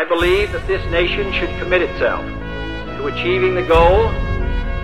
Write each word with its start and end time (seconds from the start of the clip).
I 0.00 0.04
believe 0.06 0.50
that 0.52 0.66
this 0.66 0.82
nation 0.90 1.30
should 1.30 1.50
commit 1.58 1.82
itself 1.82 2.24
to 2.96 3.08
achieving 3.08 3.54
the 3.54 3.60
goal 3.60 4.08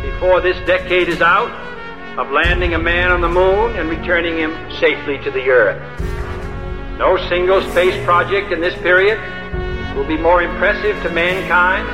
before 0.02 0.42
this 0.42 0.58
decade 0.66 1.08
is 1.08 1.22
out 1.22 1.48
of 2.18 2.30
landing 2.30 2.74
a 2.74 2.78
man 2.78 3.10
on 3.10 3.22
the 3.22 3.28
moon 3.28 3.76
and 3.76 3.88
returning 3.88 4.36
him 4.36 4.52
safely 4.78 5.16
to 5.24 5.30
the 5.30 5.48
earth. 5.48 5.80
No 6.98 7.16
single 7.30 7.62
space 7.70 7.96
project 8.04 8.52
in 8.52 8.60
this 8.60 8.74
period 8.82 9.18
will 9.96 10.06
be 10.06 10.18
more 10.18 10.42
impressive 10.42 11.02
to 11.02 11.08
mankind 11.08 11.88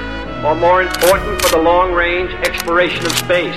or 0.44 0.56
more 0.56 0.82
important 0.82 1.40
for 1.42 1.50
the 1.50 1.62
long 1.62 1.92
range 1.92 2.32
exploration 2.44 3.06
of 3.06 3.12
space. 3.12 3.54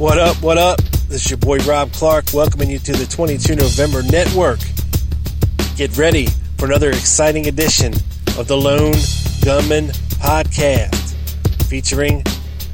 What 0.00 0.16
up? 0.16 0.42
What 0.42 0.56
up? 0.56 0.80
This 1.08 1.26
is 1.26 1.30
your 1.30 1.36
boy 1.36 1.58
Rob 1.58 1.92
Clark 1.92 2.32
welcoming 2.32 2.70
you 2.70 2.78
to 2.78 2.92
the 2.92 3.04
22 3.04 3.54
November 3.54 4.02
Network. 4.02 4.58
Get 5.76 5.94
ready 5.98 6.26
for 6.56 6.64
another 6.64 6.88
exciting 6.88 7.48
edition 7.48 7.92
of 8.38 8.48
the 8.48 8.56
Lone 8.56 8.94
Gunman 9.44 9.88
Podcast 10.18 11.12
featuring 11.66 12.24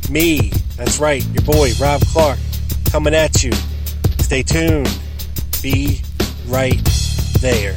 me. 0.09 0.53
That's 0.77 1.01
right, 1.01 1.27
your 1.31 1.43
boy 1.43 1.73
Rob 1.81 2.01
Clark 2.13 2.39
coming 2.93 3.13
at 3.13 3.43
you. 3.43 3.51
Stay 4.21 4.45
tuned. 4.45 4.89
Be 5.61 6.03
right 6.47 6.81
there. 7.41 7.77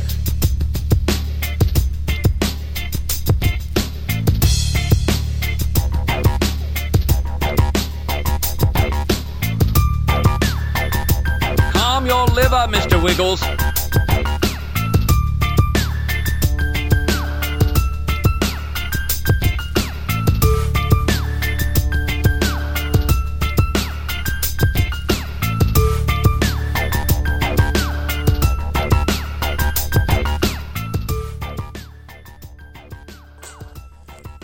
Your 12.19 12.35
liver, 12.35 12.67
Mr. 12.67 13.01
Wiggles. 13.01 13.41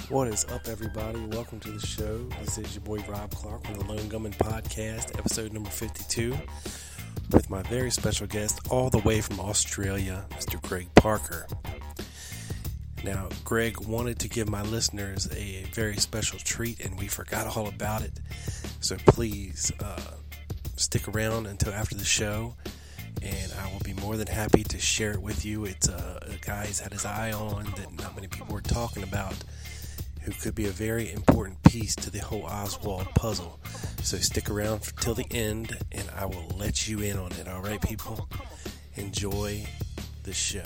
What 0.07 0.29
is 0.29 0.45
up, 0.45 0.69
everybody? 0.69 1.19
Welcome 1.25 1.59
to 1.59 1.71
the 1.71 1.85
show. 1.85 2.19
This 2.39 2.57
is 2.57 2.73
your 2.73 2.85
boy 2.85 3.03
Rob 3.09 3.31
Clark 3.31 3.65
from 3.65 3.75
the 3.75 3.83
Lone 3.83 4.07
Gunman 4.07 4.31
Podcast, 4.31 5.17
episode 5.19 5.52
number 5.52 5.69
52, 5.69 6.37
with 7.35 7.49
my 7.49 7.61
very 7.63 7.91
special 7.91 8.25
guest, 8.25 8.61
all 8.69 8.89
the 8.89 8.99
way 8.99 9.19
from 9.19 9.41
Australia, 9.41 10.25
Mr. 10.31 10.59
Greg 10.61 10.87
Parker. 10.95 11.45
Now, 13.03 13.27
Greg 13.43 13.77
wanted 13.81 14.19
to 14.19 14.29
give 14.29 14.47
my 14.47 14.61
listeners 14.61 15.27
a 15.35 15.65
very 15.73 15.97
special 15.97 16.39
treat, 16.39 16.79
and 16.79 16.97
we 16.97 17.07
forgot 17.07 17.55
all 17.55 17.67
about 17.67 18.03
it. 18.03 18.13
So 18.79 18.95
please 19.05 19.69
uh, 19.83 19.99
stick 20.77 21.09
around 21.09 21.45
until 21.45 21.73
after 21.73 21.95
the 21.95 22.05
show, 22.05 22.55
and 23.21 23.52
I 23.61 23.71
will 23.73 23.81
be 23.83 23.93
more 23.93 24.15
than 24.15 24.27
happy 24.27 24.63
to 24.63 24.79
share 24.79 25.11
it 25.11 25.21
with 25.21 25.43
you. 25.43 25.65
It's 25.65 25.89
uh, 25.89 26.19
a 26.21 26.45
guy 26.45 26.67
he's 26.67 26.79
had 26.79 26.93
his 26.93 27.05
eye 27.05 27.33
on 27.33 27.65
that 27.65 27.91
not 27.99 28.15
many 28.15 28.27
people 28.27 28.47
were 28.53 28.61
talking 28.61 29.03
about 29.03 29.35
who 30.25 30.31
could 30.31 30.55
be 30.55 30.65
a 30.65 30.71
very 30.71 31.11
important 31.11 31.61
piece 31.61 31.95
to 31.95 32.09
the 32.09 32.17
whole 32.17 32.43
Oswald 32.43 33.08
puzzle. 33.13 33.59
So 34.02 34.17
stick 34.17 34.49
around 34.49 34.81
till 34.99 35.13
the 35.13 35.27
end 35.30 35.77
and 35.91 36.09
I 36.15 36.25
will 36.25 36.47
let 36.58 36.87
you 36.87 36.99
in 36.99 37.15
on 37.17 37.31
it. 37.33 37.47
All 37.47 37.61
right, 37.61 37.80
people? 37.80 38.27
Enjoy 38.95 39.64
the 40.23 40.33
show. 40.33 40.64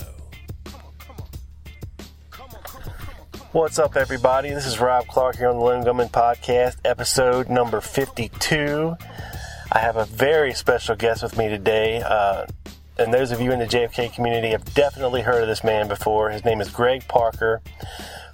What's 3.52 3.78
up, 3.78 3.96
everybody? 3.96 4.48
This 4.48 4.64
is 4.66 4.80
Rob 4.80 5.06
Clark 5.08 5.36
here 5.36 5.48
on 5.48 5.56
the 5.56 5.64
Lone 5.64 5.84
Gunman 5.84 6.08
Podcast, 6.08 6.76
episode 6.86 7.50
number 7.50 7.82
52. 7.82 8.96
I 9.72 9.78
have 9.78 9.96
a 9.96 10.06
very 10.06 10.54
special 10.54 10.96
guest 10.96 11.22
with 11.22 11.36
me 11.36 11.48
today. 11.48 12.00
Uh, 12.00 12.46
and 12.96 13.12
those 13.12 13.30
of 13.30 13.42
you 13.42 13.52
in 13.52 13.58
the 13.58 13.66
JFK 13.66 14.14
community 14.14 14.50
have 14.50 14.72
definitely 14.72 15.20
heard 15.20 15.42
of 15.42 15.48
this 15.48 15.62
man 15.62 15.86
before. 15.86 16.30
His 16.30 16.46
name 16.46 16.62
is 16.62 16.70
Greg 16.70 17.06
Parker 17.08 17.60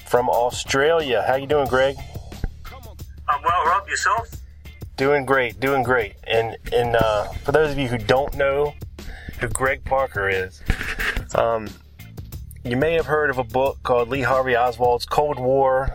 from 0.06 0.31
Australia. 0.31 1.25
How 1.27 1.37
you 1.37 1.47
doing, 1.47 1.67
Greg? 1.67 1.97
I'm 3.28 3.43
well, 3.43 3.67
Rob. 3.67 3.89
Yourself? 3.89 4.31
Doing 4.97 5.27
great, 5.27 5.61
doing 5.61 5.83
great. 5.83 6.15
And 6.25 6.56
and 6.72 6.97
uh, 6.97 7.25
for 7.44 7.53
those 7.53 7.72
of 7.72 7.78
you 7.78 7.89
who 7.89 7.99
don't 7.99 8.34
know 8.34 8.75
who 9.41 9.49
Greg 9.49 9.84
Parker 9.84 10.28
is, 10.28 10.62
um, 11.34 11.69
you 12.65 12.77
may 12.77 12.95
have 12.95 13.06
heard 13.06 13.31
of 13.31 13.39
a 13.39 13.45
book 13.45 13.83
called 13.83 14.09
Lee 14.09 14.22
Harvey 14.22 14.56
Oswald's 14.56 15.05
Cold 15.05 15.39
War. 15.39 15.91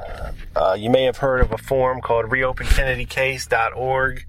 Uh, 0.56 0.76
you 0.78 0.90
may 0.90 1.06
have 1.06 1.18
heard 1.18 1.42
of 1.42 1.52
a 1.52 1.58
forum 1.58 2.02
called 2.02 2.26
ReopenKennedyCase.org. 2.26 4.26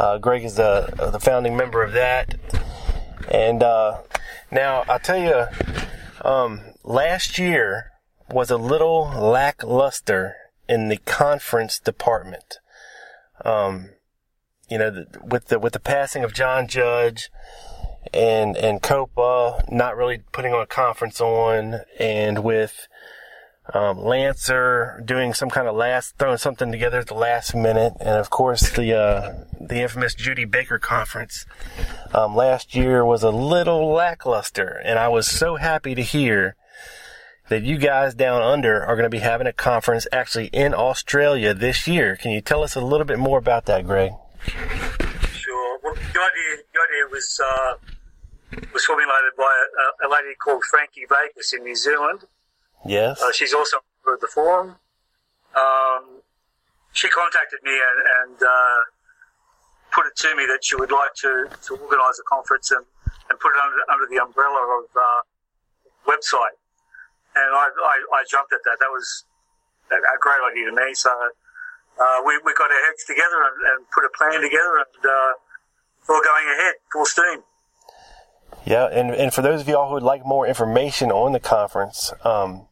Uh, 0.00 0.18
Greg 0.18 0.44
is 0.44 0.54
the 0.54 1.10
the 1.12 1.20
founding 1.20 1.56
member 1.56 1.82
of 1.82 1.92
that. 1.92 2.36
And 3.30 3.62
uh, 3.62 3.98
now 4.50 4.84
I'll 4.88 4.98
tell 4.98 5.18
you, 5.18 5.46
um, 6.24 6.60
last 6.84 7.38
year 7.38 7.91
was 8.32 8.50
a 8.50 8.56
little 8.56 9.04
lackluster 9.04 10.36
in 10.68 10.88
the 10.88 10.96
conference 10.96 11.78
department. 11.78 12.58
Um, 13.44 13.90
you 14.68 14.78
know, 14.78 15.04
with 15.22 15.48
the 15.48 15.58
with 15.58 15.74
the 15.74 15.80
passing 15.80 16.24
of 16.24 16.32
John 16.32 16.66
Judge 16.66 17.30
and 18.14 18.56
and 18.56 18.82
Copa 18.82 19.64
not 19.70 19.96
really 19.96 20.22
putting 20.32 20.52
on 20.52 20.62
a 20.62 20.66
conference 20.66 21.20
on, 21.20 21.80
and 21.98 22.42
with 22.42 22.88
um, 23.74 23.98
Lancer 24.02 25.02
doing 25.04 25.34
some 25.34 25.50
kind 25.50 25.68
of 25.68 25.76
last 25.76 26.16
throwing 26.18 26.38
something 26.38 26.72
together 26.72 26.98
at 26.98 27.08
the 27.08 27.14
last 27.14 27.54
minute, 27.54 27.94
and 28.00 28.18
of 28.18 28.30
course 28.30 28.70
the 28.70 28.96
uh, 28.96 29.44
the 29.60 29.82
infamous 29.82 30.14
Judy 30.14 30.44
Baker 30.44 30.78
conference 30.78 31.44
um, 32.14 32.34
last 32.34 32.74
year 32.74 33.04
was 33.04 33.22
a 33.22 33.30
little 33.30 33.92
lackluster, 33.92 34.80
and 34.84 34.98
I 34.98 35.08
was 35.08 35.26
so 35.26 35.56
happy 35.56 35.94
to 35.94 36.02
hear 36.02 36.56
that 37.52 37.64
you 37.64 37.76
guys 37.76 38.14
down 38.14 38.40
under 38.40 38.82
are 38.82 38.96
going 38.96 39.04
to 39.04 39.10
be 39.10 39.18
having 39.18 39.46
a 39.46 39.52
conference 39.52 40.06
actually 40.10 40.46
in 40.54 40.72
Australia 40.72 41.52
this 41.52 41.86
year. 41.86 42.16
Can 42.16 42.30
you 42.30 42.40
tell 42.40 42.62
us 42.62 42.74
a 42.74 42.80
little 42.80 43.04
bit 43.04 43.18
more 43.18 43.36
about 43.36 43.66
that, 43.66 43.86
Greg? 43.86 44.12
Sure. 45.34 45.78
Well, 45.84 45.94
the 45.94 46.00
idea, 46.00 46.64
the 46.72 46.80
idea 46.80 47.04
was 47.10 47.38
uh, 47.44 47.74
was 48.72 48.86
formulated 48.86 49.36
by 49.36 49.52
a, 49.52 50.06
a 50.06 50.08
lady 50.08 50.34
called 50.42 50.64
Frankie 50.64 51.04
Bakers 51.06 51.52
in 51.52 51.62
New 51.62 51.76
Zealand. 51.76 52.24
Yes. 52.86 53.20
Uh, 53.20 53.30
she's 53.32 53.52
also 53.52 53.76
a 53.76 53.80
member 54.00 54.14
of 54.14 54.20
the 54.22 54.28
forum. 54.28 54.76
Um, 55.54 56.22
she 56.94 57.10
contacted 57.10 57.60
me 57.62 57.72
and, 57.72 58.32
and 58.32 58.42
uh, 58.42 58.80
put 59.90 60.06
it 60.06 60.16
to 60.16 60.34
me 60.36 60.46
that 60.46 60.60
she 60.64 60.76
would 60.76 60.90
like 60.90 61.12
to, 61.16 61.50
to 61.66 61.76
organise 61.76 62.18
a 62.18 62.24
conference 62.24 62.70
and, 62.70 62.86
and 63.28 63.38
put 63.38 63.50
it 63.50 63.60
under, 63.62 63.76
under 63.92 64.06
the 64.08 64.22
umbrella 64.24 64.80
of 64.80 64.84
uh, 64.96 65.20
website. 66.10 66.56
And 67.34 67.54
I, 67.54 67.68
I, 67.68 67.96
I 68.20 68.24
jumped 68.28 68.52
at 68.52 68.60
that. 68.64 68.76
That 68.80 68.90
was 68.92 69.24
a 69.90 70.18
great 70.20 70.40
idea 70.50 70.66
to 70.70 70.76
me. 70.76 70.94
So 70.94 71.10
uh, 71.98 72.22
we, 72.24 72.38
we 72.44 72.54
got 72.54 72.70
our 72.70 72.86
heads 72.86 73.04
together 73.04 73.42
and, 73.42 73.56
and 73.72 73.90
put 73.90 74.04
a 74.04 74.10
plan 74.16 74.40
together 74.40 74.78
and 74.78 75.04
uh, 75.04 75.32
all 76.08 76.22
going 76.22 76.46
ahead, 76.58 76.74
full 76.92 77.06
steam. 77.06 77.42
Yeah, 78.64 78.86
and, 78.86 79.10
and 79.10 79.34
for 79.34 79.42
those 79.42 79.60
of 79.60 79.68
y'all 79.68 79.88
who 79.88 79.94
would 79.94 80.02
like 80.02 80.24
more 80.24 80.46
information 80.46 81.10
on 81.10 81.32
the 81.32 81.40
conference, 81.40 82.12
um, 82.24 82.68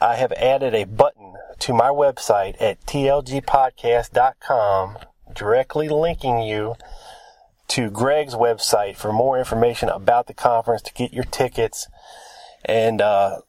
I 0.00 0.14
have 0.16 0.32
added 0.32 0.74
a 0.74 0.84
button 0.84 1.34
to 1.60 1.72
my 1.72 1.88
website 1.88 2.60
at 2.60 2.82
tlgpodcast.com, 2.82 4.98
directly 5.34 5.88
linking 5.88 6.40
you 6.40 6.74
to 7.68 7.90
Greg's 7.90 8.34
website 8.34 8.96
for 8.96 9.12
more 9.12 9.38
information 9.38 9.88
about 9.88 10.26
the 10.26 10.34
conference 10.34 10.82
to 10.82 10.92
get 10.92 11.12
your 11.12 11.22
tickets. 11.24 11.88
And 12.64 13.00
uh, 13.00 13.42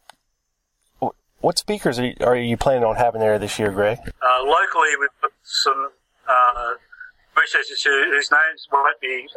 what 1.42 1.58
speakers 1.58 2.00
are 2.00 2.06
you, 2.06 2.16
are 2.22 2.36
you 2.36 2.58
planning 2.58 2.84
on 2.84 2.96
having 2.96 3.22
there 3.22 3.40
this 3.40 3.58
year, 3.60 3.72
Greg? 3.72 3.98
Uh, 4.00 4.44
locally, 4.44 4.90
we've 5.00 5.10
got 5.22 5.32
some 5.44 5.90
uh, 6.28 6.74
researchers 7.38 7.82
who, 7.84 8.12
whose 8.12 8.30
names 8.32 8.68
won't 8.72 9.00
be 9.02 9.28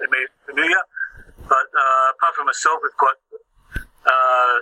familiar, 0.46 0.82
but 1.49 1.69
uh, 1.72 2.10
apart 2.16 2.34
from 2.37 2.46
myself, 2.46 2.81
we've 2.82 2.96
got 2.99 3.16
uh, 4.06 4.58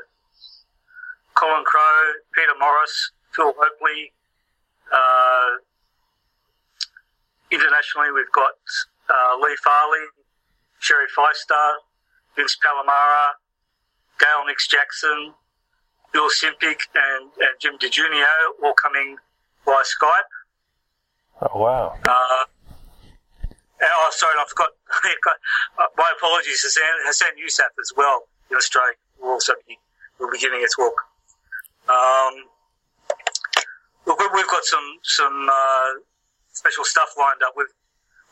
Colin 1.34 1.64
Crow, 1.64 2.12
Peter 2.34 2.52
Morris, 2.58 3.12
Phil 3.32 3.52
Hopley. 3.52 4.12
Uh, 4.92 5.58
internationally, 7.50 8.12
we've 8.12 8.32
got 8.32 8.52
uh, 9.08 9.36
Lee 9.40 9.56
Farley, 9.64 10.04
Sherry 10.80 11.06
Fiester, 11.16 11.72
Vince 12.36 12.56
Palamara, 12.62 13.40
Gayle 14.18 14.44
Nix 14.46 14.68
Jackson, 14.68 15.32
Bill 16.12 16.28
Simpich, 16.28 16.88
and, 16.94 17.30
and 17.38 17.54
Jim 17.60 17.78
DiEugenio 17.78 18.26
all 18.62 18.74
coming 18.74 19.16
by 19.64 19.82
Skype. 19.84 20.30
Oh, 21.42 21.58
wow. 21.58 21.96
Uh, 22.04 22.44
oh, 23.82 24.10
sorry, 24.12 24.34
I 24.38 24.44
forgot. 24.48 24.70
Uh, 25.78 25.84
my 25.96 26.12
apologies, 26.18 26.60
Hassan, 26.60 26.82
Hassan 27.06 27.32
Yousaf 27.40 27.72
as 27.80 27.92
well 27.96 28.24
in 28.50 28.56
Australia 28.56 28.92
will 29.18 29.30
also 29.30 29.54
be, 29.66 29.78
will 30.18 30.30
be 30.30 30.38
giving 30.38 30.60
a 30.60 30.68
talk. 30.76 30.92
Um, 31.88 32.44
look, 34.06 34.18
we've 34.34 34.48
got 34.48 34.64
some 34.64 34.98
some 35.02 35.48
uh, 35.50 35.90
special 36.52 36.84
stuff 36.84 37.10
lined 37.18 37.42
up. 37.42 37.54
We've 37.56 37.72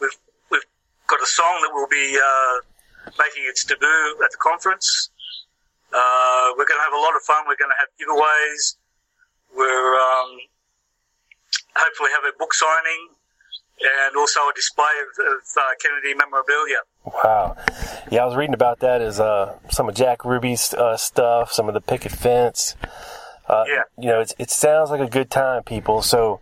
we've 0.00 0.19
we've 0.50 0.69
got 1.06 1.20
a 1.22 1.26
song 1.26 1.58
that 1.62 1.72
will 1.72 1.88
be 1.88 2.19
uh, 2.19 3.10
making 3.19 3.44
its 3.46 3.64
debut 3.64 4.20
at 4.25 4.30
the 4.30 4.38
conference. 4.38 5.10
Uh, 5.93 6.52
we're 6.56 6.67
going 6.67 6.79
to 6.79 6.85
have 6.85 6.93
a 6.93 7.02
lot 7.02 7.17
of 7.17 7.23
fun. 7.23 7.44
We're 7.46 7.56
going 7.56 7.73
to 7.73 7.81
have 7.81 7.90
giveaways. 7.96 8.76
We're 9.56 9.94
um, 9.96 10.38
hopefully 11.75 12.11
have 12.14 12.25
a 12.25 12.37
book 12.38 12.52
signing 12.52 13.08
and 13.81 14.17
also 14.17 14.40
a 14.40 14.52
display 14.55 14.90
of, 15.02 15.26
of 15.26 15.38
uh, 15.56 15.61
Kennedy 15.81 16.14
memorabilia. 16.14 16.79
Wow. 17.05 17.56
Yeah, 18.11 18.23
I 18.23 18.26
was 18.26 18.37
reading 18.37 18.55
about 18.55 18.81
that 18.81 19.00
as 19.00 19.20
uh, 19.20 19.58
some 19.70 19.88
of 19.88 19.94
Jack 19.94 20.25
Ruby's 20.25 20.75
uh, 20.75 20.96
stuff, 20.96 21.52
some 21.52 21.69
of 21.69 21.75
the 21.75 21.81
picket 21.81 22.12
fence. 22.12 22.75
Uh, 23.49 23.64
yeah. 23.67 23.82
You 23.96 24.08
know, 24.08 24.20
it 24.20 24.50
sounds 24.50 24.90
like 24.90 25.00
a 25.00 25.08
good 25.08 25.31
time, 25.31 25.62
people. 25.62 26.02
So, 26.02 26.40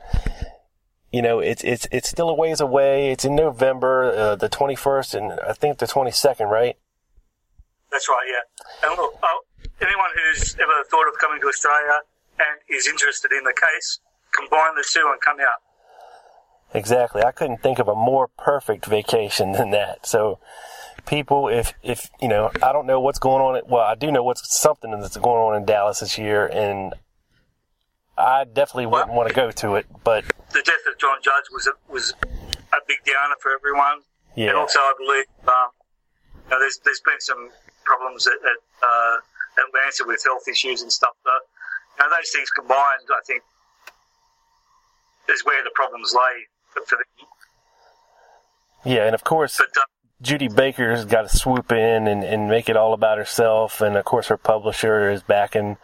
you 1.13 1.23
know, 1.23 1.39
it's 1.39 1.63
it's 1.63 1.87
it's 1.93 2.09
still 2.09 2.29
a 2.29 2.35
ways 2.35 2.61
away. 2.61 3.13
It's 3.13 3.25
in 3.25 3.37
November, 3.37 4.13
uh, 4.13 4.37
the 4.37 4.49
21st, 4.49 5.15
and 5.15 5.41
I 5.41 5.53
think 5.53 5.79
the 5.79 5.87
22nd, 5.87 6.51
right? 6.51 6.77
That's 7.93 8.09
right. 8.09 8.27
Yeah. 8.29 8.56
And 8.85 8.97
look, 8.97 9.15
anyone 9.81 10.11
who's 10.15 10.55
ever 10.55 10.85
thought 10.91 11.09
of 11.09 11.19
coming 11.19 11.41
to 11.41 11.49
Australia 11.49 12.01
and 12.39 12.61
is 12.69 12.87
interested 12.87 13.33
in 13.33 13.45
the 13.45 13.55
case, 13.55 14.01
combine 14.33 14.75
the 14.75 14.85
two 14.87 15.09
and 15.11 15.21
come 15.21 15.41
out. 15.41 15.61
Exactly. 16.75 17.23
I 17.23 17.33
couldn't 17.33 17.63
think 17.63 17.79
of 17.79 17.89
a 17.89 17.95
more 17.95 18.29
perfect 18.37 18.87
vacation 18.87 19.53
than 19.53 19.71
that. 19.71 20.07
So, 20.07 20.39
people, 21.07 21.49
if 21.49 21.75
if 21.83 22.11
you 22.21 22.29
know, 22.29 22.51
I 22.63 22.73
don't 22.73 22.87
know 22.87 23.01
what's 23.01 23.19
going 23.19 23.41
on. 23.43 23.63
Well, 23.69 23.83
I 23.83 23.95
do 23.95 24.11
know 24.11 24.23
what's 24.23 24.55
something 24.55 24.91
that's 24.91 25.17
going 25.17 25.43
on 25.43 25.57
in 25.57 25.65
Dallas 25.65 26.01
this 26.01 26.19
year, 26.19 26.47
and 26.47 26.95
I 28.19 28.45
definitely 28.45 28.87
wouldn't 28.87 29.11
well, 29.11 29.19
want 29.19 29.29
to 29.29 29.35
go 29.35 29.51
to 29.51 29.77
it. 29.77 29.87
But 30.05 30.25
the 30.53 30.63
death 30.63 30.85
of 30.91 30.99
John 30.99 31.19
Judge 31.23 31.45
was 31.53 31.67
a, 31.67 31.93
was 31.93 32.15
a 32.73 32.79
big 32.87 32.99
downer 33.07 33.37
for 33.41 33.53
everyone. 33.53 34.01
Yeah. 34.35 34.49
And 34.49 34.57
also, 34.57 34.81
I 34.81 34.93
believe 34.99 35.25
um, 35.49 35.71
you 36.45 36.51
know, 36.51 36.61
there's 36.61 36.79
there's 36.85 37.01
been 37.01 37.21
some 37.21 37.51
problems 37.87 38.27
at 38.27 38.35
at, 38.35 38.61
uh, 38.83 39.17
Atlanta 39.67 40.05
with 40.07 40.23
health 40.25 40.47
issues 40.49 40.83
and 40.83 40.93
stuff. 40.93 41.15
But 41.25 41.41
you 41.99 42.05
know, 42.05 42.17
those 42.17 42.31
things 42.31 42.51
combined, 42.51 43.09
I 43.11 43.21
think, 43.27 43.43
is 45.29 45.45
where 45.45 45.63
the 45.65 45.71
problems 45.75 46.15
lay 46.15 46.47
for 46.87 46.97
the. 46.97 47.05
Yeah, 48.85 49.07
and 49.07 49.15
of 49.15 49.25
course, 49.25 49.57
but, 49.59 49.69
uh, 49.77 49.85
Judy 50.23 50.49
Baker's 50.49 51.05
got 51.05 51.29
to 51.29 51.37
swoop 51.37 51.73
in 51.73 52.07
and, 52.07 52.25
and 52.25 52.49
make 52.49 52.69
it 52.69 52.77
all 52.77 52.95
about 52.95 53.19
herself, 53.19 53.81
and 53.81 53.97
of 53.97 54.05
course, 54.05 54.29
her 54.29 54.37
publisher 54.37 55.11
is 55.11 55.23
backing, 55.23 55.77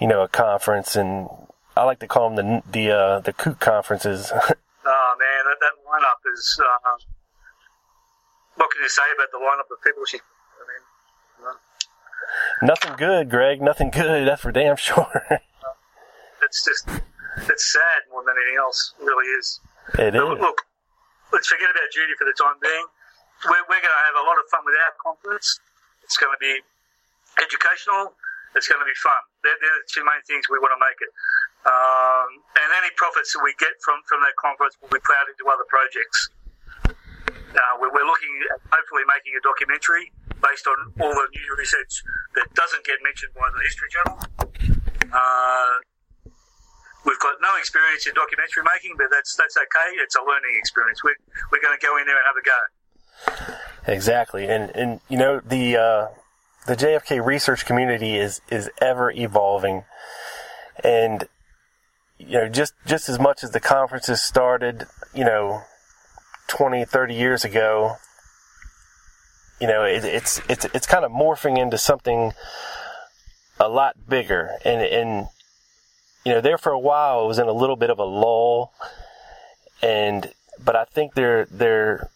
you 0.00 0.06
know, 0.06 0.22
a 0.22 0.28
conference, 0.28 0.96
and 0.96 1.28
I 1.76 1.84
like 1.84 1.98
to 2.00 2.06
call 2.06 2.30
them 2.30 2.36
the 2.36 2.62
the 2.70 2.90
uh, 2.90 3.20
the 3.20 3.32
kook 3.32 3.60
conferences. 3.60 4.30
oh 4.34 5.14
man, 5.18 5.42
that, 5.46 5.58
that 5.60 5.74
lineup 5.84 6.32
is. 6.32 6.60
Uh, 6.62 6.96
what 8.56 8.70
can 8.70 8.82
you 8.82 8.88
say 8.88 9.02
about 9.16 9.28
the 9.32 9.38
lineup 9.38 9.72
of 9.72 9.82
people 9.82 10.04
she? 10.06 10.18
I 10.18 10.64
mean, 10.68 10.82
you 11.38 11.44
know. 11.44 11.56
Nothing 12.62 12.94
good, 12.96 13.30
Greg. 13.30 13.60
Nothing 13.60 13.90
good. 13.90 14.28
That's 14.28 14.42
for 14.42 14.52
damn 14.52 14.76
sure. 14.88 15.40
it's 16.42 16.64
just 16.64 16.88
it's 17.48 17.72
sad 17.72 18.00
more 18.10 18.22
than 18.24 18.36
anything 18.36 18.58
else. 18.58 18.94
It 19.00 19.04
really 19.04 19.28
is. 19.38 19.60
It 19.98 20.14
is. 20.14 20.20
Look, 20.20 20.62
let's 21.32 21.48
forget 21.48 21.70
about 21.70 21.88
Judy 21.92 22.12
for 22.18 22.24
the 22.24 22.36
time 22.36 22.60
being. 22.60 22.86
We're, 23.48 23.64
we're 23.66 23.82
going 23.82 23.96
to 23.96 24.04
have 24.06 24.18
a 24.20 24.24
lot 24.26 24.38
of 24.38 24.46
fun 24.52 24.62
with 24.62 24.78
our 24.78 24.94
conference. 25.02 25.58
It's 26.06 26.14
going 26.14 26.30
to 26.30 26.38
be 26.38 26.62
educational. 27.42 28.14
It's 28.54 28.68
going 28.68 28.78
to 28.78 28.86
be 28.86 28.94
fun. 29.00 29.18
They're, 29.42 29.56
they're 29.58 29.78
the 29.82 29.88
two 29.88 30.04
main 30.04 30.22
things 30.28 30.46
we 30.46 30.60
want 30.60 30.76
to 30.76 30.82
make 30.82 31.00
it. 31.00 31.10
Um, 31.64 32.28
and 32.58 32.68
any 32.78 32.92
profits 32.94 33.32
that 33.34 33.42
we 33.42 33.54
get 33.58 33.74
from, 33.82 34.02
from 34.06 34.20
that 34.22 34.36
conference 34.38 34.76
will 34.78 34.92
be 34.92 35.02
plowed 35.02 35.26
into 35.30 35.46
other 35.48 35.66
projects. 35.66 36.30
Uh, 37.52 37.74
we're, 37.80 37.90
we're 37.90 38.06
looking 38.06 38.32
at 38.52 38.60
hopefully 38.70 39.02
making 39.08 39.34
a 39.34 39.42
documentary 39.42 40.12
based 40.42 40.66
on 40.66 40.92
all 41.00 41.14
the 41.14 41.28
new 41.32 41.54
research 41.56 42.02
that 42.34 42.46
doesn't 42.54 42.84
get 42.84 42.98
mentioned 43.02 43.32
by 43.34 43.48
the 43.54 43.62
History 43.64 43.88
Channel. 43.94 44.18
Uh, 45.12 45.78
We've 47.04 47.18
got 47.18 47.34
no 47.42 47.48
experience 47.58 48.06
in 48.06 48.14
documentary 48.14 48.62
making, 48.62 48.94
but 48.96 49.08
that's 49.10 49.34
that's 49.34 49.56
okay. 49.56 49.96
It's 49.96 50.14
a 50.14 50.20
learning 50.20 50.56
experience. 50.56 51.02
We're 51.02 51.16
we're 51.50 51.60
going 51.60 51.76
to 51.76 51.84
go 51.84 51.98
in 51.98 52.06
there 52.06 52.16
and 52.16 52.24
have 52.26 52.36
a 52.36 52.44
go. 52.46 53.92
Exactly, 53.92 54.46
and 54.46 54.70
and 54.76 55.00
you 55.08 55.18
know 55.18 55.40
the 55.40 55.76
uh, 55.76 56.06
the 56.66 56.76
JFK 56.76 57.24
research 57.24 57.66
community 57.66 58.16
is 58.16 58.40
is 58.50 58.70
ever 58.80 59.10
evolving, 59.10 59.84
and 60.84 61.24
you 62.18 62.38
know 62.38 62.48
just 62.48 62.74
just 62.86 63.08
as 63.08 63.18
much 63.18 63.42
as 63.42 63.50
the 63.50 63.60
conferences 63.60 64.22
started, 64.22 64.86
you 65.12 65.24
know, 65.24 65.62
20, 66.46 66.84
30 66.84 67.14
years 67.14 67.44
ago, 67.44 67.96
you 69.60 69.66
know, 69.66 69.84
it, 69.84 70.04
it's 70.04 70.40
it's 70.48 70.64
it's 70.74 70.86
kind 70.86 71.04
of 71.04 71.12
morphing 71.12 71.58
into 71.58 71.78
something 71.78 72.32
a 73.60 73.68
lot 73.68 73.96
bigger, 74.08 74.50
and 74.64 74.82
and 74.82 75.28
you 76.24 76.32
know, 76.32 76.40
there 76.40 76.58
for 76.58 76.72
a 76.72 76.78
while 76.78 77.24
it 77.24 77.28
was 77.28 77.38
in 77.38 77.46
a 77.46 77.52
little 77.52 77.76
bit 77.76 77.90
of 77.90 77.98
a 77.98 78.04
lull, 78.04 78.72
and 79.82 80.32
but 80.62 80.76
I 80.76 80.84
think 80.84 81.14
there 81.14 81.46
there 81.46 82.08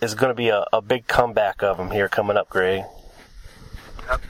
is 0.00 0.14
going 0.14 0.30
to 0.30 0.34
be 0.34 0.48
a, 0.48 0.64
a 0.72 0.80
big 0.80 1.06
comeback 1.06 1.62
of 1.62 1.76
them 1.76 1.90
here 1.90 2.08
coming 2.08 2.36
up, 2.36 2.48
Greg. 2.48 2.84
Yep. 4.08 4.20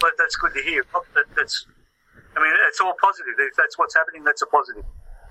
But 0.00 0.10
that's 0.18 0.36
good 0.36 0.54
to 0.54 0.62
hear. 0.62 0.84
That, 1.14 1.24
that's, 1.36 1.66
I 2.36 2.42
mean, 2.42 2.52
it's 2.68 2.80
all 2.80 2.94
positive. 3.00 3.34
If 3.38 3.56
that's 3.56 3.78
what's 3.78 3.94
happening, 3.94 4.24
that's 4.24 4.42
a 4.42 4.46
positive. 4.46 4.84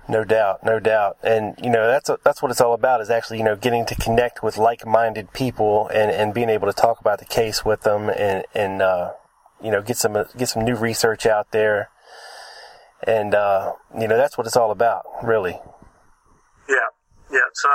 No 0.08 0.24
doubt, 0.24 0.64
no 0.64 0.80
doubt, 0.80 1.18
and 1.22 1.54
you 1.62 1.68
know 1.68 1.86
that's 1.86 2.08
a, 2.08 2.18
that's 2.24 2.40
what 2.40 2.50
it's 2.50 2.62
all 2.62 2.72
about. 2.72 3.02
Is 3.02 3.10
actually 3.10 3.38
you 3.38 3.44
know 3.44 3.56
getting 3.56 3.84
to 3.86 3.94
connect 3.94 4.42
with 4.42 4.56
like-minded 4.56 5.34
people 5.34 5.88
and, 5.88 6.10
and 6.10 6.32
being 6.32 6.48
able 6.48 6.66
to 6.66 6.72
talk 6.72 6.98
about 6.98 7.18
the 7.18 7.26
case 7.26 7.64
with 7.64 7.82
them 7.82 8.08
and 8.08 8.44
and 8.54 8.80
uh, 8.80 9.12
you 9.62 9.70
know 9.70 9.82
get 9.82 9.98
some 9.98 10.14
get 10.36 10.48
some 10.48 10.64
new 10.64 10.74
research 10.74 11.26
out 11.26 11.50
there 11.50 11.90
and, 13.06 13.34
uh, 13.34 13.74
you 13.98 14.08
know, 14.08 14.16
that's 14.16 14.36
what 14.36 14.46
it's 14.46 14.56
all 14.56 14.70
about, 14.70 15.04
really. 15.22 15.54
Yeah, 16.68 16.90
yeah. 17.30 17.48
So, 17.54 17.68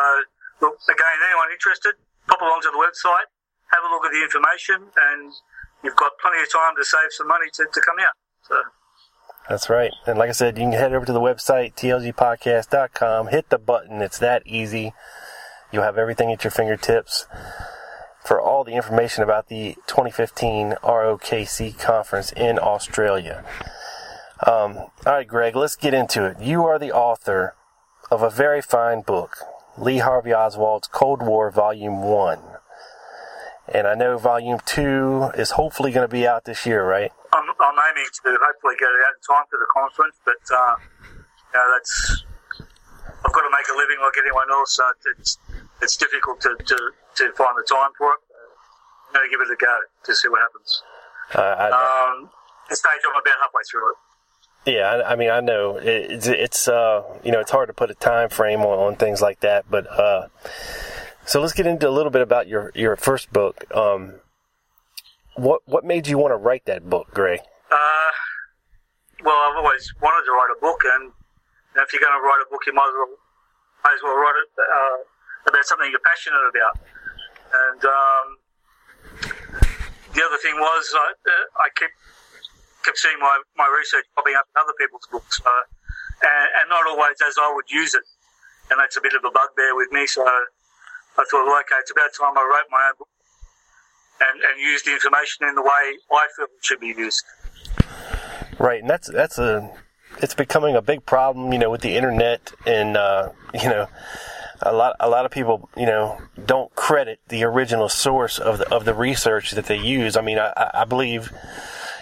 look, 0.62 0.76
again, 0.84 1.18
anyone 1.30 1.48
interested, 1.52 1.96
pop 2.28 2.42
along 2.42 2.62
to 2.64 2.72
the 2.72 2.82
website, 2.82 3.32
have 3.72 3.84
a 3.88 3.90
look 3.94 4.06
at 4.06 4.12
the 4.12 4.22
information, 4.22 4.84
and 4.84 5.32
you've 5.84 5.96
got 5.96 6.12
plenty 6.22 6.42
of 6.44 6.52
time 6.52 6.76
to 6.76 6.84
save 6.84 7.12
some 7.12 7.28
money 7.28 7.48
to, 7.54 7.66
to 7.72 7.82
come 7.82 8.00
out. 8.00 8.16
So. 8.44 8.56
That's 9.50 9.70
right. 9.70 9.92
And 10.08 10.18
like 10.18 10.30
I 10.30 10.34
said, 10.34 10.58
you 10.58 10.64
can 10.64 10.72
head 10.72 10.94
over 10.94 11.06
to 11.06 11.14
the 11.14 11.20
website, 11.20 11.76
tlgpodcast.com, 11.76 13.28
hit 13.28 13.50
the 13.50 13.58
button. 13.58 14.02
It's 14.02 14.20
that 14.20 14.44
easy. 14.46 14.94
You'll 15.72 15.84
have 15.84 15.98
everything 15.98 16.32
at 16.32 16.44
your 16.44 16.52
fingertips 16.52 17.26
for 18.24 18.40
all 18.40 18.64
the 18.64 18.74
information 18.74 19.24
about 19.24 19.50
the 19.50 19.76
2015 19.88 20.76
ROKC 20.82 21.78
conference 21.78 22.32
in 22.32 22.58
Australia. 22.58 23.44
Um, 24.46 24.78
all 24.78 24.92
right, 25.06 25.28
Greg, 25.28 25.56
let's 25.56 25.76
get 25.76 25.94
into 25.94 26.26
it. 26.26 26.40
You 26.40 26.66
are 26.66 26.80
the 26.80 26.92
author 26.92 27.56
of 28.10 28.22
a 28.22 28.30
very 28.30 28.62
fine 28.62 29.02
book, 29.02 29.38
Lee 29.78 29.98
Harvey 29.98 30.34
Oswald's 30.34 30.88
Cold 30.88 31.22
War, 31.22 31.52
Volume 31.52 32.02
1. 32.02 32.40
And 33.74 33.88
I 33.88 33.96
know 33.96 34.18
Volume 34.20 34.60
2 34.66 35.32
is 35.34 35.52
hopefully 35.52 35.92
going 35.92 36.08
to 36.08 36.12
be 36.12 36.28
out 36.28 36.46
this 36.46 36.66
year, 36.66 36.88
right? 36.88 37.12
I'm, 37.34 37.50
I'm 37.50 37.78
aiming 37.90 38.06
to 38.24 38.38
hopefully 38.40 38.76
get 38.78 38.86
it 38.86 39.02
out 39.02 39.18
in 39.18 39.22
time 39.26 39.46
for 39.50 39.58
the 39.58 39.66
conference, 39.74 40.16
but 40.24 40.38
uh, 40.54 40.76
you 41.10 41.58
know, 41.58 41.74
that's 41.74 42.24
I've 43.26 43.34
got 43.34 43.42
to 43.42 43.50
make 43.50 43.66
a 43.74 43.78
living 43.78 43.98
like 44.00 44.14
anyone 44.20 44.46
else, 44.52 44.76
so 44.76 44.84
it's 45.18 45.38
it's 45.82 45.98
difficult 45.98 46.40
to, 46.42 46.56
to, 46.56 46.78
to 47.16 47.32
find 47.34 47.58
the 47.58 47.66
time 47.68 47.90
for 47.98 48.14
it. 48.14 48.20
I'm 49.08 49.14
going 49.16 49.26
to 49.26 49.32
give 49.32 49.42
it 49.42 49.52
a 49.52 49.58
go 49.58 49.80
to 50.06 50.16
see 50.16 50.28
what 50.28 50.42
happens. 50.42 50.84
Uh, 51.34 51.42
I, 51.42 52.14
um, 52.14 52.30
at 52.70 52.78
stage, 52.78 53.02
I'm 53.06 53.20
about 53.20 53.34
halfway 53.42 53.62
through 53.70 53.92
it. 53.92 53.98
Yeah, 54.66 55.04
I, 55.04 55.14
I 55.14 55.16
mean, 55.16 55.30
I 55.30 55.42
know 55.42 55.78
it, 55.78 56.12
it's, 56.12 56.28
it's 56.28 56.68
uh, 56.68 57.04
you 57.24 57.32
know, 57.32 57.40
it's 57.40 57.52
hard 57.52 57.70
to 57.70 57.74
put 57.74 57.90
a 57.90 57.96
time 57.96 58.30
frame 58.30 58.62
on, 58.62 58.94
on 58.94 58.96
things 58.96 59.22
like 59.22 59.40
that, 59.42 59.66
but 59.70 59.88
uh, 59.88 60.28
so 61.26 61.42
let's 61.42 61.54
get 61.54 61.68
into 61.68 61.88
a 61.88 61.92
little 61.92 62.12
bit 62.12 62.22
about 62.22 62.48
your 62.48 62.72
your 62.76 62.96
first 62.96 63.32
book. 63.32 63.66
Um, 63.76 64.16
what 65.36 65.62
what 65.66 65.84
made 65.84 66.08
you 66.08 66.18
want 66.18 66.32
to 66.32 66.38
write 66.38 66.66
that 66.66 66.90
book, 66.90 67.12
Greg? 67.12 67.40
Uh, 67.72 68.12
well, 69.24 69.36
I've 69.36 69.58
always 69.58 69.94
wanted 70.02 70.26
to 70.26 70.32
write 70.32 70.52
a 70.56 70.60
book, 70.60 70.82
and 70.86 71.12
if 71.76 71.94
you're 71.94 72.02
going 72.02 72.14
to 72.14 72.24
write 72.24 72.44
a 72.46 72.50
book, 72.50 72.62
you 72.68 72.74
might 72.74 72.88
as 72.88 72.96
well 72.96 73.18
might 73.84 73.96
as 73.96 74.04
well 74.04 74.16
write 74.16 74.38
it 74.40 74.50
uh, 74.60 74.98
about 75.50 75.66
something 75.66 75.90
you're 75.92 76.06
passionate 76.06 76.46
about. 76.48 76.80
And 77.54 77.82
um, 77.86 78.26
the 80.14 80.22
other 80.24 80.38
thing 80.42 80.56
was, 80.56 80.84
I, 80.96 81.14
uh, 81.14 81.64
I 81.66 81.68
kept 81.76 81.94
kept 82.84 82.98
seeing 82.98 83.20
my, 83.20 83.42
my 83.56 83.68
research 83.68 84.06
popping 84.16 84.36
up 84.36 84.46
in 84.56 84.60
other 84.60 84.74
people's 84.78 85.08
books, 85.12 85.40
uh, 85.46 85.64
and, 86.22 86.48
and 86.62 86.66
not 86.70 86.86
always 86.88 87.16
as 87.26 87.36
I 87.40 87.52
would 87.54 87.70
use 87.72 87.94
it. 87.96 88.04
And 88.72 88.80
that's 88.80 88.98
a 88.98 89.02
bit 89.02 89.14
of 89.14 89.24
a 89.24 89.32
bugbear 89.32 89.76
with 89.76 89.92
me. 89.92 90.08
So 90.08 90.24
I 91.18 91.24
thought, 91.30 91.46
well, 91.46 91.60
okay, 91.60 91.76
it's 91.80 91.92
about 91.92 92.10
time 92.20 92.38
I 92.38 92.42
wrote 92.42 92.66
my 92.72 92.88
own 92.90 92.94
book 92.98 93.08
and, 94.22 94.42
and 94.42 94.60
use 94.60 94.84
the 94.84 94.94
information 94.94 95.48
in 95.48 95.56
the 95.56 95.62
way 95.62 95.98
I 96.12 96.28
feel 96.36 96.46
it 96.46 96.52
should 96.62 96.80
be 96.80 96.88
used. 96.88 97.24
Right, 98.60 98.82
and 98.82 98.90
that's 98.90 99.12
that's 99.12 99.38
a 99.38 99.72
it's 100.22 100.36
becoming 100.36 100.76
a 100.76 100.82
big 100.82 101.06
problem, 101.06 101.52
you 101.54 101.60
know, 101.60 101.70
with 101.70 101.82
the 101.82 101.96
internet 101.96 102.54
and 102.66 102.98
uh, 102.98 103.30
you 103.54 103.70
know 103.70 103.88
a 104.62 104.74
lot 104.74 104.96
a 105.00 105.10
lot 105.10 105.26
of 105.26 105.32
people 105.32 105.70
you 105.76 105.86
know 105.86 106.22
don't 106.46 106.74
credit 106.76 107.20
the 107.28 107.44
original 107.44 107.90
source 107.90 108.40
of 108.40 108.60
the 108.60 108.74
of 108.74 108.86
the 108.86 108.94
research 108.94 109.52
that 109.52 109.66
they 109.66 109.78
use. 109.78 110.16
I 110.16 110.22
mean, 110.22 110.40
I, 110.40 110.72
I 110.74 110.86
believe 110.86 111.32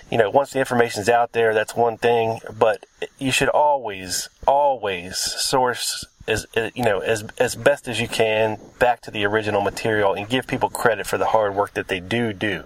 you 0.09 0.17
know 0.17 0.29
once 0.29 0.51
the 0.51 0.59
information's 0.59 1.09
out 1.09 1.31
there, 1.31 1.53
that's 1.53 1.75
one 1.75 1.97
thing, 1.97 2.39
but 2.57 2.85
you 3.17 3.31
should 3.31 3.49
always 3.49 4.29
always 4.47 5.17
source 5.17 6.05
as 6.27 6.45
eh, 6.55 6.69
you 6.75 6.83
know 6.83 6.99
as 6.99 7.23
as 7.37 7.55
best 7.55 7.87
as 7.87 7.99
you 7.99 8.07
can 8.07 8.59
back 8.79 9.01
to 9.01 9.11
the 9.11 9.25
original 9.25 9.61
material 9.61 10.13
and 10.13 10.29
give 10.29 10.47
people 10.47 10.69
credit 10.69 11.07
for 11.07 11.17
the 11.17 11.27
hard 11.27 11.55
work 11.55 11.73
that 11.73 11.87
they 11.87 11.99
do 11.99 12.33
do. 12.33 12.63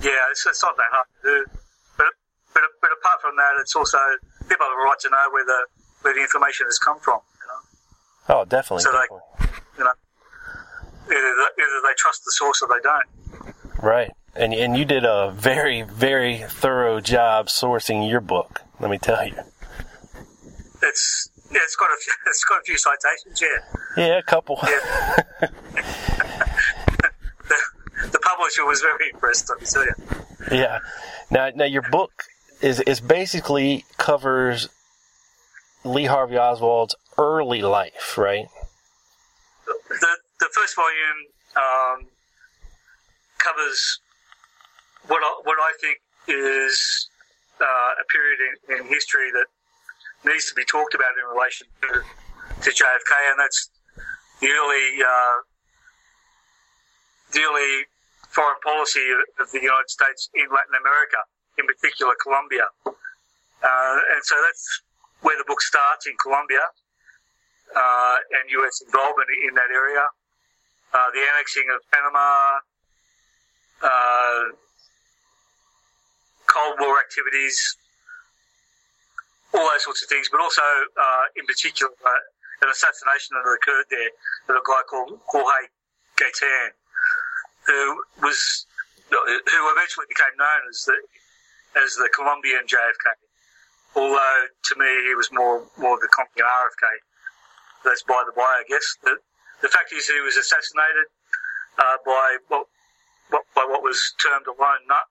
Yeah, 0.00 0.30
it's, 0.30 0.46
it's 0.46 0.62
not 0.62 0.76
that 0.76 0.90
hard 0.90 1.06
to 1.22 1.28
do, 1.28 1.46
but 1.96 2.06
but 2.54 2.62
but 2.80 2.90
apart 3.00 3.20
from 3.20 3.36
that, 3.36 3.60
it's 3.60 3.74
also 3.74 3.98
people 4.48 4.66
have 4.66 4.72
a 4.72 4.82
right 4.82 4.98
to 5.00 5.10
know 5.10 5.28
where 5.32 5.44
the 5.44 5.66
where 6.02 6.14
the 6.14 6.20
information 6.20 6.66
has 6.66 6.78
come 6.78 6.98
from. 7.00 7.20
Oh, 8.28 8.44
definitely. 8.44 8.82
So 8.82 8.92
definitely. 8.92 9.20
they, 9.40 9.46
you 9.78 9.84
know, 9.84 9.92
either 11.06 11.34
they, 11.36 11.62
either 11.62 11.80
they 11.82 11.94
trust 11.96 12.24
the 12.24 12.32
source 12.32 12.62
or 12.62 12.68
they 12.68 12.82
don't. 12.82 13.82
Right, 13.82 14.10
and 14.34 14.52
and 14.52 14.76
you 14.76 14.84
did 14.84 15.04
a 15.04 15.30
very 15.30 15.82
very 15.82 16.38
thorough 16.38 17.00
job 17.00 17.46
sourcing 17.46 18.08
your 18.08 18.20
book. 18.20 18.62
Let 18.80 18.90
me 18.90 18.98
tell 18.98 19.26
you. 19.26 19.34
It's 20.82 21.30
yeah, 21.50 21.60
it's 21.62 21.76
got 21.76 21.90
a 21.90 21.96
few, 22.00 22.12
it's 22.26 22.44
got 22.44 22.60
a 22.60 22.62
few 22.64 22.78
citations. 22.78 23.40
Yeah. 23.40 24.04
Yeah, 24.04 24.18
a 24.18 24.22
couple. 24.22 24.58
Yeah. 24.62 24.68
the, 27.48 27.56
the 28.12 28.18
publisher 28.20 28.64
was 28.66 28.80
very 28.80 29.10
impressed. 29.12 29.50
I 29.50 29.58
can 29.58 29.66
tell 29.66 29.84
you. 29.84 29.94
Yeah. 30.52 30.80
Now, 31.30 31.50
now 31.54 31.64
your 31.64 31.82
book 31.90 32.24
is 32.60 32.80
is 32.80 33.00
basically 33.00 33.84
covers 33.96 34.68
Lee 35.84 36.06
Harvey 36.06 36.36
Oswald's 36.36 36.94
early 37.16 37.62
life, 37.62 38.16
right? 38.18 38.48
The 39.66 40.16
the 40.40 40.48
first 40.54 40.76
volume 40.76 41.26
um, 41.56 42.06
covers 43.38 44.00
what 45.06 45.22
I, 45.22 45.40
what 45.44 45.58
I 45.58 45.72
think 45.80 45.98
is 46.28 47.08
uh, 47.60 47.64
a 47.64 48.04
period 48.12 48.38
in, 48.68 48.76
in 48.76 48.86
history 48.88 49.30
that 49.32 49.46
needs 50.24 50.48
to 50.48 50.54
be 50.54 50.64
talked 50.64 50.94
about 50.94 51.14
in 51.14 51.26
relation 51.30 51.66
to, 51.82 52.02
to 52.62 52.70
JFK, 52.70 53.12
and 53.30 53.38
that's 53.38 53.70
the 54.40 54.48
early 54.48 55.02
uh, 55.02 55.38
the 57.32 57.40
early 57.42 57.84
foreign 58.30 58.60
policy 58.62 59.04
of 59.40 59.50
the 59.52 59.60
United 59.60 59.88
States 59.88 60.28
in 60.34 60.46
Latin 60.48 60.74
America, 60.80 61.20
in 61.58 61.66
particular 61.66 62.14
Colombia. 62.22 62.66
Uh, 62.86 63.96
and 64.14 64.22
so 64.22 64.34
that's 64.46 64.82
where 65.22 65.36
the 65.36 65.44
book 65.46 65.60
starts 65.60 66.06
in 66.06 66.14
Colombia 66.22 66.62
uh, 67.74 68.16
and 68.38 68.50
U.S. 68.62 68.80
involvement 68.80 69.28
in 69.48 69.54
that 69.54 69.70
area. 69.74 70.06
Uh, 70.94 71.08
the 71.12 71.20
annexing 71.20 71.66
of 71.74 71.80
Panama, 71.92 72.60
uh, 73.82 74.42
Cold 76.46 76.76
War 76.80 76.96
activities, 77.00 77.76
all 79.58 79.66
those 79.74 79.82
sorts 79.82 80.02
of 80.02 80.08
things, 80.08 80.30
but 80.30 80.40
also, 80.40 80.62
uh, 80.62 81.24
in 81.34 81.44
particular, 81.46 81.90
uh, 82.06 82.62
an 82.62 82.70
assassination 82.70 83.34
that 83.34 83.42
occurred 83.42 83.86
there 83.90 84.10
of 84.50 84.54
a 84.58 84.64
guy 84.66 84.82
called 84.86 85.18
Jorge 85.26 85.70
Gaitan, 86.18 86.70
who 87.66 88.02
was, 88.22 88.66
who 89.10 89.62
eventually 89.74 90.06
became 90.08 90.34
known 90.38 90.62
as 90.70 90.86
the, 90.86 90.96
as 91.82 91.94
the 91.94 92.08
Colombian 92.14 92.66
JFK. 92.66 93.14
Although 93.96 94.40
to 94.70 94.74
me 94.76 94.90
he 95.08 95.14
was 95.14 95.32
more 95.32 95.64
more 95.78 95.98
the 95.98 96.08
Colombian 96.08 96.46
RFK. 96.46 96.86
That's 97.84 98.02
by 98.02 98.22
the 98.26 98.32
by, 98.32 98.42
I 98.42 98.64
guess. 98.68 98.84
The, 99.02 99.16
the 99.62 99.68
fact 99.68 99.92
is 99.92 100.06
he 100.06 100.20
was 100.20 100.36
assassinated 100.36 101.08
uh, 101.78 101.96
by 102.04 102.36
what, 102.48 102.66
what 103.30 103.44
by 103.54 103.64
what 103.64 103.82
was 103.82 103.98
termed 104.22 104.46
a 104.46 104.54
lone 104.54 104.84
nut, 104.86 105.08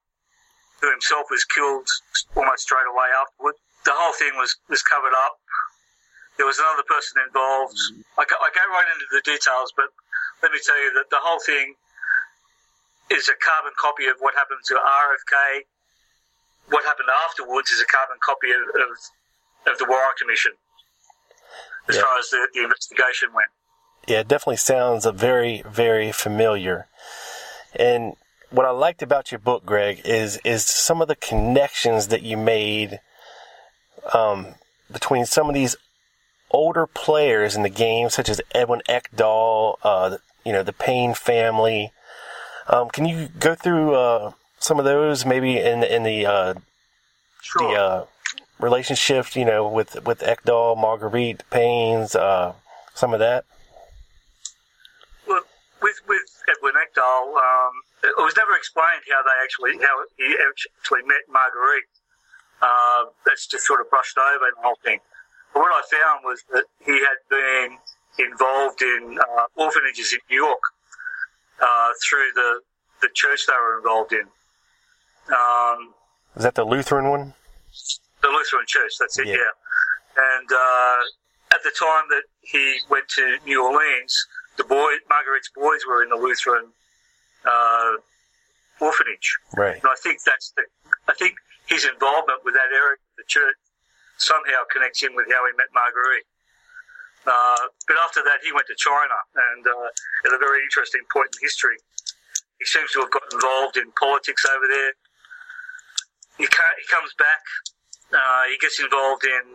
who 0.81 0.91
himself 0.91 1.25
was 1.31 1.43
killed 1.45 1.87
almost 2.35 2.63
straight 2.63 2.87
away 2.87 3.07
afterward. 3.11 3.55
The 3.87 3.95
whole 3.95 4.11
thing 4.13 4.35
was 4.35 4.51
was 4.67 4.83
covered 4.83 5.15
up. 5.15 5.39
There 6.35 6.45
was 6.45 6.59
another 6.59 6.83
person 6.83 7.23
involved. 7.25 7.79
I 8.19 8.25
go, 8.27 8.35
I 8.37 8.51
go 8.53 8.61
right 8.69 8.85
into 8.93 9.07
the 9.09 9.23
details, 9.23 9.71
but 9.75 9.87
let 10.43 10.51
me 10.51 10.59
tell 10.61 10.77
you 10.77 10.91
that 10.99 11.09
the 11.09 11.17
whole 11.23 11.39
thing 11.39 11.73
is 13.09 13.27
a 13.31 13.33
carbon 13.39 13.71
copy 13.79 14.05
of 14.05 14.17
what 14.19 14.35
happened 14.35 14.59
to 14.67 14.75
RFK. 14.75 15.65
What 16.69 16.83
happened 16.83 17.07
afterwards 17.25 17.71
is 17.71 17.81
a 17.81 17.85
carbon 17.85 18.17
copy 18.21 18.51
of, 18.51 18.59
of, 18.75 19.71
of 19.73 19.79
the 19.79 19.85
Warren 19.85 20.11
Commission, 20.19 20.51
as 21.87 21.95
Yeah. 21.95 22.01
far 22.01 22.19
as 22.19 22.29
the, 22.29 22.47
the 22.53 22.63
investigation 22.63 23.29
went. 23.33 23.49
Yeah, 24.05 24.19
it 24.19 24.27
definitely 24.27 24.57
sounds 24.57 25.05
a 25.05 25.11
very, 25.13 25.63
very 25.65 26.11
familiar. 26.11 26.87
And 27.73 28.13
what 28.51 28.65
I 28.65 28.71
liked 28.71 29.01
about 29.01 29.31
your 29.31 29.39
book, 29.39 29.65
Greg, 29.65 30.01
is 30.05 30.37
is 30.43 30.65
some 30.67 31.01
of 31.01 31.07
the 31.07 31.15
connections 31.15 32.09
that 32.09 32.21
you 32.21 32.37
made 32.37 32.99
um, 34.13 34.55
between 34.91 35.25
some 35.25 35.47
of 35.47 35.53
these 35.53 35.75
older 36.51 36.87
players 36.87 37.55
in 37.55 37.63
the 37.63 37.69
game, 37.69 38.09
such 38.09 38.29
as 38.29 38.41
Edwin 38.53 38.81
Ekdahl, 38.87 39.77
uh, 39.83 40.17
you 40.45 40.53
know, 40.53 40.63
the 40.63 40.73
Payne 40.73 41.13
family. 41.13 41.91
Um, 42.67 42.89
can 42.89 43.05
you 43.05 43.29
go 43.39 43.55
through 43.55 43.95
uh, 43.95 44.31
some 44.59 44.79
of 44.79 44.85
those, 44.85 45.25
maybe 45.25 45.57
in 45.57 45.83
in 45.83 46.03
the 46.03 46.25
uh, 46.25 46.53
Sure. 47.41 47.61
the 47.61 47.79
uh, 47.79 48.05
relationship, 48.59 49.35
you 49.35 49.45
know, 49.45 49.67
with 49.67 50.03
with 50.05 50.19
Ekdahl, 50.19 50.77
Marguerite 50.77 51.43
Payne's, 51.49 52.15
uh, 52.15 52.53
some 52.93 53.13
of 53.13 53.19
that? 53.19 53.45
Well, 55.27 55.43
with 55.81 56.01
with 56.07 56.43
Edwin 56.49 56.73
Ekdahl, 56.73 57.35
um, 57.35 57.73
it 58.03 58.15
was 58.17 58.35
never 58.35 58.53
explained 58.55 59.03
how 59.11 59.23
they 59.23 59.43
actually 59.43 59.85
how 59.85 60.03
he 60.17 60.35
actually 60.49 61.03
met 61.03 61.23
Marguerite. 61.29 61.87
Uh, 62.61 63.05
that's 63.25 63.45
just 63.47 63.65
sort 63.65 63.81
of 63.81 63.89
brushed 63.89 64.17
over 64.17 64.45
the 64.55 64.61
whole 64.61 64.77
thing. 64.83 64.99
But 65.53 65.59
what 65.61 65.71
I 65.71 65.81
found 65.91 66.23
was 66.25 66.43
that 66.53 66.65
he 66.85 66.93
had 66.93 67.19
been 67.29 67.77
involved 68.19 68.81
in 68.81 69.19
uh, 69.19 69.43
orphanages 69.55 70.11
in 70.13 70.19
New 70.29 70.43
York 70.43 70.59
uh, 71.61 71.89
through 72.07 72.29
the 72.35 72.61
the 73.01 73.09
church 73.13 73.41
they 73.45 73.53
were 73.53 73.77
involved 73.77 74.11
in. 74.13 74.25
Um, 75.29 75.93
Is 76.35 76.43
that 76.43 76.55
the 76.55 76.63
Lutheran 76.65 77.09
one? 77.09 77.33
the 78.23 78.29
Lutheran 78.29 78.65
Church. 78.65 78.93
That's 78.99 79.19
it. 79.19 79.27
Yeah. 79.27 79.35
Yeah. 79.35 79.51
And 80.17 80.49
uh, 80.51 81.55
at 81.55 81.61
the 81.63 81.71
time 81.79 82.05
that 82.09 82.23
he 82.41 82.79
went 82.89 83.07
to 83.09 83.37
New 83.45 83.63
Orleans, 83.63 84.15
the 84.57 84.63
boy 84.63 84.93
Marguerite's 85.09 85.51
boys 85.55 85.81
were 85.87 86.01
in 86.01 86.09
the 86.09 86.15
Lutheran 86.15 86.65
uh, 87.45 87.91
orphanage, 88.79 89.37
Right. 89.55 89.75
and 89.75 89.85
I 89.85 89.95
think 90.01 90.23
that's 90.25 90.51
the. 90.57 90.63
I 91.07 91.13
think 91.13 91.35
his 91.67 91.85
involvement 91.85 92.43
with 92.43 92.55
that 92.55 92.71
area 92.71 92.95
of 92.95 93.15
the 93.19 93.27
church 93.27 93.59
somehow 94.17 94.65
connects 94.71 95.03
in 95.03 95.13
with 95.15 95.27
how 95.29 95.45
he 95.45 95.53
met 95.55 95.69
Marguerite. 95.75 96.27
Uh, 97.27 97.67
but 97.87 97.97
after 98.01 98.23
that, 98.23 98.39
he 98.41 98.55
went 98.55 98.65
to 98.67 98.75
China, 98.79 99.17
and 99.51 99.67
uh, 99.67 99.89
at 100.25 100.31
a 100.33 100.39
very 100.39 100.63
interesting 100.63 101.03
point 101.11 101.27
in 101.35 101.43
history, 101.43 101.75
he 102.59 102.65
seems 102.65 102.89
to 102.91 103.03
have 103.03 103.11
got 103.11 103.23
involved 103.33 103.75
in 103.77 103.91
politics 103.99 104.45
over 104.47 104.65
there. 104.65 104.93
He, 106.39 106.47
he 106.47 106.85
comes 106.87 107.11
back. 107.19 107.43
Uh, 108.13 108.43
he 108.49 108.57
gets 108.57 108.79
involved 108.79 109.25
in 109.25 109.45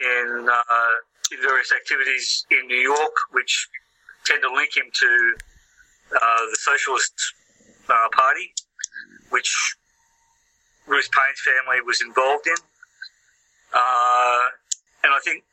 in 0.00 0.48
uh, 0.48 0.94
in 1.32 1.42
various 1.42 1.72
activities 1.72 2.46
in 2.50 2.66
New 2.68 2.78
York, 2.78 3.12
which 3.32 3.68
tend 4.24 4.42
to 4.42 4.52
link 4.54 4.76
him 4.76 4.86
to 4.92 5.34
uh, 6.14 6.42
the 6.50 6.56
Socialist 6.60 7.14
uh, 7.88 8.08
Party, 8.12 8.54
which 9.30 9.50
Ruth 10.86 11.10
Payne's 11.10 11.42
family 11.42 11.80
was 11.82 12.00
involved 12.00 12.46
in. 12.46 12.58
Uh, 13.74 14.44
and 15.04 15.12
I 15.12 15.20
think 15.22 15.44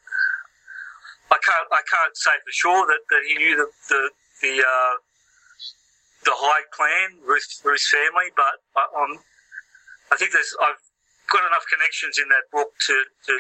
I 1.32 1.38
can't 1.42 1.68
I 1.72 1.82
can't 1.90 2.16
say 2.16 2.32
for 2.46 2.54
sure 2.54 2.86
that, 2.88 3.02
that 3.10 3.22
he 3.28 3.36
knew 3.36 3.58
the 3.58 3.68
the 3.90 4.10
the, 4.42 4.54
uh, 4.60 4.96
the 6.26 6.36
Hyde 6.36 6.70
clan, 6.72 7.20
Ruth 7.26 7.48
Ruth's 7.64 7.90
family, 7.90 8.30
but 8.36 8.62
I, 8.78 9.18
I 10.12 10.16
think 10.18 10.32
there's 10.32 10.54
I've 10.62 10.82
got 11.32 11.42
enough 11.48 11.66
connections 11.72 12.20
in 12.22 12.30
that 12.30 12.46
book 12.52 12.70
to, 12.88 12.96
to 13.28 13.34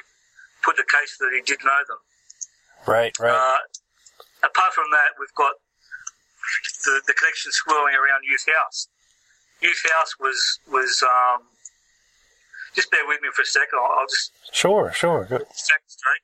put 0.63 0.75
the 0.77 0.87
case 0.87 1.17
that 1.19 1.29
he 1.35 1.41
did 1.45 1.59
know 1.61 1.81
them. 1.85 2.01
Right, 2.87 3.13
right. 3.19 3.35
Uh, 3.35 3.61
apart 4.47 4.73
from 4.73 4.89
that, 4.91 5.13
we've 5.19 5.33
got 5.35 5.53
the, 6.83 7.01
the 7.05 7.13
connection 7.13 7.51
swirling 7.51 7.95
around 7.95 8.25
Youth 8.25 8.47
House. 8.49 8.87
Youth 9.61 9.83
House 9.95 10.17
was 10.19 10.39
was 10.67 11.03
um, 11.03 11.52
just 12.75 12.91
bear 12.91 13.05
with 13.07 13.21
me 13.21 13.29
for 13.33 13.41
a 13.41 13.45
second. 13.45 13.79
I'll, 13.79 13.99
I'll 13.99 14.07
just 14.07 14.31
sure, 14.51 14.91
sure. 14.93 15.25
Good. 15.25 15.45
straight. 15.53 16.21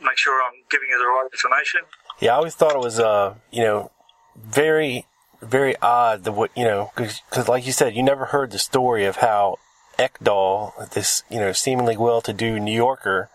Make 0.00 0.18
sure 0.18 0.42
I'm 0.42 0.62
giving 0.70 0.88
you 0.90 0.98
the 0.98 1.06
right 1.06 1.28
information. 1.32 1.82
Yeah, 2.20 2.32
I 2.32 2.36
always 2.36 2.54
thought 2.54 2.74
it 2.74 2.80
was, 2.82 2.98
uh, 2.98 3.34
you 3.50 3.62
know, 3.62 3.90
very, 4.36 5.06
very 5.40 5.76
odd 5.80 6.24
the 6.24 6.32
what 6.32 6.50
you 6.56 6.64
know, 6.64 6.90
because 6.96 7.48
like 7.48 7.64
you 7.66 7.72
said, 7.72 7.94
you 7.94 8.02
never 8.02 8.26
heard 8.26 8.50
the 8.50 8.58
story 8.58 9.04
of 9.04 9.16
how 9.16 9.58
Ekdahl, 9.98 10.90
this 10.90 11.22
you 11.30 11.38
know 11.38 11.52
seemingly 11.52 11.96
well-to-do 11.96 12.58
New 12.58 12.74
Yorker, 12.74 13.30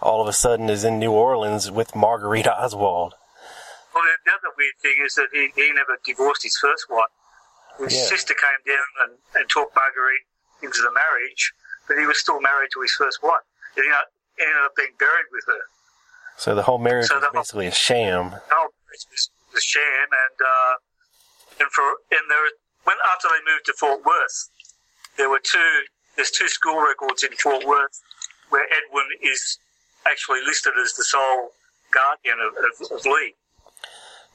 all 0.00 0.22
of 0.22 0.28
a 0.28 0.32
sudden 0.32 0.70
is 0.70 0.84
in 0.84 0.98
New 1.00 1.10
Orleans 1.12 1.70
with 1.70 1.96
Marguerite 1.96 2.46
Oswald. 2.46 3.14
Well, 3.92 4.04
the, 4.04 4.10
the 4.24 4.30
other 4.30 4.54
weird 4.56 4.74
thing 4.80 5.04
is 5.04 5.14
that 5.16 5.28
he, 5.32 5.50
he 5.56 5.72
never 5.72 5.98
divorced 6.06 6.44
his 6.44 6.56
first 6.56 6.86
wife. 6.88 7.10
His 7.80 7.94
Yeah. 7.98 8.04
sister 8.06 8.34
came 8.34 8.74
down 8.74 8.86
and, 9.02 9.18
and 9.34 9.50
talked 9.50 9.74
Marguerite 9.74 10.26
into 10.62 10.80
the 10.82 10.92
marriage, 10.92 11.52
but 11.88 11.98
he 11.98 12.06
was 12.06 12.18
still 12.20 12.40
married 12.40 12.70
to 12.74 12.80
his 12.82 12.92
first 12.92 13.22
wife. 13.22 13.44
He 13.74 13.80
ended 13.82 13.94
up, 13.94 14.08
ended 14.38 14.56
up 14.64 14.72
being 14.76 14.94
buried 14.98 15.28
with 15.32 15.44
her. 15.46 15.62
So 16.36 16.54
the 16.54 16.62
whole 16.62 16.78
marriage 16.78 17.06
So 17.06 17.16
was 17.16 17.22
the 17.22 17.28
whole- 17.28 17.40
basically 17.42 17.66
a 17.66 17.72
sham. 17.72 18.30
The 18.30 18.54
whole 18.54 18.72
marriage 18.88 19.06
was, 19.10 19.30
was 19.52 19.62
sham, 19.64 20.08
and 20.08 20.36
uh, 20.40 20.74
and 21.60 21.68
for 21.72 21.84
and 22.10 22.24
there 22.30 22.48
when 22.84 22.96
after 23.12 23.28
they 23.28 23.42
moved 23.52 23.66
to 23.66 23.74
Fort 23.78 24.04
Worth, 24.04 24.48
there 25.16 25.28
were 25.28 25.40
two. 25.42 25.72
There's 26.16 26.30
two 26.30 26.48
school 26.48 26.80
records 26.80 27.22
in 27.24 27.32
Fort 27.36 27.64
Worth 27.64 28.00
where 28.48 28.64
Edwin 28.64 29.06
is 29.22 29.58
actually 30.06 30.40
listed 30.44 30.72
as 30.82 30.92
the 30.94 31.04
sole 31.04 31.50
guardian 31.92 32.36
of, 32.40 32.52
of, 32.56 32.98
of 32.98 33.04
Lee. 33.06 33.34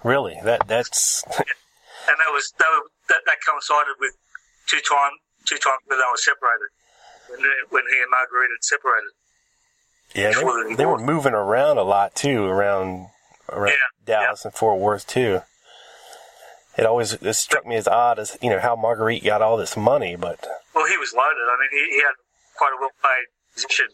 Really, 0.04 0.38
that 0.44 0.68
that's 0.68 1.24
and 1.38 2.16
that 2.22 2.32
was 2.32 2.54
that, 2.60 2.68
was- 2.70 2.90
that, 3.10 3.22
that 3.26 3.38
coincided 3.48 3.96
with 4.00 4.16
two 4.68 4.80
time 4.88 5.12
two 5.46 5.58
times 5.58 5.80
when 5.88 6.00
they 6.00 6.06
were 6.10 6.18
separated 6.18 6.70
when, 7.30 7.40
when 7.70 7.84
he 7.92 7.98
and 8.02 8.12
Marguerite 8.12 8.50
had 8.52 8.64
separated. 8.64 9.12
yeah. 10.14 10.30
They, 10.32 10.40
the 10.40 10.46
were- 10.46 10.76
they 10.76 10.86
were 10.86 11.00
moving 11.00 11.34
around 11.34 11.78
a 11.78 11.84
lot 11.84 12.16
too, 12.16 12.46
around 12.46 13.08
around 13.50 13.74
Yeah, 13.74 14.06
Dallas 14.06 14.46
and 14.46 14.54
Fort 14.54 14.80
Worth 14.80 15.06
too. 15.08 15.42
It 16.78 16.86
always 16.86 17.14
it 17.14 17.34
struck 17.36 17.66
me 17.66 17.76
as 17.78 17.88
odd 17.88 18.20
as 18.20 18.38
you 18.42 18.50
know 18.50 18.60
how 18.60 18.76
Marguerite 18.76 19.24
got 19.24 19.42
all 19.42 19.56
this 19.58 19.78
money, 19.78 20.16
but 20.18 20.46
Well, 20.76 20.86
he 20.88 20.98
was 20.98 21.14
loaded. 21.14 21.48
I 21.48 21.56
mean, 21.62 21.70
he, 21.72 21.96
he 21.96 22.02
had 22.04 22.16
quite 22.58 22.74
a 22.74 22.78
well 22.80 22.92
paid 23.02 23.26
position 23.54 23.88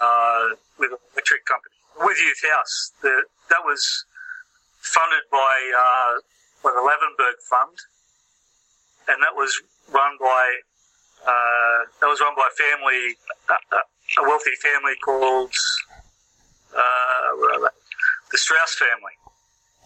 uh, 0.00 0.54
with 0.78 0.92
an 0.92 0.98
electric 1.14 1.44
company. 1.46 1.74
With 1.98 2.18
Youth 2.20 2.42
House, 2.54 2.92
the, 3.02 3.24
that 3.50 3.64
was 3.64 3.82
funded 4.78 5.24
by 5.32 5.72
uh, 5.74 6.20
by 6.62 6.70
the 6.70 6.80
Lavanburg 6.84 7.40
Fund, 7.50 7.74
and 9.08 9.22
that 9.22 9.34
was 9.34 9.50
run 9.92 10.16
by 10.20 10.44
uh, 11.26 11.78
that 12.00 12.06
was 12.06 12.20
run 12.20 12.34
by 12.36 12.46
a 12.46 12.54
family, 12.54 13.16
a 13.50 14.22
wealthy 14.22 14.54
family 14.62 14.94
called 15.04 15.52
uh, 16.74 17.36
where 17.38 17.54
are 17.54 17.60
they? 17.60 17.74
the 18.30 18.38
Straus 18.38 18.74
family. 18.74 19.14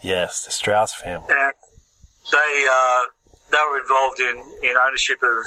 yes, 0.03 0.45
the 0.45 0.51
Straus 0.53 0.95
family. 0.95 1.29
and 1.29 1.53
they 2.33 2.67
uh, 2.71 3.03
they 3.51 3.59
were 3.71 3.81
involved 3.81 4.21
in, 4.21 4.37
in 4.63 4.77
ownership 4.77 5.19
of 5.23 5.45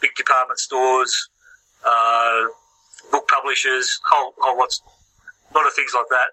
big 0.00 0.14
department 0.16 0.58
stores, 0.58 1.28
uh, 1.84 2.48
book 3.10 3.28
publishers, 3.28 4.00
whole 4.08 4.34
whole 4.38 4.58
lots, 4.58 4.82
a 5.50 5.56
lot 5.56 5.66
of 5.66 5.72
things 5.74 5.92
like 5.94 6.08
that. 6.10 6.30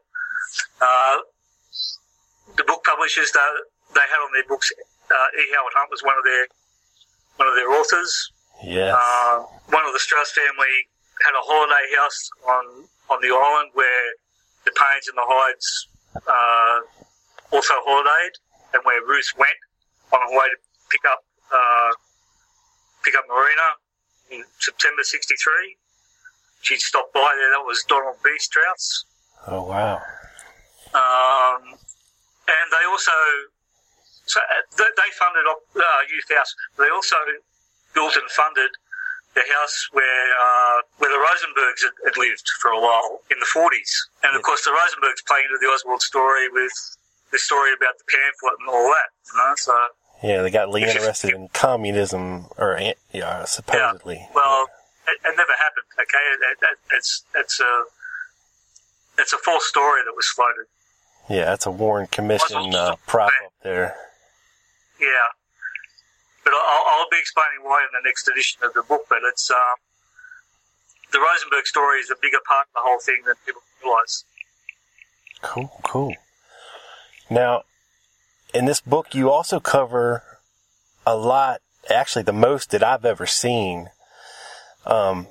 Uh, 0.82 1.18
the 2.58 2.64
book 2.64 2.84
publishers 2.84 3.32
they, 3.32 3.40
they 3.94 4.06
had 4.10 4.20
on 4.24 4.32
their 4.34 4.46
books. 4.48 4.72
Uh, 5.10 5.42
E. 5.42 5.50
Howard 5.56 5.74
Hunt 5.76 5.90
was 5.90 6.04
one 6.04 6.14
of 6.18 6.24
their 6.24 6.46
one 7.40 7.48
of 7.48 7.56
their 7.56 7.72
authors. 7.72 8.12
Yes. 8.64 8.92
Uh, 8.92 9.40
one 9.72 9.86
of 9.88 9.94
the 9.96 10.00
Straus 10.04 10.32
family 10.36 10.76
had 11.24 11.32
a 11.32 11.44
holiday 11.48 11.88
house 11.96 12.20
on 12.48 12.64
on 13.10 13.18
the 13.24 13.32
island 13.32 13.72
where 13.74 14.06
the 14.66 14.72
Paynes 14.76 15.08
and 15.08 15.16
the 15.16 15.26
Hydes 15.26 15.88
uh, 16.28 16.80
also 17.56 17.74
holidayed, 17.88 18.36
and 18.76 18.84
where 18.84 19.02
Ruth 19.08 19.32
went 19.40 19.56
on 20.12 20.20
her 20.20 20.32
way 20.36 20.46
to 20.52 20.58
pick 20.92 21.02
up 21.08 21.24
uh, 21.50 21.92
pick 23.04 23.16
up 23.16 23.24
Marina 23.32 23.68
in 24.32 24.44
September 24.60 25.04
'63. 25.04 25.78
She 26.62 26.76
stopped 26.76 27.14
by 27.14 27.32
there. 27.40 27.52
That 27.56 27.64
was 27.66 27.84
Donald 27.88 28.18
B. 28.22 28.30
Straus. 28.38 29.06
oh 29.48 29.64
wow. 29.64 30.02
Um, 30.92 31.62
and 32.50 32.66
they 32.74 32.86
also, 32.90 33.12
so 34.30 34.40
uh, 34.40 34.78
they 34.78 35.10
funded 35.18 35.46
uh, 35.50 35.82
Youth 36.06 36.30
House. 36.30 36.54
They 36.78 36.90
also 36.90 37.18
built 37.94 38.16
and 38.16 38.30
funded 38.30 38.70
the 39.36 39.42
house 39.42 39.90
where 39.92 40.26
uh, 40.38 40.78
where 40.98 41.10
the 41.10 41.22
Rosenbergs 41.22 41.82
had, 41.82 41.96
had 42.06 42.18
lived 42.18 42.46
for 42.62 42.72
a 42.72 42.80
while 42.80 43.22
in 43.30 43.38
the 43.40 43.50
40s. 43.50 43.92
And 44.24 44.36
of 44.36 44.42
course, 44.42 44.64
the 44.66 44.72
Rosenbergs 44.72 45.26
playing 45.26 45.46
into 45.50 45.58
the 45.62 45.68
Oswald 45.68 46.02
story 46.02 46.50
with 46.50 46.74
the 47.32 47.40
story 47.40 47.74
about 47.74 47.98
the 47.98 48.06
pamphlet 48.10 48.58
and 48.60 48.70
all 48.70 48.88
that. 48.90 49.10
You 49.26 49.38
know, 49.38 49.54
so 49.58 49.74
Yeah, 50.24 50.42
they 50.42 50.52
got 50.52 50.70
Lee 50.70 50.84
interested 50.84 51.34
in 51.34 51.50
communism, 51.50 52.46
or 52.58 52.78
eh, 52.78 52.94
yeah, 53.12 53.46
supposedly. 53.46 54.16
Yeah. 54.16 54.34
Well, 54.34 54.70
it, 55.08 55.18
it 55.26 55.34
never 55.38 55.54
happened. 55.58 55.90
Okay, 55.98 56.26
it, 56.34 56.58
it, 56.62 56.78
it's 56.92 57.24
it's 57.36 57.60
a 57.60 57.84
it's 59.20 59.34
a 59.34 59.38
false 59.38 59.68
story 59.68 60.02
that 60.06 60.14
was 60.16 60.28
floated. 60.28 60.66
Yeah, 61.30 61.46
that's 61.46 61.68
a 61.68 61.72
Warren 61.72 62.08
Commission 62.08 62.74
uh, 62.74 62.96
prop 63.06 63.32
up 63.46 63.54
there. 63.62 63.96
Yeah. 65.00 65.30
But 66.44 66.54
I'll, 66.54 66.84
I'll 66.88 67.10
be 67.10 67.18
explaining 67.20 67.64
why 67.64 67.82
in 67.82 67.90
the 67.94 68.08
next 68.08 68.28
edition 68.28 68.64
of 68.64 68.74
the 68.74 68.84
book. 68.84 69.06
But 69.10 69.20
it's 69.24 69.50
um, 69.50 69.76
the 71.12 71.20
Rosenberg 71.20 71.66
story 71.66 72.00
is 72.00 72.10
a 72.12 72.16
bigger 72.22 72.40
part 72.48 72.68
of 72.68 72.74
the 72.74 72.82
whole 72.84 73.00
thing 73.00 73.22
than 73.26 73.36
people 73.46 73.62
realise. 73.84 74.24
Cool, 75.42 75.72
cool. 75.84 76.14
Now, 77.30 77.64
in 78.54 78.66
this 78.66 78.82
book, 78.82 79.14
you 79.14 79.30
also 79.30 79.60
cover 79.60 80.24
a 81.06 81.16
lot, 81.16 81.62
actually, 81.90 82.24
the 82.24 82.34
most 82.34 82.72
that 82.72 82.84
I've 82.84 83.06
ever 83.06 83.26
seen, 83.26 83.90
um, 84.86 85.28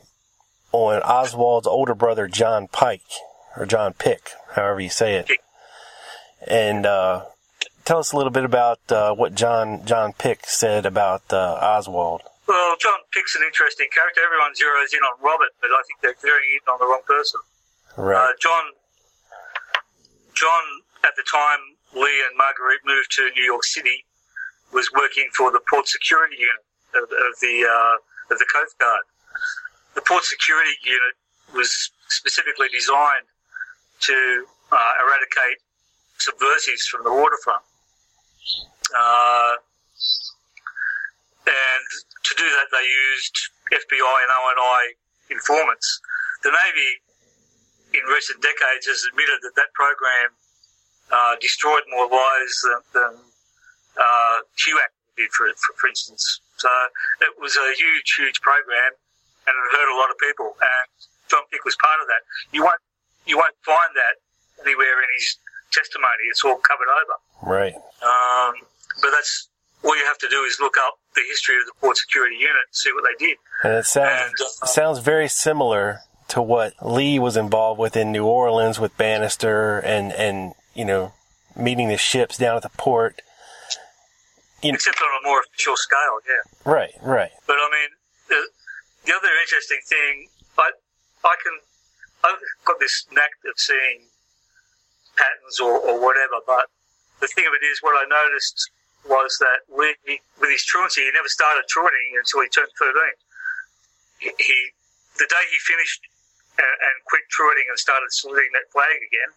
on 0.73 1.03
Oswald's 1.03 1.67
older 1.67 1.95
brother, 1.95 2.29
John 2.29 2.69
Pike, 2.69 3.03
or 3.57 3.67
John 3.67 3.93
Pic, 3.93 4.31
however 4.53 4.81
you 4.81 4.89
say 4.89 5.17
it. 5.17 5.31
And, 6.47 6.87
uh, 6.87 7.25
tell 7.89 8.05
us 8.05 8.13
a 8.13 8.17
little 8.21 8.31
bit 8.31 8.45
about, 8.45 8.85
uh, 8.93 9.17
what 9.17 9.33
John, 9.33 9.81
John 9.89 10.13
Pic 10.13 10.45
said 10.45 10.85
about, 10.85 11.25
uh, 11.33 11.57
Oswald. 11.57 12.21
Well, 12.45 12.77
John 12.77 13.01
Pic's 13.17 13.35
an 13.35 13.41
interesting 13.41 13.89
character. 13.89 14.21
Everyone 14.21 14.53
zeroes 14.53 14.93
in 14.93 15.01
on 15.01 15.17
Robert, 15.25 15.57
but 15.65 15.73
I 15.73 15.81
think 15.89 16.05
they're 16.05 16.21
zeroing 16.21 16.61
in 16.61 16.65
on 16.69 16.77
the 16.81 16.85
wrong 16.85 17.01
person. 17.09 17.41
Right. 17.97 18.13
Uh, 18.13 18.37
John, 18.45 18.65
John, 20.37 20.65
at 21.01 21.17
the 21.17 21.25
time 21.25 21.81
Lee 21.97 22.21
and 22.29 22.37
Marguerite 22.37 22.85
moved 22.85 23.09
to 23.17 23.33
New 23.33 23.43
York 23.49 23.65
City, 23.65 24.05
was 24.71 24.93
working 24.93 25.33
for 25.33 25.51
the 25.51 25.61
Port 25.73 25.89
Security 25.89 26.37
Unit 26.37 26.65
of, 26.93 27.09
of 27.09 27.33
the 27.41 27.65
uh, 27.65 27.97
of 28.33 28.37
the 28.37 28.49
Coast 28.53 28.77
Guard. 28.77 29.05
The 29.97 30.05
Port 30.05 30.25
Security 30.25 30.77
Unit 30.85 31.17
was 31.57 31.73
specifically 32.13 32.69
designed 32.69 33.25
to 34.05 34.45
uh, 34.73 34.93
eradicate 35.01 35.65
subversives 36.19 36.85
from 36.87 37.05
the 37.05 37.13
waterfront. 37.13 37.65
Uh, 38.95 39.55
and 41.49 41.87
to 42.25 42.33
do 42.37 42.45
that, 42.45 42.69
they 42.73 42.85
used 42.85 43.37
FBI 43.73 44.17
and 44.25 44.33
ONI 44.33 44.85
informants. 45.31 45.89
The 46.43 46.53
Navy, 46.53 46.91
in 47.97 48.05
recent 48.13 48.41
decades, 48.41 48.87
has 48.87 49.01
admitted 49.09 49.41
that 49.43 49.55
that 49.57 49.73
program 49.73 50.33
uh, 51.11 51.35
destroyed 51.41 51.85
more 51.89 52.09
lives 52.09 52.57
than, 52.65 52.81
than 52.93 53.13
uh, 53.97 54.39
HUAC 54.61 54.93
did, 55.17 55.31
for, 55.33 55.49
for, 55.57 55.73
for 55.77 55.89
instance. 55.89 56.23
So 56.57 56.69
it 57.23 57.33
was 57.41 57.57
a 57.57 57.73
huge, 57.77 58.09
huge 58.19 58.41
program, 58.41 58.93
and 59.47 59.53
it 59.57 59.67
hurt 59.73 59.89
a 59.89 59.97
lot 59.97 60.11
of 60.11 60.19
people. 60.21 60.53
And 60.61 60.89
John 61.31 61.45
Pic 61.51 61.65
was 61.65 61.77
part 61.81 62.01
of 62.01 62.07
that. 62.09 62.23
You 62.53 62.65
won't, 62.65 62.83
you 63.27 63.37
won't 63.37 63.57
find 63.65 63.91
that 63.97 64.21
anywhere 64.65 65.01
in 65.01 65.09
his 65.17 65.39
testimony. 65.73 66.25
It's 66.31 66.45
all 66.45 66.57
covered 66.57 66.89
over. 66.89 67.55
right. 67.55 67.75
Um, 67.75 68.55
but 69.03 69.11
that's 69.11 69.49
all 69.85 69.97
you 69.97 70.05
have 70.05 70.19
to 70.19 70.29
do 70.29 70.43
is 70.43 70.59
look 70.61 70.77
up 70.79 70.99
the 71.15 71.23
history 71.29 71.57
of 71.57 71.67
the 71.67 71.73
Port 71.81 71.97
Security 71.97 72.37
Unit 72.37 72.57
see 72.73 72.91
what 72.93 73.05
they 73.05 73.27
did. 73.27 73.37
And 73.65 73.75
it 73.75 73.87
sounds 73.87 74.41
And, 74.41 74.49
uh, 74.63 74.67
sounds 74.67 74.99
very 74.99 75.29
similar 75.29 76.01
to 76.29 76.43
what 76.43 76.75
Lee 76.83 77.19
was 77.19 77.37
involved 77.37 77.81
with 77.81 77.97
in 77.97 78.13
New 78.13 78.27
Orleans 78.27 78.79
with 78.79 78.97
Bannister 78.97 79.79
and 79.79 80.13
and 80.13 80.55
you 80.75 80.85
know 80.85 81.13
meeting 81.57 81.89
the 81.89 81.97
ships 81.97 82.37
down 82.37 82.57
at 82.57 82.63
the 82.63 82.71
port. 82.71 83.23
You 84.63 84.73
know, 84.73 84.77
Except 84.77 84.99
on 85.01 85.25
a 85.25 85.29
more 85.29 85.41
official 85.41 85.77
scale, 85.77 86.19
yeah. 86.27 86.71
Right, 86.71 86.91
right. 87.01 87.31
But 87.47 87.55
I 87.55 87.71
mean, 87.71 87.91
the, 88.29 88.49
the 89.07 89.15
other 89.15 89.29
interesting 89.43 89.79
thing, 89.87 90.29
I 90.59 90.71
I 91.25 91.37
can 91.43 91.53
I've 92.25 92.39
got 92.65 92.81
this 92.81 93.07
knack 93.13 93.31
of 93.49 93.55
seeing 93.57 94.09
patterns 95.19 95.59
or, 95.59 95.83
or 95.83 95.99
whatever, 95.99 96.39
but 96.47 96.71
the 97.21 97.27
thing 97.27 97.45
of 97.51 97.53
it 97.53 97.67
is, 97.67 97.83
what 97.83 97.99
I 97.99 98.07
noticed 98.07 98.71
was 99.07 99.35
that 99.43 99.67
with, 99.67 99.99
with 100.07 100.51
his 100.51 100.63
truancy, 100.63 101.03
he 101.03 101.11
never 101.11 101.29
started 101.29 101.67
truanting 101.67 102.15
until 102.15 102.47
he 102.47 102.49
turned 102.49 102.71
13. 102.79 102.95
He, 104.23 104.31
he 104.39 104.59
the 105.19 105.27
day 105.27 105.45
he 105.51 105.59
finished 105.67 106.03
and, 106.59 106.71
and 106.71 106.95
quit 107.07 107.27
truanting 107.31 107.67
and 107.71 107.79
started 107.79 108.11
saluting 108.11 108.51
that 108.55 108.71
flag 108.71 108.99
again, 109.03 109.31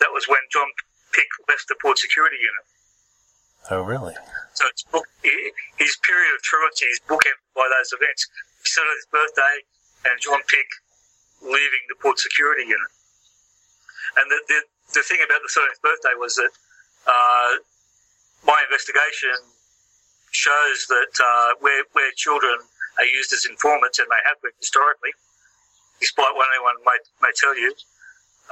that 0.00 0.12
was 0.12 0.28
when 0.28 0.40
John 0.52 0.68
Pic 1.12 1.28
left 1.48 1.68
the 1.68 1.76
port 1.80 1.96
security 1.96 2.36
unit. 2.36 2.64
Oh, 3.72 3.82
really? 3.82 4.14
So 4.54 4.68
it's 4.68 4.84
book, 4.88 5.08
his 5.24 5.96
period 6.04 6.32
of 6.32 6.40
truancy 6.44 6.86
is 6.86 7.00
bookended 7.08 7.40
by 7.56 7.66
those 7.68 7.92
events. 7.92 8.28
His 8.62 9.08
birthday 9.08 9.56
and 10.04 10.20
John 10.20 10.40
Pic 10.48 10.68
leaving 11.40 11.84
the 11.88 11.96
port 12.00 12.18
security 12.18 12.68
unit. 12.68 12.92
And 14.20 14.30
the, 14.30 14.38
the, 14.48 14.58
the 14.94 15.02
thing 15.02 15.18
about 15.24 15.40
the 15.42 15.50
13th 15.50 15.80
birthday 15.82 16.14
was 16.18 16.34
that 16.36 16.52
uh, 17.06 17.52
my 18.46 18.62
investigation 18.64 19.34
shows 20.30 20.86
that 20.88 21.12
uh, 21.18 21.50
where, 21.60 21.84
where 21.92 22.10
children 22.16 22.58
are 22.98 23.04
used 23.04 23.32
as 23.32 23.46
informants, 23.48 23.98
and 23.98 24.08
they 24.08 24.22
have 24.28 24.40
been 24.42 24.52
historically, 24.58 25.10
despite 26.00 26.34
what 26.34 26.46
anyone 26.54 26.76
may, 26.84 26.98
may 27.22 27.32
tell 27.36 27.56
you, 27.56 27.72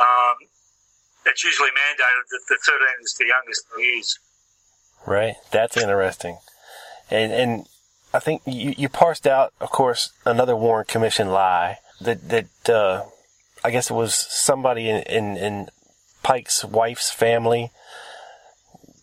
um, 0.01 0.37
it's 1.27 1.45
usually 1.45 1.71
mandated 1.71 2.25
that 2.31 2.43
the 2.49 2.59
13 2.61 2.89
is 3.03 3.15
the 3.15 3.27
youngest 3.27 3.67
they 3.77 3.83
use. 3.83 4.19
Right. 5.07 5.35
That's 5.51 5.77
interesting. 5.77 6.39
And, 7.11 7.33
and 7.33 7.67
I 8.13 8.19
think 8.19 8.43
you, 8.47 8.75
you 8.77 8.89
parsed 8.89 9.27
out, 9.27 9.53
of 9.61 9.71
course, 9.71 10.13
another 10.25 10.57
Warren 10.57 10.85
Commission 10.87 11.29
lie 11.29 11.79
that, 12.01 12.29
that, 12.29 12.69
uh, 12.69 13.05
I 13.63 13.71
guess 13.71 13.91
it 13.91 13.95
was 13.95 14.15
somebody 14.15 14.91
in, 14.91 15.03
in, 15.05 15.37
in 15.37 15.69
Pike's 16.25 16.65
wife's 16.65 17.13
family 17.13 17.71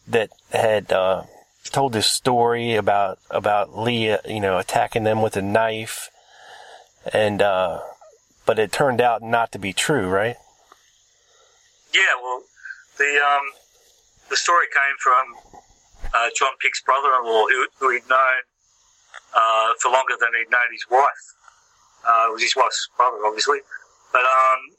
that 0.06 0.32
had, 0.52 0.92
uh, 0.92 1.24
told 1.72 1.94
this 1.94 2.08
story 2.08 2.76
about, 2.76 3.20
about 3.30 3.78
Lee, 3.78 4.18
you 4.28 4.42
know, 4.42 4.58
attacking 4.58 5.06
them 5.06 5.22
with 5.22 5.38
a 5.38 5.42
knife. 5.42 6.10
And, 7.14 7.42
uh, 7.42 7.80
but 8.46 8.60
it 8.60 8.74
turned 8.74 9.00
out 9.00 9.22
not 9.22 9.54
to 9.54 9.60
be 9.60 9.72
true, 9.72 10.10
right? 10.10 10.36
Yeah, 11.94 12.16
well, 12.22 12.42
the, 12.98 13.20
um, 13.24 13.46
the 14.30 14.36
story 14.36 14.66
came 14.74 14.98
from, 15.00 15.24
uh, 16.14 16.30
John 16.36 16.52
Pic's 16.60 16.82
brother-in-law, 16.82 17.46
who, 17.48 17.68
who 17.80 17.92
he'd 17.92 18.10
known 18.10 18.42
uh, 19.34 19.74
for 19.80 19.92
longer 19.92 20.16
than 20.20 20.30
he'd 20.38 20.52
known 20.52 20.72
his 20.74 20.86
wife. 20.90 21.24
Uh, 22.06 22.26
it 22.30 22.34
was 22.34 22.42
his 22.44 22.56
wife's 22.56 22.90
brother, 22.98 23.18
obviously. 23.26 23.60
But 24.12 24.24
um, 24.24 24.76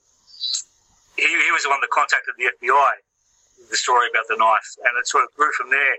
he, 1.22 1.30
he 1.30 1.50
was 1.54 1.62
the 1.62 1.70
one 1.70 1.78
that 1.80 1.90
contacted 1.94 2.34
the 2.34 2.50
FBI 2.50 2.94
with 3.62 3.70
the 3.70 3.78
story 3.78 4.10
about 4.10 4.26
the 4.26 4.34
knife, 4.34 4.66
and 4.82 4.92
it 4.98 5.06
sort 5.06 5.22
of 5.22 5.30
grew 5.38 5.50
from 5.54 5.70
there. 5.70 5.96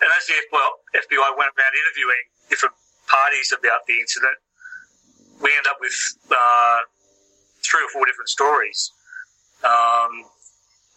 And 0.00 0.08
as 0.16 0.24
the 0.28 0.36
FBI 0.36 1.30
went 1.36 1.52
around 1.56 1.72
interviewing 1.76 2.24
different 2.48 2.76
parties 3.08 3.52
about 3.52 3.84
the 3.88 3.96
incident, 4.00 4.36
we 5.40 5.52
end 5.56 5.64
up 5.68 5.80
with 5.80 5.96
uh, 6.28 6.80
three 7.64 7.84
or 7.84 7.90
four 7.92 8.04
different 8.04 8.28
stories. 8.28 8.92
Um, 9.64 10.24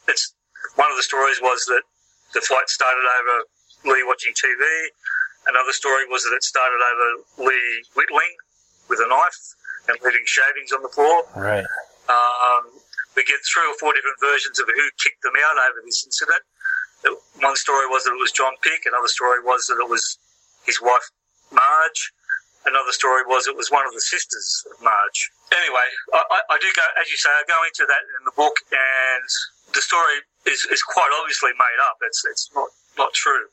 it's 0.07 0.35
one 0.75 0.91
of 0.91 0.95
the 0.95 1.03
stories 1.03 1.39
was 1.41 1.63
that 1.67 1.83
the 2.33 2.41
flight 2.41 2.67
started 2.67 3.03
over 3.03 3.35
Lee 3.91 4.03
watching 4.07 4.31
TV. 4.35 4.63
Another 5.47 5.71
story 5.71 6.07
was 6.07 6.23
that 6.23 6.35
it 6.35 6.43
started 6.43 6.79
over 6.79 7.49
Lee 7.49 7.83
whittling 7.95 8.33
with 8.87 8.99
a 8.99 9.07
knife 9.07 9.39
and 9.87 9.97
leaving 10.03 10.23
shavings 10.25 10.71
on 10.71 10.81
the 10.81 10.89
floor. 10.89 11.23
Right. 11.35 11.65
Um, 12.07 12.82
we 13.15 13.23
get 13.23 13.39
three 13.45 13.65
or 13.69 13.77
four 13.77 13.93
different 13.93 14.17
versions 14.19 14.59
of 14.59 14.67
who 14.67 14.87
kicked 15.01 15.21
them 15.21 15.37
out 15.37 15.57
over 15.69 15.81
this 15.85 16.03
incident. 16.05 16.43
One 17.41 17.55
story 17.55 17.85
was 17.87 18.05
that 18.05 18.15
it 18.15 18.21
was 18.21 18.31
John 18.31 18.53
Pic. 18.63 18.85
Another 18.85 19.11
story 19.11 19.43
was 19.43 19.67
that 19.67 19.77
it 19.77 19.89
was 19.89 20.17
his 20.65 20.79
wife 20.81 21.03
Marge. 21.51 22.11
Another 22.65 22.95
story 22.95 23.27
was 23.27 23.45
it 23.45 23.59
was 23.59 23.67
one 23.69 23.85
of 23.85 23.93
the 23.93 24.01
sisters 24.01 24.63
of 24.71 24.79
Marge. 24.79 25.29
Anyway, 25.51 25.87
I, 26.15 26.39
I 26.47 26.57
do 26.63 26.69
go, 26.71 26.85
as 26.95 27.11
you 27.11 27.19
say, 27.19 27.27
I 27.29 27.43
go 27.43 27.59
into 27.67 27.83
that 27.83 28.03
in 28.07 28.23
the 28.23 28.31
book, 28.39 28.55
and 28.71 29.27
the 29.75 29.83
story 29.83 30.23
is, 30.47 30.63
is 30.71 30.81
quite 30.81 31.11
obviously 31.19 31.51
made 31.59 31.79
up. 31.83 31.99
It's 32.07 32.23
it's 32.23 32.49
not 32.55 32.71
not 32.97 33.11
true. 33.13 33.51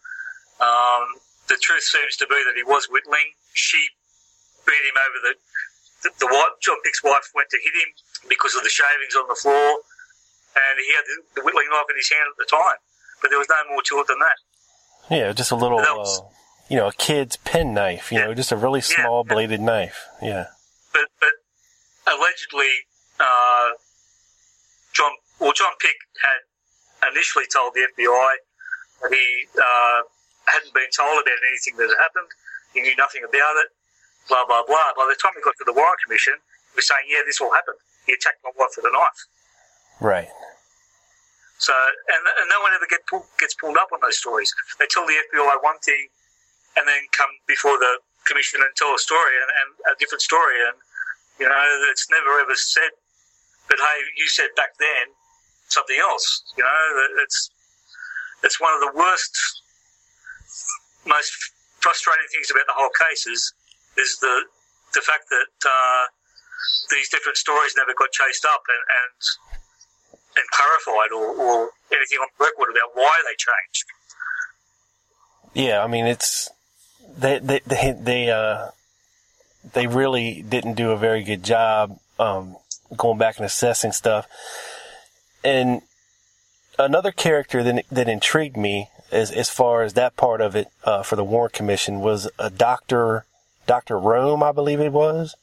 Um, 0.62 1.18
the 1.50 1.58
truth 1.58 1.82
seems 1.82 2.14
to 2.22 2.26
be 2.30 2.38
that 2.46 2.54
he 2.54 2.62
was 2.62 2.86
whittling. 2.86 3.34
She 3.52 3.82
beat 4.62 4.84
him 4.86 4.94
over 4.94 5.18
the 5.26 5.34
the, 6.02 6.10
the 6.18 6.26
wife, 6.26 6.56
John 6.62 6.76
Pic's 6.84 7.02
wife 7.02 7.28
went 7.34 7.48
to 7.50 7.58
hit 7.62 7.74
him 7.74 7.90
because 8.28 8.54
of 8.54 8.62
the 8.62 8.72
shavings 8.72 9.14
on 9.16 9.28
the 9.28 9.36
floor, 9.36 9.84
and 10.56 10.74
he 10.80 10.88
had 10.94 11.04
the, 11.04 11.40
the 11.40 11.42
whittling 11.44 11.68
knife 11.70 11.88
in 11.90 11.96
his 11.96 12.10
hand 12.10 12.28
at 12.28 12.38
the 12.38 12.48
time. 12.48 12.80
But 13.20 13.30
there 13.30 13.38
was 13.38 13.48
no 13.48 13.60
more 13.68 13.82
to 13.82 14.00
it 14.00 14.06
than 14.08 14.18
that. 14.20 14.38
Yeah, 15.10 15.32
just 15.32 15.50
a 15.50 15.56
little. 15.56 15.78
Was, 15.78 16.20
uh, 16.20 16.24
you 16.70 16.76
know, 16.76 16.88
a 16.88 16.92
kid's 16.92 17.36
pen 17.36 17.74
knife, 17.74 18.12
you 18.12 18.18
yeah. 18.18 18.26
know, 18.26 18.34
just 18.34 18.52
a 18.52 18.56
really 18.56 18.80
small 18.80 19.26
yeah. 19.26 19.34
bladed 19.34 19.60
knife. 19.60 20.06
Yeah. 20.22 20.46
But, 20.94 21.10
but 21.18 21.34
allegedly, 22.06 22.86
uh, 23.18 23.74
John, 24.94 25.10
well, 25.40 25.52
John 25.52 25.74
Pic 25.80 25.98
had 26.22 27.10
initially 27.10 27.44
told 27.52 27.74
the 27.74 27.90
FBI 27.90 28.32
that 29.02 29.12
he 29.12 29.46
uh, 29.58 30.00
hadn't 30.46 30.72
been 30.72 30.94
told 30.94 31.18
about 31.18 31.40
anything 31.50 31.76
that 31.76 31.90
had 31.90 31.98
happened. 31.98 32.30
He 32.72 32.80
knew 32.82 32.94
nothing 32.96 33.26
about 33.26 33.58
it. 33.66 33.74
Blah 34.28 34.44
blah 34.46 34.62
blah. 34.66 34.92
By 34.96 35.06
the 35.08 35.16
time 35.20 35.32
we 35.34 35.42
got 35.42 35.56
to 35.58 35.66
the 35.66 35.72
Warren 35.72 35.96
Commission, 36.04 36.34
was 36.76 36.86
saying, 36.86 37.06
"Yeah, 37.08 37.22
this 37.26 37.40
all 37.40 37.52
happened. 37.52 37.78
He 38.06 38.12
attacked 38.12 38.42
my 38.44 38.50
wife 38.56 38.74
with 38.76 38.86
a 38.86 38.92
knife." 38.92 39.20
Right. 40.00 40.30
So, 41.60 41.76
and, 41.76 42.22
and 42.40 42.48
no 42.48 42.64
one 42.64 42.72
ever 42.72 42.88
get 42.88 43.04
pull, 43.04 43.26
gets 43.36 43.52
pulled 43.52 43.76
up 43.76 43.92
on 43.92 44.00
those 44.00 44.16
stories. 44.16 44.48
They 44.80 44.88
tell 44.88 45.04
the 45.04 45.12
FBI 45.12 45.60
one 45.60 45.76
thing, 45.84 46.08
and 46.76 46.88
then 46.88 47.04
come 47.12 47.28
before 47.46 47.76
the 47.76 48.00
commission 48.24 48.64
and 48.64 48.72
tell 48.76 48.94
a 48.94 48.98
story 48.98 49.36
and, 49.36 49.50
and 49.50 49.68
a 49.92 49.94
different 50.00 50.22
story. 50.24 50.56
And, 50.56 50.76
you 51.36 51.48
know, 51.48 51.60
it's 51.92 52.08
never 52.08 52.40
ever 52.40 52.56
said, 52.56 52.96
but 53.68 53.76
hey, 53.76 53.98
you 54.16 54.26
said 54.28 54.48
back 54.56 54.72
then 54.80 55.12
something 55.68 55.96
else. 56.00 56.24
You 56.56 56.64
know, 56.64 56.80
it's, 57.22 57.50
it's 58.42 58.60
one 58.60 58.72
of 58.72 58.80
the 58.80 58.92
worst, 58.96 59.36
most 61.06 61.32
frustrating 61.80 62.26
things 62.32 62.50
about 62.50 62.66
the 62.66 62.76
whole 62.76 62.92
case 62.96 63.26
is, 63.26 63.52
is 63.96 64.18
the, 64.20 64.44
the 64.94 65.00
fact 65.00 65.24
that, 65.30 65.54
uh, 65.66 66.04
these 66.90 67.08
different 67.08 67.38
stories 67.38 67.72
never 67.76 67.94
got 67.96 68.10
chased 68.12 68.44
up 68.44 68.62
and, 68.68 68.82
and, 69.00 69.16
and 70.36 70.46
clarified 70.52 71.10
or, 71.12 71.26
or 71.34 71.70
anything 71.92 72.18
on 72.18 72.28
record 72.38 72.70
about 72.70 72.90
why 72.94 73.22
they 73.24 73.36
changed. 73.38 73.86
Yeah, 75.54 75.82
I 75.82 75.86
mean, 75.86 76.06
it's, 76.06 76.50
they 77.16 77.38
they 77.38 77.60
they 77.66 77.92
they 77.92 78.30
uh 78.30 78.68
they 79.72 79.86
really 79.86 80.42
didn't 80.42 80.74
do 80.74 80.90
a 80.90 80.96
very 80.96 81.22
good 81.22 81.42
job 81.42 81.98
um, 82.18 82.56
going 82.96 83.18
back 83.18 83.36
and 83.36 83.46
assessing 83.46 83.92
stuff. 83.92 84.26
And 85.42 85.82
another 86.78 87.10
character 87.10 87.62
that 87.62 87.84
that 87.90 88.08
intrigued 88.08 88.56
me 88.56 88.90
as 89.10 89.30
as 89.32 89.50
far 89.50 89.82
as 89.82 89.94
that 89.94 90.16
part 90.16 90.40
of 90.40 90.54
it 90.54 90.68
uh, 90.84 91.02
for 91.02 91.16
the 91.16 91.24
Warren 91.24 91.50
Commission 91.52 92.00
was 92.00 92.28
a 92.38 92.50
doctor 92.50 93.24
Doctor 93.70 94.00
Rome, 94.00 94.42
I 94.42 94.50
believe 94.50 94.80
it 94.80 94.90
was. 94.90 95.36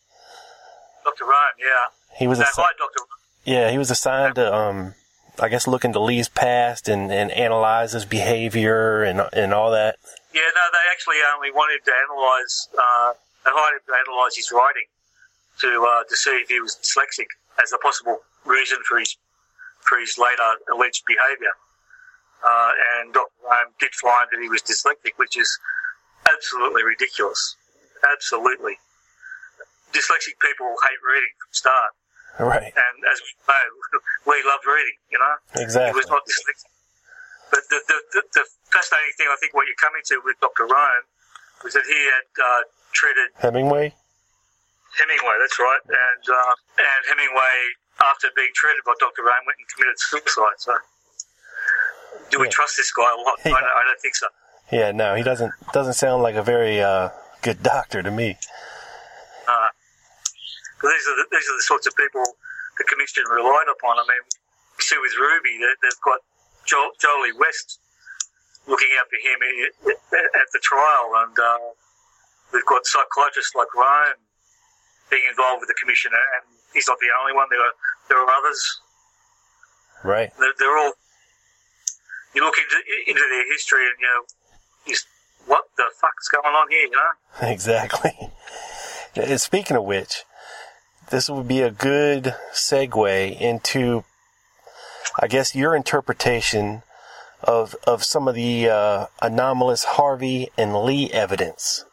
Doctor 1.06 1.24
Rome, 1.24 1.56
yeah. 1.58 1.96
He 2.18 2.28
was 2.28 2.42
a 2.42 2.44
assi- 2.44 2.76
Doctor. 2.78 3.00
Yeah, 3.46 3.72
he 3.72 3.78
was 3.78 3.90
assigned 3.90 4.36
to 4.36 4.54
um, 4.54 4.96
I 5.40 5.48
guess 5.48 5.66
look 5.66 5.86
into 5.86 6.02
Lee's 6.02 6.28
past 6.28 6.90
and, 6.90 7.10
and 7.10 7.32
analyze 7.32 7.94
his 7.94 8.04
behavior 8.04 9.02
and 9.02 9.22
and 9.32 9.54
all 9.54 9.72
that. 9.72 9.96
Yeah, 10.34 10.42
no, 10.54 10.62
they 10.74 10.92
actually 10.92 11.24
only 11.34 11.52
wanted 11.52 11.86
to 11.86 11.92
analyse. 12.04 12.68
Uh, 12.78 13.14
they 13.46 13.52
wanted 13.52 13.80
to 13.88 13.94
analyse 14.06 14.36
his 14.36 14.52
writing 14.52 14.92
to 15.62 15.88
uh, 15.88 16.04
to 16.04 16.16
see 16.18 16.32
if 16.32 16.50
he 16.50 16.60
was 16.60 16.76
dyslexic 16.84 17.32
as 17.64 17.72
a 17.72 17.78
possible 17.78 18.20
reason 18.44 18.80
for 18.84 19.00
his 19.00 19.16
for 19.80 19.98
his 20.00 20.18
later 20.18 20.60
alleged 20.74 21.06
behaviour. 21.08 21.56
Uh, 22.44 22.72
and 23.00 23.14
Dr. 23.14 23.32
Rome 23.42 23.72
did 23.80 23.96
find 23.96 24.28
that 24.34 24.42
he 24.42 24.50
was 24.50 24.62
dyslexic, 24.64 25.14
which 25.16 25.38
is 25.38 25.48
absolutely 26.30 26.84
ridiculous. 26.84 27.56
Absolutely. 28.04 28.78
Dyslexic 29.94 30.36
people 30.44 30.68
hate 30.84 31.02
reading 31.06 31.34
from 31.42 31.52
start. 31.54 31.92
Right. 32.38 32.70
And 32.70 32.96
as 33.10 33.18
we 33.24 33.32
know, 33.50 33.66
we 34.30 34.38
loved 34.46 34.66
reading, 34.68 34.98
you 35.10 35.18
know? 35.18 35.36
Exactly. 35.64 35.94
He 35.94 35.98
was 35.98 36.10
not 36.12 36.22
dyslexic. 36.28 36.70
But 37.50 37.64
the, 37.72 37.80
the, 37.88 37.98
the, 38.14 38.22
the 38.36 38.44
fascinating 38.70 39.16
thing, 39.18 39.28
I 39.32 39.38
think, 39.40 39.56
what 39.56 39.66
you're 39.66 39.80
coming 39.80 40.04
to 40.12 40.20
with 40.28 40.36
Dr. 40.44 40.68
Rome 40.68 41.06
was 41.64 41.74
that 41.74 41.88
he 41.88 41.96
had 42.12 42.28
uh, 42.38 42.62
treated 42.92 43.32
Hemingway. 43.40 43.96
Hemingway, 45.00 45.36
that's 45.40 45.58
right. 45.58 45.80
And 45.88 46.24
uh, 46.28 46.54
and 46.78 47.02
Hemingway, 47.08 47.56
after 48.04 48.28
being 48.36 48.52
treated 48.54 48.84
by 48.86 48.94
Dr. 49.00 49.24
Rome, 49.24 49.48
went 49.48 49.58
and 49.64 49.68
committed 49.72 49.96
suicide. 49.98 50.60
So, 50.60 50.74
do 52.30 52.40
we 52.40 52.46
Yeah. 52.48 52.52
trust 52.52 52.76
this 52.78 52.92
guy 52.92 53.08
a 53.08 53.16
lot? 53.16 53.40
I, 53.46 53.50
don't, 53.50 53.64
I 53.64 53.84
don't 53.88 54.02
think 54.02 54.16
so. 54.16 54.28
Yeah, 54.72 54.92
no, 54.92 55.16
he 55.16 55.24
doesn't 55.24 55.54
doesn't 55.72 55.94
sound 55.96 56.24
like 56.24 56.36
a 56.36 56.44
very 56.44 56.82
uh, 56.82 57.10
good 57.48 57.64
doctor 57.64 58.04
to 58.04 58.12
me. 58.12 58.36
Uh, 59.48 59.72
these 60.84 61.06
are 61.08 61.16
the, 61.16 61.26
these 61.32 61.48
are 61.48 61.56
the 61.56 61.64
sorts 61.64 61.88
of 61.88 61.96
people 61.96 62.24
the 62.76 62.84
commission 62.92 63.24
relied 63.32 63.72
upon. 63.72 63.96
I 63.96 64.04
mean, 64.04 64.20
see 64.84 65.00
with 65.00 65.16
Ruby, 65.16 65.56
they, 65.56 65.72
they've 65.80 66.04
got 66.04 66.20
jo- 66.68 66.92
Jolly 67.00 67.32
West 67.40 67.80
looking 68.68 68.92
out 69.00 69.08
for 69.08 69.16
him 69.24 69.40
at 70.12 70.48
the 70.52 70.60
trial, 70.60 71.08
and 71.24 71.36
uh, 71.40 71.72
we've 72.52 72.68
got 72.68 72.84
psychiatrists 72.84 73.56
like 73.56 73.72
Rome 73.72 74.20
being 75.08 75.24
involved 75.32 75.64
with 75.64 75.72
the 75.72 75.80
commission, 75.80 76.12
and 76.12 76.52
he's 76.76 76.92
not 76.92 77.00
the 77.00 77.08
only 77.16 77.32
one. 77.32 77.48
There 77.48 77.64
are 77.64 77.76
there 78.12 78.20
are 78.20 78.28
others. 78.28 78.60
Right. 80.04 80.36
They're, 80.36 80.52
they're 80.60 80.78
all. 80.78 81.00
You 82.36 82.44
look 82.44 82.60
into 82.60 82.76
into 83.08 83.24
their 83.24 83.48
history, 83.56 83.88
and 83.88 83.96
you 84.04 84.08
know, 84.12 84.22
just 84.92 85.08
what 85.48 85.66
the 85.78 85.86
fuck's 86.00 86.28
going 86.30 86.54
on 86.54 86.70
here? 86.70 86.82
You 86.82 86.92
know. 86.92 87.12
Exactly. 87.50 88.14
And 89.16 89.42
speaking 89.42 89.78
of 89.78 89.84
which, 89.84 90.24
this 91.10 91.30
would 91.30 91.48
be 91.48 91.62
a 91.62 91.72
good 91.72 92.36
segue 92.54 93.40
into, 93.40 94.04
I 95.20 95.28
guess, 95.28 95.56
your 95.56 95.76
interpretation 95.76 96.84
of 97.44 97.76
of 97.86 98.04
some 98.04 98.28
of 98.28 98.36
the 98.36 98.70
uh, 98.70 99.06
anomalous 99.22 99.84
Harvey 99.84 100.50
and 100.58 100.76
Lee 100.84 101.12
evidence. 101.12 101.86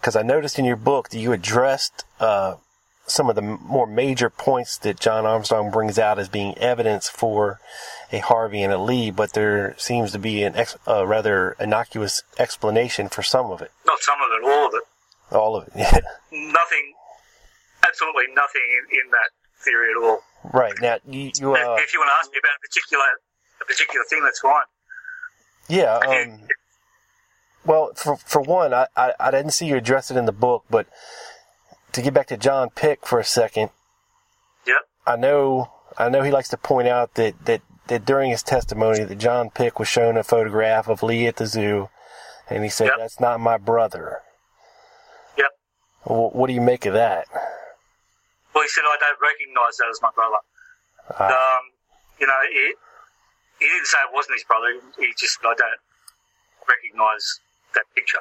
Because 0.00 0.16
I 0.16 0.22
noticed 0.22 0.58
in 0.58 0.64
your 0.64 0.76
book 0.76 1.10
that 1.10 1.18
you 1.18 1.32
addressed 1.32 2.04
uh, 2.20 2.54
some 3.10 3.28
of 3.28 3.34
the 3.34 3.42
more 3.42 3.86
major 3.86 4.30
points 4.30 4.78
that 4.78 5.00
John 5.00 5.26
Armstrong 5.26 5.70
brings 5.70 5.98
out 5.98 6.18
as 6.18 6.28
being 6.28 6.56
evidence 6.58 7.08
for 7.08 7.60
a 8.12 8.18
Harvey 8.18 8.62
and 8.62 8.72
a 8.72 8.78
Lee, 8.78 9.10
but 9.10 9.32
there 9.32 9.74
seems 9.78 10.12
to 10.12 10.18
be 10.18 10.42
an 10.44 10.54
ex- 10.54 10.76
a 10.86 11.06
rather 11.06 11.56
innocuous 11.58 12.22
explanation 12.38 13.08
for 13.08 13.22
some 13.22 13.50
of 13.50 13.60
it. 13.60 13.72
Not 13.86 14.00
some 14.00 14.18
of 14.20 14.28
it, 14.32 14.46
all 14.46 14.66
of 14.68 14.74
it. 14.74 15.34
All 15.34 15.56
of 15.56 15.66
it, 15.68 15.72
yeah. 15.76 16.00
nothing, 16.32 16.94
absolutely 17.86 18.24
nothing 18.34 18.62
in, 18.92 18.98
in 19.04 19.10
that 19.10 19.30
theory 19.64 19.90
at 19.90 20.02
all. 20.02 20.22
Right 20.52 20.74
now, 20.80 20.98
you, 21.06 21.30
you 21.36 21.54
uh, 21.54 21.76
if 21.78 21.92
you 21.92 22.00
want 22.00 22.10
to 22.10 22.18
ask 22.18 22.30
me 22.32 22.38
about 22.38 22.56
a 22.56 22.60
particular 22.66 23.04
a 23.60 23.64
particular 23.64 24.04
thing, 24.08 24.22
that's 24.22 24.40
fine. 24.40 24.62
yeah. 25.68 25.98
Um, 25.98 26.48
well, 27.64 27.92
for 27.94 28.16
for 28.16 28.40
one, 28.40 28.72
I, 28.72 28.86
I 28.96 29.12
I 29.20 29.30
didn't 29.30 29.50
see 29.50 29.66
you 29.66 29.76
address 29.76 30.10
it 30.10 30.16
in 30.16 30.24
the 30.24 30.32
book, 30.32 30.64
but 30.70 30.86
to 31.92 32.02
get 32.02 32.14
back 32.14 32.26
to 32.28 32.36
John 32.36 32.70
Pic 32.70 33.06
for 33.06 33.18
a 33.18 33.24
second, 33.24 33.70
Yep. 34.66 34.78
I 35.06 35.16
know 35.16 35.70
I 35.98 36.08
know 36.08 36.22
he 36.22 36.30
likes 36.30 36.48
to 36.50 36.56
point 36.56 36.88
out 36.88 37.14
that 37.14 37.44
that 37.46 37.62
that 37.88 38.04
during 38.04 38.30
his 38.30 38.42
testimony 38.42 39.02
that 39.04 39.18
John 39.18 39.50
Pic 39.50 39.78
was 39.78 39.88
shown 39.88 40.16
a 40.16 40.22
photograph 40.22 40.88
of 40.88 41.02
Lee 41.02 41.26
at 41.26 41.36
the 41.36 41.46
zoo, 41.46 41.88
and 42.48 42.62
he 42.62 42.70
said 42.70 42.86
Yep. 42.88 42.98
that's 42.98 43.20
not 43.20 43.40
my 43.40 43.56
brother. 43.58 44.22
Yep. 45.36 45.50
Wh- 46.04 46.34
What 46.34 46.46
do 46.46 46.52
you 46.52 46.60
make 46.60 46.86
of 46.86 46.94
that? 46.94 47.26
Well, 48.54 48.62
he 48.64 48.68
said 48.68 48.82
I 48.86 48.96
don't 49.00 49.20
recognise 49.20 49.76
that 49.78 49.88
as 49.90 50.00
my 50.02 50.10
brother. 50.14 50.36
Uh, 51.18 51.24
Um, 51.34 51.62
you 52.20 52.26
know, 52.26 52.34
he, 52.52 52.74
he 53.58 53.66
didn't 53.66 53.86
say 53.86 53.98
it 54.08 54.14
wasn't 54.14 54.34
his 54.34 54.44
brother. 54.44 54.66
He 54.98 55.12
just 55.18 55.38
I 55.42 55.54
don't 55.54 55.80
recognise 56.68 57.40
that 57.74 57.84
picture. 57.94 58.20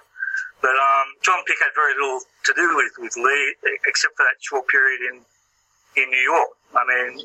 But 0.62 0.76
um, 0.76 1.08
John 1.24 1.40
Pic 1.48 1.56
had 1.60 1.72
very 1.74 1.96
little 1.96 2.20
to 2.20 2.54
do 2.54 2.76
with, 2.76 2.94
with 3.00 3.16
Lee, 3.16 3.56
except 3.88 4.16
for 4.18 4.24
that 4.28 4.38
short 4.42 4.68
period 4.68 5.00
in 5.14 5.22
in 5.98 6.10
New 6.10 6.22
York. 6.22 6.50
I 6.76 6.86
mean, 6.86 7.20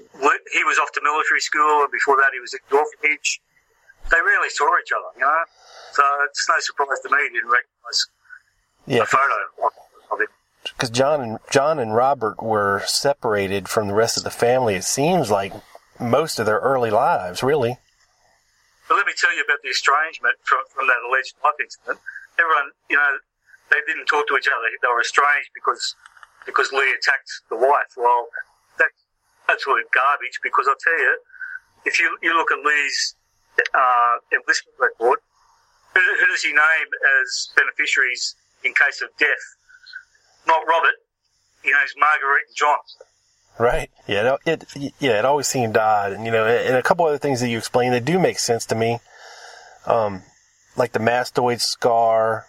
he 0.53 0.65
was 0.65 0.79
off 0.79 0.91
to 0.93 1.01
military 1.03 1.41
school, 1.41 1.83
and 1.83 1.93
before 1.93 2.17
that, 2.17 2.31
he 2.33 2.41
was 2.41 2.55
at 2.55 2.61
the 2.71 2.77
orphanage. 2.77 3.41
They 4.11 4.17
rarely 4.17 4.49
saw 4.49 4.67
each 4.81 4.93
other, 4.93 5.13
you 5.17 5.21
know. 5.21 5.45
So 5.93 6.03
it's 6.25 6.49
no 6.49 6.55
surprise 6.61 6.99
to 7.03 7.11
me 7.11 7.19
he 7.29 7.35
didn't 7.35 7.51
recognise 7.51 8.07
yeah, 8.87 9.03
a 9.03 9.07
photo 9.07 9.35
of, 9.63 9.73
of 10.13 10.21
him. 10.21 10.29
because 10.77 10.91
John 10.91 11.21
and 11.21 11.39
John 11.51 11.79
and 11.79 11.95
Robert 11.95 12.43
were 12.43 12.83
separated 12.87 13.69
from 13.69 13.89
the 13.89 13.95
rest 13.95 14.17
of 14.17 14.25
the 14.25 14.31
family. 14.31 14.75
It 14.75 14.85
seems 14.85 15.31
like 15.31 15.53
most 16.01 16.39
of 16.39 16.47
their 16.47 16.59
early 16.59 16.91
lives, 16.91 17.43
really. 17.43 17.79
But 18.89 18.97
let 18.97 19.07
me 19.07 19.13
tell 19.17 19.35
you 19.35 19.43
about 19.43 19.63
the 19.63 19.71
estrangement 19.71 20.37
from, 20.43 20.61
from 20.75 20.87
that 20.89 21.01
alleged 21.09 21.35
knife 21.43 21.55
incident. 21.61 22.01
Everyone, 22.39 22.71
you 22.91 22.97
know, 22.97 23.13
they 23.71 23.81
didn't 23.87 24.07
talk 24.07 24.27
to 24.29 24.37
each 24.37 24.49
other. 24.49 24.67
They 24.83 24.89
were 24.89 25.01
estranged 25.01 25.51
because 25.55 25.95
because 26.47 26.73
Lee 26.73 26.93
attacked 26.93 27.31
the 27.49 27.57
wife. 27.57 27.95
Well, 27.97 28.29
that's 28.79 28.95
absolute 29.49 29.87
garbage. 29.95 30.39
Because 30.43 30.67
I'll 30.69 30.83
tell 30.83 30.99
you, 30.99 31.19
if 31.85 31.99
you 31.99 32.17
you 32.23 32.37
look 32.37 32.51
at 32.53 32.59
Lee's 32.65 33.15
uh, 33.75 34.15
enlistment 34.33 34.77
record, 34.79 35.19
who, 35.95 36.01
who 36.01 36.27
does 36.27 36.43
he 36.43 36.51
name 36.51 36.89
as 37.23 37.49
beneficiaries 37.57 38.35
in 38.65 38.75
case 38.75 39.01
of 39.03 39.09
death? 39.19 39.45
Not 40.47 40.67
Robert. 40.69 40.99
He 41.63 41.71
names 41.71 41.95
Marguerite 41.97 42.45
and 42.49 42.57
John. 42.57 42.79
Right. 43.59 43.91
Yeah. 44.07 44.37
It, 44.45 44.65
it 44.75 44.93
yeah. 44.99 45.19
It 45.19 45.25
always 45.25 45.47
seemed 45.47 45.77
odd, 45.77 46.13
and 46.13 46.27
you 46.27 46.33
know, 46.33 46.45
and 46.45 46.77
a 46.77 46.83
couple 46.83 47.07
other 47.07 47.19
things 47.19 47.41
that 47.41 47.49
you 47.49 47.59
explained 47.59 47.95
that 47.95 48.05
do 48.05 48.19
make 48.19 48.39
sense 48.39 48.67
to 48.67 48.75
me. 48.75 48.99
Um, 49.87 50.23
like 50.77 50.93
the 50.93 50.99
mastoid 50.99 51.61
scar, 51.61 52.47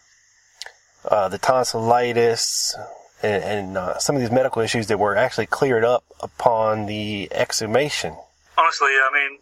uh, 1.06 1.30
the 1.30 1.38
tonsillitis, 1.38 2.76
and, 3.22 3.44
and 3.44 3.78
uh, 3.78 3.98
some 3.98 4.16
of 4.16 4.22
these 4.22 4.32
medical 4.32 4.62
issues 4.62 4.88
that 4.88 5.00
were 5.00 5.16
actually 5.16 5.46
cleared 5.46 5.84
up 5.84 6.04
upon 6.22 6.86
the 6.86 7.30
exhumation. 7.32 8.16
honestly, 8.58 8.90
I 8.90 9.10
mean, 9.14 9.40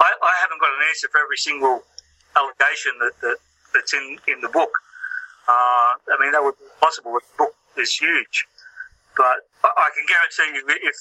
I, 0.00 0.12
I 0.22 0.34
haven't 0.40 0.60
got 0.60 0.70
an 0.70 0.88
answer 0.88 1.08
for 1.12 1.20
every 1.20 1.36
single 1.36 1.82
allegation 2.36 2.92
that, 3.00 3.12
that 3.20 3.36
that's 3.74 3.92
in, 3.94 4.18
in 4.26 4.40
the 4.40 4.48
book. 4.48 4.70
Uh, 5.48 5.98
I 5.98 6.16
mean, 6.20 6.32
that 6.32 6.42
would 6.42 6.58
be 6.58 6.66
possible. 6.80 7.12
The 7.14 7.20
book 7.38 7.54
is 7.76 7.94
huge, 7.94 8.46
but 9.16 9.46
I, 9.62 9.68
I 9.68 9.88
can 9.94 10.06
guarantee 10.06 10.58
you, 10.58 10.62
if 10.86 10.96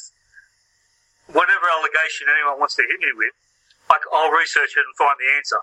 whatever 1.34 1.66
allegation 1.70 2.28
anyone 2.30 2.60
wants 2.60 2.76
to 2.76 2.84
hit 2.84 3.00
me 3.00 3.14
with, 3.16 3.34
I, 3.90 3.98
will 4.12 4.34
research 4.34 4.74
it 4.78 4.84
and 4.86 4.96
find 4.98 5.18
the 5.18 5.30
answer. 5.38 5.62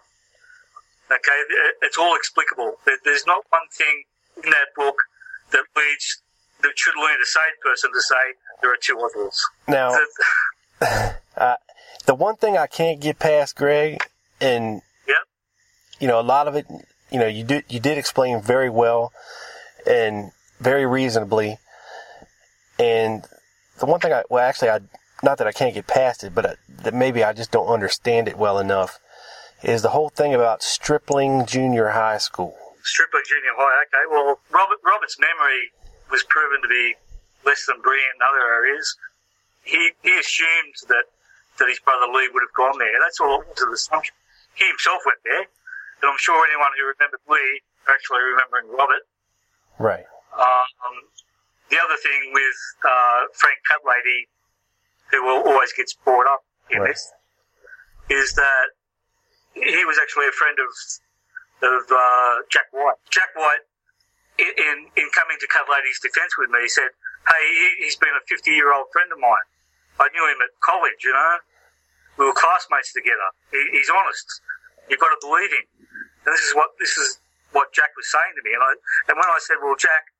Okay, 1.10 1.72
it's 1.82 1.96
all 1.96 2.16
explicable. 2.16 2.74
There's 3.04 3.26
not 3.26 3.44
one 3.50 3.62
thing 3.72 4.02
in 4.42 4.50
that 4.50 4.74
book 4.74 4.96
that 5.52 5.64
leads 5.76 6.22
that 6.62 6.72
should 6.76 6.96
lead 6.96 7.16
a 7.22 7.26
sane 7.26 7.42
person 7.62 7.92
to 7.92 8.00
say 8.00 8.14
there 8.60 8.72
are 8.72 8.78
two 8.80 8.98
others. 8.98 9.40
Now, 9.68 9.96
uh, 11.36 11.56
the 12.06 12.14
one 12.14 12.36
thing 12.36 12.56
I 12.56 12.66
can't 12.66 13.00
get 13.00 13.18
past, 13.18 13.56
Greg, 13.56 13.98
and 14.40 14.82
yeah. 15.06 15.14
you 16.00 16.08
know, 16.08 16.20
a 16.20 16.22
lot 16.22 16.48
of 16.48 16.56
it, 16.56 16.66
you 17.10 17.18
know, 17.18 17.26
you 17.26 17.44
did 17.44 17.64
you 17.68 17.80
did 17.80 17.98
explain 17.98 18.42
very 18.42 18.70
well 18.70 19.12
and 19.86 20.32
very 20.60 20.86
reasonably. 20.86 21.58
And 22.78 23.24
the 23.78 23.86
one 23.86 24.00
thing 24.00 24.12
I 24.12 24.24
well, 24.28 24.44
actually, 24.44 24.70
I 24.70 24.80
not 25.22 25.38
that 25.38 25.46
I 25.46 25.52
can't 25.52 25.74
get 25.74 25.86
past 25.86 26.24
it, 26.24 26.34
but 26.34 26.46
I, 26.46 26.54
that 26.82 26.94
maybe 26.94 27.22
I 27.22 27.32
just 27.32 27.50
don't 27.50 27.68
understand 27.68 28.28
it 28.28 28.36
well 28.36 28.58
enough 28.58 28.98
is 29.66 29.82
the 29.82 29.90
whole 29.90 30.08
thing 30.08 30.32
about 30.32 30.62
Stripling 30.62 31.44
Junior 31.44 31.90
High 31.90 32.18
School. 32.18 32.54
Stripling 32.86 33.26
Junior 33.26 33.50
High. 33.58 33.82
Okay, 33.90 34.06
well, 34.08 34.38
Robert 34.54 34.78
Robert's 34.86 35.18
memory 35.18 35.74
was 36.10 36.22
proven 36.30 36.62
to 36.62 36.68
be 36.68 36.94
less 37.44 37.66
than 37.66 37.82
brilliant 37.82 38.14
in 38.14 38.22
other 38.22 38.46
areas. 38.46 38.94
He 39.66 39.90
he 40.06 40.14
assumed 40.16 40.74
that 40.86 41.10
that 41.58 41.66
his 41.68 41.80
brother 41.80 42.06
Lee 42.06 42.30
would 42.32 42.46
have 42.46 42.54
gone 42.54 42.78
there. 42.78 42.94
That's 43.02 43.18
all 43.20 43.42
it 43.42 43.48
was 43.50 43.62
an 43.62 43.74
assumption. 43.74 44.14
He 44.54 44.66
himself 44.70 45.02
went 45.04 45.18
there, 45.26 45.42
and 45.42 46.06
I'm 46.06 46.20
sure 46.22 46.38
anyone 46.46 46.70
who 46.78 46.86
remembered 46.86 47.20
Lee 47.26 47.60
are 47.90 47.94
actually 47.94 48.22
remembering 48.22 48.70
Robert. 48.70 49.02
Right. 49.82 50.06
Um, 50.38 50.96
the 51.70 51.76
other 51.82 51.98
thing 51.98 52.30
with 52.32 52.58
uh, 52.86 53.20
Frank 53.34 53.58
Kudlaty, 53.66 54.30
who 55.10 55.24
will 55.26 55.42
always 55.42 55.72
gets 55.74 55.92
brought 55.92 56.28
up 56.30 56.44
in 56.70 56.80
Right. 56.80 56.94
this, 56.94 57.10
is 58.08 58.32
that 58.34 58.75
he 59.56 59.84
was 59.88 59.96
actually 59.96 60.28
a 60.28 60.36
friend 60.36 60.56
of 60.60 60.70
of 61.64 61.82
uh, 61.88 62.34
Jack 62.52 62.68
White. 62.72 63.00
Jack 63.08 63.32
White, 63.34 63.64
in 64.38 64.52
in, 64.56 64.76
in 64.96 65.06
coming 65.16 65.40
to 65.40 65.48
Kudlaty's 65.48 66.00
defence 66.00 66.36
with 66.36 66.50
me, 66.52 66.68
said, 66.68 66.92
"Hey, 67.24 67.44
he, 67.48 67.88
he's 67.88 67.96
been 67.96 68.12
a 68.12 68.22
50 68.28 68.50
year 68.52 68.72
old 68.72 68.92
friend 68.92 69.08
of 69.12 69.18
mine. 69.18 69.48
I 69.96 70.12
knew 70.12 70.24
him 70.28 70.40
at 70.44 70.52
college. 70.60 71.00
You 71.00 71.12
know, 71.16 71.36
we 72.20 72.24
were 72.28 72.36
classmates 72.36 72.92
together. 72.92 73.32
He, 73.50 73.60
he's 73.72 73.88
honest. 73.88 74.28
You've 74.88 75.00
got 75.00 75.16
to 75.16 75.20
believe 75.24 75.52
him." 75.52 75.66
And 76.26 76.34
this 76.34 76.44
is 76.44 76.52
what 76.54 76.76
this 76.78 76.96
is 76.98 77.20
what 77.52 77.72
Jack 77.72 77.96
was 77.96 78.10
saying 78.12 78.36
to 78.36 78.42
me. 78.44 78.52
And 78.52 78.62
I 78.62 78.72
and 79.08 79.14
when 79.16 79.30
I 79.30 79.40
said, 79.40 79.56
"Well, 79.64 79.76
Jack, 79.80 80.12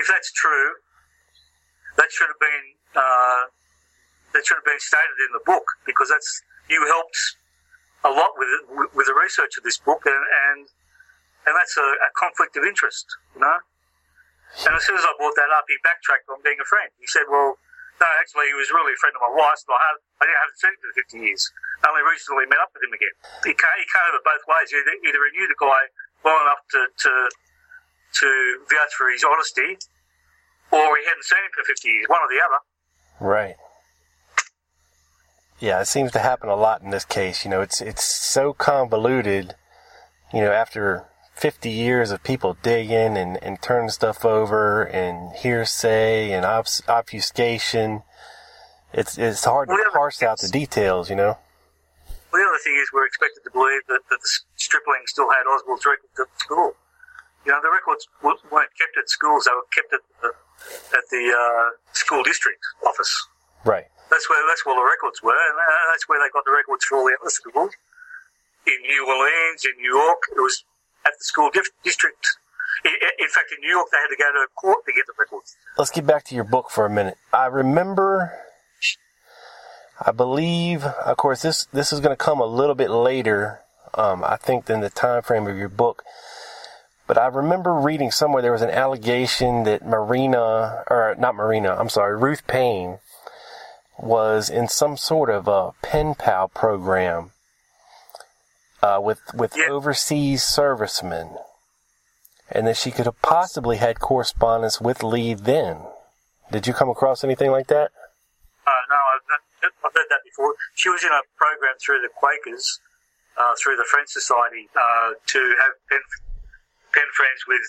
if 0.00 0.08
that's 0.08 0.32
true, 0.32 0.80
that 2.00 2.08
should 2.08 2.32
have 2.32 2.40
been 2.40 2.66
uh, 2.96 3.42
that 4.32 4.46
should 4.46 4.56
have 4.56 4.64
been 4.64 4.80
stated 4.80 5.20
in 5.28 5.36
the 5.36 5.44
book 5.44 5.66
because 5.84 6.08
that's 6.08 6.40
you 6.70 6.86
helped 6.86 7.18
a 8.04 8.10
lot 8.10 8.32
with 8.36 8.92
with- 8.94 9.06
the 9.06 9.16
research 9.16 9.56
of 9.58 9.64
this 9.64 9.78
book, 9.78 10.06
and 10.06 10.24
and, 10.50 10.68
and 11.46 11.52
that's 11.56 11.76
a, 11.76 11.88
a 12.04 12.10
conflict 12.16 12.56
of 12.56 12.64
interest, 12.64 13.06
you 13.34 13.40
know. 13.40 13.58
And 14.66 14.74
as 14.74 14.82
soon 14.84 14.98
as 14.98 15.04
I 15.06 15.12
brought 15.18 15.36
that 15.38 15.50
up, 15.54 15.64
he 15.70 15.78
backtracked 15.86 16.26
on 16.28 16.42
being 16.42 16.58
a 16.58 16.66
friend. 16.66 16.90
He 16.98 17.06
said, 17.06 17.22
well, 17.30 17.54
no, 18.02 18.06
actually, 18.18 18.50
he 18.50 18.56
was 18.58 18.66
really 18.74 18.96
a 18.96 19.00
friend 19.00 19.14
of 19.14 19.22
my 19.22 19.30
wife's, 19.30 19.62
but 19.62 19.78
I, 19.78 19.94
had, 19.94 19.98
I 20.18 20.22
didn't 20.26 20.42
have 20.42 20.58
seen 20.58 20.74
him 20.74 20.80
for 20.82 20.92
50 21.06 21.22
years. 21.22 21.42
I 21.84 21.94
only 21.94 22.02
recently 22.02 22.50
met 22.50 22.58
up 22.58 22.74
with 22.74 22.82
him 22.82 22.90
again. 22.90 23.14
He 23.46 23.54
came, 23.54 23.76
he 23.78 23.86
came 23.86 24.04
over 24.10 24.18
both 24.26 24.42
ways. 24.50 24.74
Either, 24.74 24.90
either 25.06 25.20
he 25.22 25.30
knew 25.38 25.46
the 25.46 25.60
guy 25.60 25.80
well 26.26 26.40
enough 26.42 26.66
to, 26.74 26.80
to, 26.90 27.12
to 27.30 28.28
vouch 28.74 28.92
for 28.98 29.06
his 29.06 29.22
honesty, 29.22 29.78
or 30.74 30.82
he 30.98 31.02
hadn't 31.06 31.28
seen 31.30 31.44
him 31.46 31.52
for 31.54 31.62
50 31.62 31.86
years, 31.86 32.06
one 32.10 32.18
or 32.18 32.30
the 32.34 32.42
other. 32.42 32.60
Right. 33.22 33.54
Yeah, 35.60 35.80
it 35.82 35.86
seems 35.86 36.10
to 36.12 36.20
happen 36.20 36.48
a 36.48 36.56
lot 36.56 36.80
in 36.80 36.90
this 36.90 37.04
case. 37.04 37.44
You 37.44 37.50
know, 37.50 37.60
it's 37.60 37.80
it's 37.82 38.02
so 38.02 38.54
convoluted. 38.54 39.54
You 40.32 40.40
know, 40.40 40.52
after 40.52 41.04
50 41.34 41.68
years 41.70 42.10
of 42.10 42.22
people 42.22 42.56
digging 42.62 43.16
and, 43.16 43.36
and 43.42 43.60
turning 43.60 43.90
stuff 43.90 44.24
over 44.24 44.82
and 44.84 45.36
hearsay 45.36 46.32
and 46.32 46.46
obs- 46.46 46.82
obfuscation, 46.88 48.02
it's 48.94 49.18
it's 49.18 49.44
hard 49.44 49.68
to 49.68 49.74
Well, 49.74 49.92
parse 49.92 50.22
out 50.22 50.40
the 50.40 50.48
details. 50.48 51.10
You 51.10 51.16
know. 51.16 51.36
Well, 52.32 52.42
the 52.42 52.48
other 52.48 52.58
thing 52.64 52.76
is 52.76 52.88
we're 52.94 53.06
expected 53.06 53.42
to 53.44 53.50
believe 53.50 53.82
that, 53.88 54.00
that 54.08 54.20
the 54.20 54.28
Stripling 54.56 55.02
still 55.06 55.28
had 55.28 55.44
Oswald's 55.50 55.84
records 55.84 56.20
at 56.20 56.40
school. 56.40 56.72
You 57.44 57.52
know, 57.52 57.60
the 57.62 57.70
records 57.70 58.06
weren't 58.22 58.70
kept 58.78 58.96
at 58.96 59.10
schools; 59.10 59.44
they 59.44 59.52
were 59.52 59.66
kept 59.74 59.92
at 59.92 60.00
the, 60.22 60.28
at 60.96 61.04
the 61.10 61.34
uh, 61.36 61.92
school 61.92 62.22
district 62.22 62.60
office. 62.86 63.12
Right. 63.64 63.88
That's 64.10 64.28
where 64.28 64.42
that's 64.48 64.66
where 64.66 64.74
the 64.74 64.82
records 64.82 65.22
were, 65.22 65.38
and 65.38 65.56
uh, 65.56 65.84
that's 65.92 66.08
where 66.08 66.18
they 66.18 66.28
got 66.34 66.44
the 66.44 66.52
records 66.52 66.84
for 66.84 66.98
all 66.98 67.06
the 67.06 67.16
other 67.20 67.30
schools. 67.30 67.72
In 68.66 68.78
New 68.82 69.06
Orleans, 69.06 69.64
in 69.64 69.80
New 69.80 69.96
York, 69.96 70.18
it 70.36 70.40
was 70.40 70.64
at 71.06 71.12
the 71.18 71.24
school 71.24 71.50
district. 71.84 72.36
In, 72.84 72.92
in 73.18 73.28
fact, 73.28 73.52
in 73.54 73.60
New 73.60 73.70
York, 73.70 73.88
they 73.92 73.98
had 73.98 74.08
to 74.08 74.16
go 74.16 74.32
to 74.32 74.46
court 74.54 74.84
to 74.86 74.92
get 74.92 75.06
the 75.06 75.14
records. 75.18 75.56
Let's 75.78 75.90
get 75.90 76.06
back 76.06 76.24
to 76.24 76.34
your 76.34 76.44
book 76.44 76.70
for 76.70 76.84
a 76.84 76.90
minute. 76.90 77.16
I 77.32 77.46
remember. 77.46 78.32
I 80.02 80.12
believe, 80.12 80.84
of 80.84 81.16
course, 81.18 81.42
this 81.42 81.66
this 81.72 81.92
is 81.92 82.00
going 82.00 82.12
to 82.12 82.16
come 82.16 82.40
a 82.40 82.46
little 82.46 82.74
bit 82.74 82.90
later. 82.90 83.60
Um, 83.94 84.24
I 84.24 84.36
think 84.36 84.66
than 84.66 84.80
the 84.80 84.90
time 84.90 85.22
frame 85.22 85.46
of 85.46 85.56
your 85.56 85.68
book. 85.68 86.04
But 87.06 87.18
I 87.18 87.26
remember 87.26 87.74
reading 87.74 88.12
somewhere 88.12 88.40
there 88.40 88.52
was 88.52 88.62
an 88.62 88.70
allegation 88.70 89.64
that 89.64 89.84
Marina, 89.84 90.84
or 90.88 91.16
not 91.18 91.34
Marina, 91.34 91.74
I'm 91.76 91.88
sorry, 91.88 92.16
Ruth 92.16 92.46
Paine, 92.46 93.00
was 94.02 94.48
in 94.50 94.68
some 94.68 94.96
sort 94.96 95.30
of 95.30 95.46
a 95.48 95.72
pen 95.82 96.14
pal 96.14 96.48
program 96.48 97.32
uh, 98.82 98.98
with 99.02 99.20
with 99.34 99.54
Yeah. 99.56 99.68
overseas 99.68 100.42
servicemen, 100.42 101.36
and 102.50 102.66
that 102.66 102.76
she 102.76 102.90
could 102.90 103.04
have 103.04 103.20
possibly 103.20 103.76
had 103.76 104.00
correspondence 104.00 104.80
with 104.80 105.02
Lee 105.02 105.34
then. 105.34 105.86
Did 106.50 106.66
you 106.66 106.72
come 106.74 106.88
across 106.88 107.22
anything 107.22 107.50
like 107.50 107.68
that? 107.68 107.92
Uh, 108.66 108.82
no, 108.88 108.96
I've, 108.96 109.26
not, 109.28 109.40
I've 109.84 109.94
heard 109.94 110.08
that 110.08 110.24
before. 110.24 110.54
She 110.74 110.88
was 110.88 111.02
in 111.04 111.10
a 111.12 111.20
program 111.36 111.74
through 111.84 112.00
the 112.00 112.08
Quakers, 112.08 112.80
uh, 113.36 113.54
through 113.62 113.76
the 113.76 113.84
Friends 113.84 114.12
Society, 114.12 114.68
uh, 114.74 115.12
to 115.26 115.38
have 115.60 115.72
pen, 115.88 116.00
pen 116.92 117.08
friends 117.14 117.40
with 117.46 117.62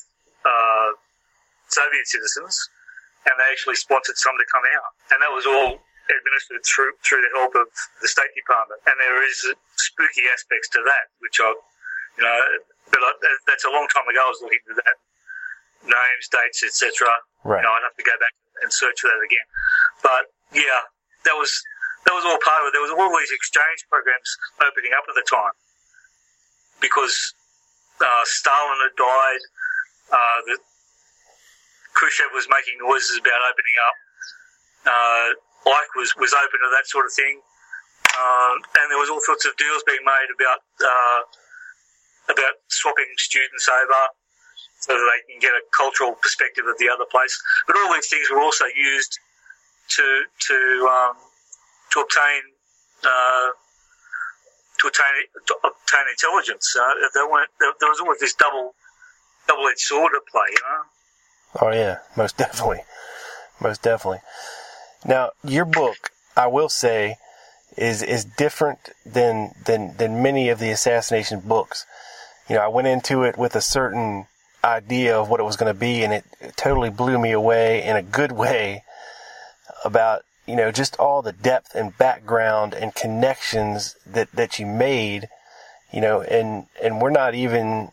uh, 0.45 0.89
Soviet 1.67 2.07
citizens, 2.07 2.57
and 3.25 3.33
they 3.37 3.51
actually 3.51 3.75
sponsored 3.75 4.17
some 4.17 4.33
to 4.39 4.45
come 4.51 4.63
out, 4.75 4.91
and 5.11 5.21
that 5.21 5.29
was 5.31 5.45
all 5.45 5.81
administered 6.11 6.63
through 6.67 6.91
through 7.01 7.23
the 7.23 7.31
help 7.37 7.55
of 7.55 7.67
the 8.03 8.09
State 8.09 8.31
Department. 8.35 8.83
And 8.85 8.95
there 8.99 9.23
is 9.23 9.37
spooky 9.79 10.27
aspects 10.31 10.67
to 10.75 10.83
that, 10.83 11.11
which 11.23 11.39
I, 11.39 11.49
you 12.19 12.23
know, 12.23 12.37
but 12.91 13.01
I, 13.01 13.11
that's 13.47 13.63
a 13.63 13.71
long 13.71 13.87
time 13.89 14.07
ago. 14.07 14.19
I 14.19 14.29
was 14.29 14.41
looking 14.43 14.61
into 14.67 14.81
that 14.83 14.97
names, 15.85 16.25
dates, 16.29 16.61
etc. 16.61 17.09
Right. 17.43 17.61
You 17.61 17.65
know, 17.65 17.73
I'd 17.73 17.85
have 17.87 17.97
to 17.97 18.05
go 18.05 18.13
back 18.21 18.35
and 18.61 18.69
search 18.69 19.01
for 19.01 19.09
that 19.09 19.21
again. 19.23 19.47
But 20.05 20.29
yeah, 20.53 20.85
that 21.25 21.35
was 21.37 21.49
that 22.05 22.13
was 22.13 22.25
all 22.25 22.37
part 22.41 22.61
of 22.65 22.69
it. 22.69 22.71
There 22.73 22.85
was 22.85 22.93
all 22.93 23.09
these 23.17 23.33
exchange 23.33 23.85
programs 23.89 24.29
opening 24.61 24.93
up 24.93 25.05
at 25.09 25.15
the 25.15 25.25
time 25.25 25.55
because 26.81 27.15
uh, 28.01 28.25
Stalin 28.25 28.79
had 28.81 28.95
died. 28.97 29.43
Uh, 30.11 30.39
the 30.49 30.55
Khrushchev 31.93 32.33
was 32.33 32.47
making 32.49 32.81
noises 32.81 33.21
about 33.21 33.39
opening 33.45 33.77
up. 33.79 33.95
Uh, 34.81 35.29
Ike 35.65 35.93
was 35.95 36.15
was 36.17 36.33
open 36.33 36.59
to 36.59 36.69
that 36.73 36.87
sort 36.89 37.05
of 37.05 37.13
thing, 37.13 37.41
um, 38.17 38.55
and 38.81 38.89
there 38.89 38.97
was 38.97 39.09
all 39.09 39.21
sorts 39.21 39.45
of 39.45 39.55
deals 39.57 39.83
being 39.85 40.01
made 40.01 40.29
about 40.33 40.61
uh, 40.81 41.21
about 42.33 42.55
swapping 42.69 43.09
students 43.17 43.69
over 43.69 44.01
so 44.81 44.93
that 44.97 45.05
they 45.05 45.21
can 45.29 45.39
get 45.39 45.53
a 45.53 45.61
cultural 45.69 46.17
perspective 46.17 46.65
of 46.65 46.77
the 46.81 46.89
other 46.89 47.05
place. 47.05 47.37
But 47.67 47.77
all 47.77 47.93
these 47.93 48.09
things 48.09 48.25
were 48.33 48.41
also 48.41 48.65
used 48.73 49.19
to 49.97 50.05
to 50.49 50.57
um, 50.89 51.15
to 51.93 51.99
obtain 52.01 52.41
uh, 53.05 53.49
to 54.81 54.87
obtain 54.89 55.13
to 55.45 55.53
obtain 55.61 56.05
intelligence. 56.09 56.65
Uh, 56.73 57.05
there 57.13 57.29
there, 57.59 57.73
there 57.79 57.89
was 57.89 57.99
always 58.01 58.19
this 58.19 58.33
double 58.33 58.73
double 59.47 59.67
edged 59.67 59.85
sword 59.85 60.11
at 60.15 60.25
play. 60.25 60.49
You 60.49 60.63
know. 60.65 60.83
Oh 61.61 61.71
yeah, 61.71 61.99
most 62.17 62.37
definitely, 62.37 62.81
most 63.59 63.81
definitely. 63.83 64.21
Now 65.05 65.31
your 65.43 65.65
book, 65.65 66.11
I 66.35 66.47
will 66.47 66.69
say, 66.69 67.17
is 67.77 68.03
is 68.03 68.25
different 68.25 68.89
than 69.05 69.53
than 69.65 69.95
than 69.97 70.21
many 70.21 70.49
of 70.49 70.59
the 70.59 70.71
assassination 70.71 71.39
books. 71.41 71.85
You 72.49 72.55
know, 72.55 72.61
I 72.61 72.67
went 72.67 72.87
into 72.87 73.23
it 73.23 73.37
with 73.37 73.55
a 73.55 73.61
certain 73.61 74.27
idea 74.63 75.17
of 75.17 75.29
what 75.29 75.39
it 75.39 75.43
was 75.43 75.55
going 75.55 75.73
to 75.73 75.79
be, 75.79 76.03
and 76.03 76.13
it, 76.13 76.25
it 76.39 76.57
totally 76.57 76.89
blew 76.89 77.17
me 77.17 77.31
away 77.31 77.83
in 77.83 77.95
a 77.95 78.03
good 78.03 78.31
way 78.31 78.83
about 79.83 80.23
you 80.45 80.55
know 80.55 80.71
just 80.71 80.97
all 80.97 81.21
the 81.21 81.31
depth 81.31 81.73
and 81.75 81.97
background 81.97 82.73
and 82.73 82.93
connections 82.93 83.95
that 84.05 84.31
that 84.33 84.59
you 84.59 84.65
made. 84.65 85.29
You 85.91 86.01
know, 86.01 86.21
and 86.21 86.67
and 86.81 87.01
we're 87.01 87.09
not 87.09 87.35
even 87.35 87.89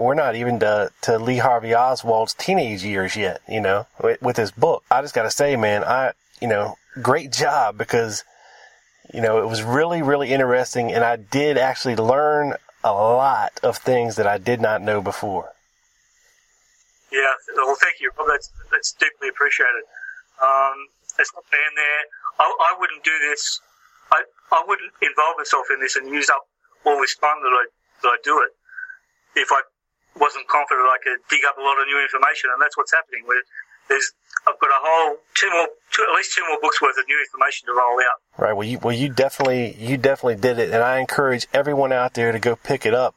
we're 0.00 0.14
not 0.14 0.34
even 0.34 0.58
to, 0.60 0.90
to 1.02 1.18
Lee 1.18 1.38
Harvey 1.38 1.74
Oswald's 1.74 2.34
teenage 2.34 2.82
years 2.82 3.16
yet, 3.16 3.42
you 3.48 3.60
know, 3.60 3.86
with, 4.02 4.20
with 4.22 4.36
his 4.36 4.50
book. 4.50 4.82
I 4.90 5.02
just 5.02 5.14
got 5.14 5.24
to 5.24 5.30
say, 5.30 5.56
man, 5.56 5.84
I, 5.84 6.12
you 6.40 6.48
know, 6.48 6.76
great 7.02 7.32
job 7.32 7.78
because, 7.78 8.24
you 9.12 9.20
know, 9.20 9.42
it 9.42 9.46
was 9.46 9.62
really, 9.62 10.02
really 10.02 10.30
interesting 10.30 10.92
and 10.92 11.04
I 11.04 11.16
did 11.16 11.58
actually 11.58 11.96
learn 11.96 12.54
a 12.82 12.92
lot 12.92 13.52
of 13.62 13.76
things 13.76 14.16
that 14.16 14.26
I 14.26 14.38
did 14.38 14.60
not 14.60 14.82
know 14.82 15.00
before. 15.00 15.52
Yeah, 17.12 17.34
well, 17.56 17.76
thank 17.80 18.00
you. 18.00 18.10
Well, 18.16 18.26
that's 18.30 18.50
that's 18.70 18.92
deeply 18.92 19.28
appreciated. 19.28 19.82
Um, 20.40 20.86
it's 21.18 21.32
not 21.34 21.44
been 21.50 21.72
there. 21.74 22.02
I, 22.38 22.46
I 22.46 22.70
wouldn't 22.78 23.02
do 23.02 23.12
this. 23.28 23.60
I, 24.12 24.22
I 24.52 24.62
wouldn't 24.66 24.92
involve 25.02 25.36
myself 25.36 25.66
in 25.74 25.80
this 25.80 25.96
and 25.96 26.08
use 26.08 26.30
up 26.30 26.46
all 26.86 27.00
this 27.00 27.14
fun 27.14 27.42
that 27.42 27.50
I 27.52 27.64
that 28.02 28.08
I 28.14 28.18
do 28.22 28.38
it 28.40 28.54
if 29.36 29.48
I 29.52 29.60
wasn't 30.18 30.46
confident 30.48 30.86
I 30.86 30.98
could 31.02 31.18
dig 31.28 31.44
up 31.46 31.58
a 31.58 31.62
lot 31.62 31.78
of 31.78 31.86
new 31.86 32.00
information, 32.00 32.50
and 32.50 32.62
that's 32.62 32.76
what's 32.76 32.94
happening. 32.94 33.26
Where 33.26 33.42
there's, 33.90 34.12
I've 34.46 34.58
got 34.58 34.70
a 34.70 34.80
whole 34.80 35.16
two 35.34 35.50
more, 35.50 35.68
two, 35.92 36.06
at 36.08 36.16
least 36.16 36.34
two 36.34 36.42
more 36.48 36.58
books 36.62 36.80
worth 36.80 36.96
of 36.96 37.04
new 37.06 37.20
information 37.20 37.66
to 37.66 37.72
roll 37.72 38.00
out. 38.00 38.42
Right. 38.42 38.54
Well, 38.54 38.66
you, 38.66 38.78
well, 38.78 38.94
you 38.94 39.10
definitely, 39.10 39.76
you 39.78 39.98
definitely 39.98 40.36
did 40.36 40.58
it. 40.58 40.70
And 40.70 40.82
I 40.82 40.98
encourage 40.98 41.46
everyone 41.52 41.92
out 41.92 42.14
there 42.14 42.32
to 42.32 42.38
go 42.38 42.56
pick 42.56 42.86
it 42.86 42.94
up 42.94 43.14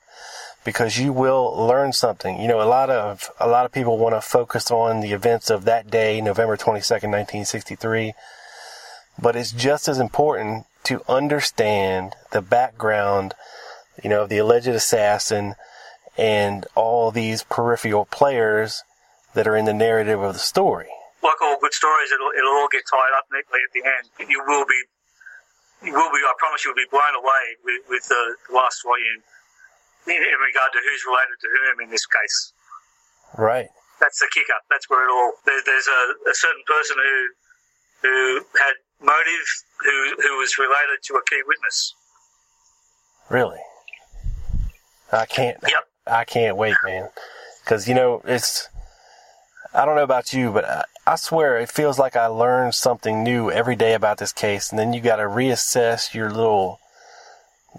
because 0.66 0.98
you 0.98 1.14
will 1.14 1.56
learn 1.56 1.94
something. 1.94 2.42
You 2.42 2.48
know, 2.48 2.62
a 2.62 2.68
lot 2.68 2.90
of, 2.90 3.30
a 3.40 3.48
lot 3.48 3.66
of 3.66 3.72
people 3.72 3.98
want 3.98 4.16
to 4.16 4.22
focus 4.22 4.70
on 4.72 5.00
the 5.00 5.14
events 5.14 5.50
of 5.50 5.64
that 5.66 5.90
day, 5.90 6.20
November 6.20 6.58
22nd, 6.58 7.12
1963. 7.12 8.14
But 9.22 9.36
it's 9.36 9.52
just 9.52 9.88
as 9.88 10.00
important 10.00 10.66
to 10.86 11.02
understand 11.08 12.16
the 12.32 12.42
background, 12.42 13.36
you 14.04 14.10
know, 14.10 14.24
of 14.24 14.30
the 14.30 14.40
alleged 14.40 14.68
assassin 14.68 15.56
and 16.18 16.66
all 16.76 17.12
these 17.12 17.44
peripheral 17.44 18.06
players 18.06 18.84
that 19.34 19.48
are 19.48 19.56
in 19.56 19.66
the 19.66 19.74
narrative 19.74 20.22
of 20.22 20.34
the 20.34 20.40
story. 20.40 20.90
Like 21.22 21.42
all 21.42 21.58
good 21.60 21.74
stories, 21.74 22.12
it'll, 22.12 22.32
it'll 22.38 22.52
all 22.52 22.68
get 22.72 22.84
tied 22.90 23.14
up 23.18 23.26
neatly 23.32 23.60
at 23.64 23.72
the 23.74 23.84
end. 23.88 24.30
You 24.30 24.44
will 24.46 24.66
be, 24.66 24.80
you 25.88 25.94
will 25.94 26.12
be. 26.12 26.20
I 26.20 26.34
promise 26.38 26.66
you'll 26.66 26.76
be 26.76 26.90
blown 26.92 27.16
away 27.16 27.44
with, 27.64 27.82
with 27.90 28.08
the 28.08 28.36
last 28.54 28.84
volume 28.84 29.24
in, 30.08 30.20
in 30.20 30.40
regard 30.44 30.72
to 30.74 30.80
who's 30.84 31.04
related 31.08 31.38
to 31.42 31.48
whom 31.48 31.86
in 31.86 31.90
this 31.90 32.06
case. 32.06 32.54
Right. 33.38 33.70
That's 34.00 34.20
the 34.20 34.28
kicker. 34.34 34.60
That's 34.70 34.90
where 34.90 35.08
it 35.08 35.12
all. 35.12 35.32
There, 35.46 35.62
there's 35.66 35.88
a, 35.88 36.30
a 36.30 36.36
certain 36.36 36.64
person 36.68 36.98
who 37.00 37.28
who 38.04 38.36
had 38.60 38.76
motive, 39.00 39.48
who 39.80 40.16
who 40.22 40.38
was 40.38 40.58
related 40.58 41.00
to 41.08 41.14
a 41.16 41.24
key 41.24 41.42
witness. 41.48 41.96
Really? 43.30 43.60
I 45.12 45.26
can't. 45.26 45.58
Yep. 45.64 45.84
I 46.06 46.26
can't 46.26 46.58
wait, 46.58 46.76
man. 46.84 47.10
Because 47.64 47.88
you 47.88 47.96
know 47.96 48.22
it's. 48.26 48.68
I 49.74 49.86
don't 49.86 49.96
know 49.96 50.04
about 50.04 50.34
you, 50.34 50.52
but 50.52 50.66
I, 50.66 50.84
I 51.08 51.16
swear 51.16 51.58
it 51.58 51.70
feels 51.70 51.98
like 51.98 52.16
I 52.16 52.28
learn 52.28 52.72
something 52.72 53.24
new 53.24 53.50
every 53.50 53.76
day 53.76 53.94
about 53.94 54.20
this 54.20 54.32
case, 54.32 54.70
and 54.70 54.78
then 54.78 54.94
you 54.94 55.02
got 55.02 55.16
to 55.18 55.24
reassess 55.24 56.14
your 56.14 56.30
little, 56.30 56.80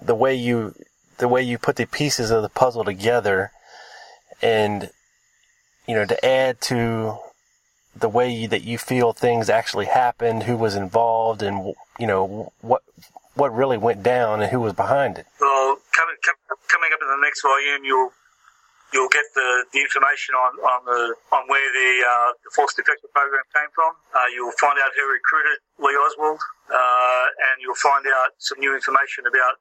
the 0.01 0.15
way 0.15 0.35
you, 0.35 0.75
the 1.17 1.27
way 1.27 1.41
you 1.41 1.57
put 1.57 1.77
the 1.77 1.85
pieces 1.85 2.31
of 2.31 2.41
the 2.41 2.49
puzzle 2.49 2.83
together, 2.83 3.51
and 4.41 4.89
you 5.87 5.95
know 5.95 6.05
to 6.05 6.25
add 6.25 6.59
to 6.61 7.17
the 7.95 8.09
way 8.09 8.29
you, 8.29 8.47
that 8.49 8.63
you 8.63 8.77
feel 8.77 9.13
things 9.13 9.49
actually 9.49 9.85
happened, 9.85 10.43
who 10.43 10.57
was 10.57 10.75
involved, 10.75 11.41
and 11.41 11.73
you 11.97 12.07
know 12.07 12.51
what 12.59 12.83
what 13.35 13.55
really 13.55 13.77
went 13.77 14.03
down 14.03 14.41
and 14.41 14.51
who 14.51 14.59
was 14.59 14.73
behind 14.73 15.17
it. 15.17 15.25
Well, 15.39 15.77
coming 15.93 16.15
coming 16.67 16.89
up 16.93 16.99
in 17.01 17.07
the 17.07 17.21
next 17.23 17.41
volume, 17.41 17.85
you'll 17.85 18.11
you'll 18.93 19.09
get 19.09 19.25
the, 19.33 19.65
the 19.73 19.79
information 19.81 20.35
on, 20.35 20.51
on 20.61 20.79
the 20.85 21.01
on 21.31 21.43
where 21.47 21.69
the 21.73 21.91
uh, 22.03 22.31
the 22.43 22.51
force 22.53 22.73
defector 22.73 23.09
program 23.13 23.43
came 23.53 23.71
from. 23.73 23.93
Uh, 24.13 24.29
you'll 24.33 24.55
find 24.59 24.77
out 24.79 24.91
who 24.95 25.05
recruited 25.09 25.57
Lee 25.79 25.97
Oswald, 25.97 26.41
uh, 26.69 27.25
and 27.51 27.55
you'll 27.61 27.79
find 27.79 28.05
out 28.05 28.37
some 28.37 28.59
new 28.59 28.75
information 28.75 29.25
about 29.27 29.55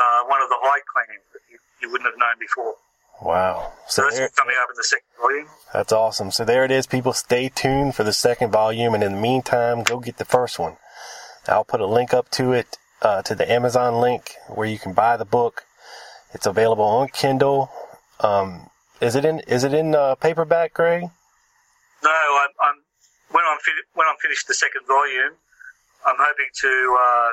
uh, 0.00 0.28
one 0.28 0.42
of 0.42 0.48
the 0.48 0.58
Hyde 0.60 0.86
clans 0.90 1.24
that 1.32 1.42
you, 1.50 1.58
you 1.82 1.90
wouldn't 1.90 2.08
have 2.08 2.18
known 2.18 2.36
before. 2.38 2.74
Wow! 3.22 3.72
So, 3.86 4.02
so 4.02 4.02
that's 4.02 4.18
there, 4.18 4.28
coming 4.36 4.56
up 4.60 4.68
in 4.70 4.76
the 4.76 4.84
second 4.84 5.14
volume. 5.20 5.48
That's 5.72 5.92
awesome. 5.92 6.30
So 6.30 6.44
there 6.44 6.64
it 6.64 6.70
is, 6.70 6.86
people. 6.86 7.12
Stay 7.12 7.48
tuned 7.48 7.94
for 7.94 8.04
the 8.04 8.12
second 8.12 8.50
volume, 8.50 8.94
and 8.94 9.02
in 9.02 9.12
the 9.14 9.20
meantime, 9.20 9.82
go 9.82 10.00
get 10.00 10.18
the 10.18 10.24
first 10.24 10.58
one. 10.58 10.76
I'll 11.46 11.64
put 11.64 11.80
a 11.80 11.86
link 11.86 12.12
up 12.14 12.30
to 12.32 12.52
it 12.52 12.78
uh, 13.02 13.22
to 13.22 13.34
the 13.34 13.50
Amazon 13.50 14.00
link 14.00 14.32
where 14.48 14.66
you 14.66 14.78
can 14.78 14.94
buy 14.94 15.16
the 15.16 15.24
book. 15.24 15.64
It's 16.32 16.46
available 16.46 16.84
on 16.84 17.08
Kindle. 17.08 17.70
Um, 18.20 18.70
is 19.00 19.16
it 19.16 19.24
in 19.24 19.40
Is 19.40 19.64
it 19.64 19.74
in 19.74 19.94
uh, 19.94 20.14
paperback, 20.14 20.74
Greg? 20.74 21.02
No, 22.02 22.10
I'm, 22.10 22.52
I'm 22.62 22.78
when 23.30 23.44
I'm 23.48 23.58
fin- 23.58 23.88
when 23.94 24.06
I'm 24.06 24.16
finished 24.22 24.46
the 24.46 24.54
second 24.54 24.86
volume, 24.86 25.34
I'm 26.06 26.16
hoping 26.18 26.50
to 26.62 26.72
uh, 27.00 27.32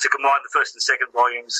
to 0.00 0.08
combine 0.08 0.40
the 0.42 0.52
first 0.52 0.74
and 0.74 0.82
second 0.82 1.08
volumes 1.12 1.54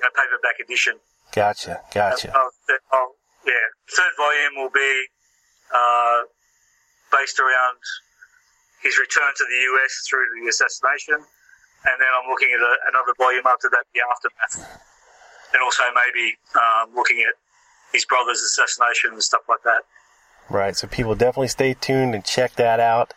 in 0.00 0.06
a 0.06 0.12
paperback 0.12 0.60
edition. 0.62 0.96
Gotcha, 1.32 1.82
gotcha. 1.92 2.32
I'll, 2.34 2.50
I'll, 2.92 3.12
yeah, 3.44 3.66
third 3.90 4.14
volume 4.16 4.54
will 4.56 4.72
be 4.72 4.92
uh, 5.74 6.20
based 7.12 7.40
around 7.40 7.80
his 8.82 8.96
return 8.98 9.32
to 9.36 9.44
the 9.44 9.58
US 9.74 10.06
through 10.08 10.24
the 10.40 10.48
assassination, 10.48 11.18
and 11.18 11.96
then 11.98 12.10
I'm 12.14 12.30
looking 12.30 12.54
at 12.54 12.62
a, 12.62 12.72
another 12.88 13.12
volume 13.18 13.44
after 13.44 13.68
that, 13.74 13.84
the 13.92 14.00
aftermath, 14.06 14.80
and 15.52 15.60
also 15.62 15.82
maybe 15.92 16.38
um, 16.54 16.94
looking 16.94 17.20
at 17.26 17.34
his 17.96 18.04
brother's 18.04 18.42
assassination 18.42 19.12
and 19.12 19.22
stuff 19.22 19.42
like 19.48 19.62
that. 19.64 19.82
Right. 20.48 20.76
So 20.76 20.86
people 20.86 21.14
definitely 21.14 21.48
stay 21.48 21.74
tuned 21.74 22.14
and 22.14 22.24
check 22.24 22.54
that 22.56 22.78
out. 22.78 23.14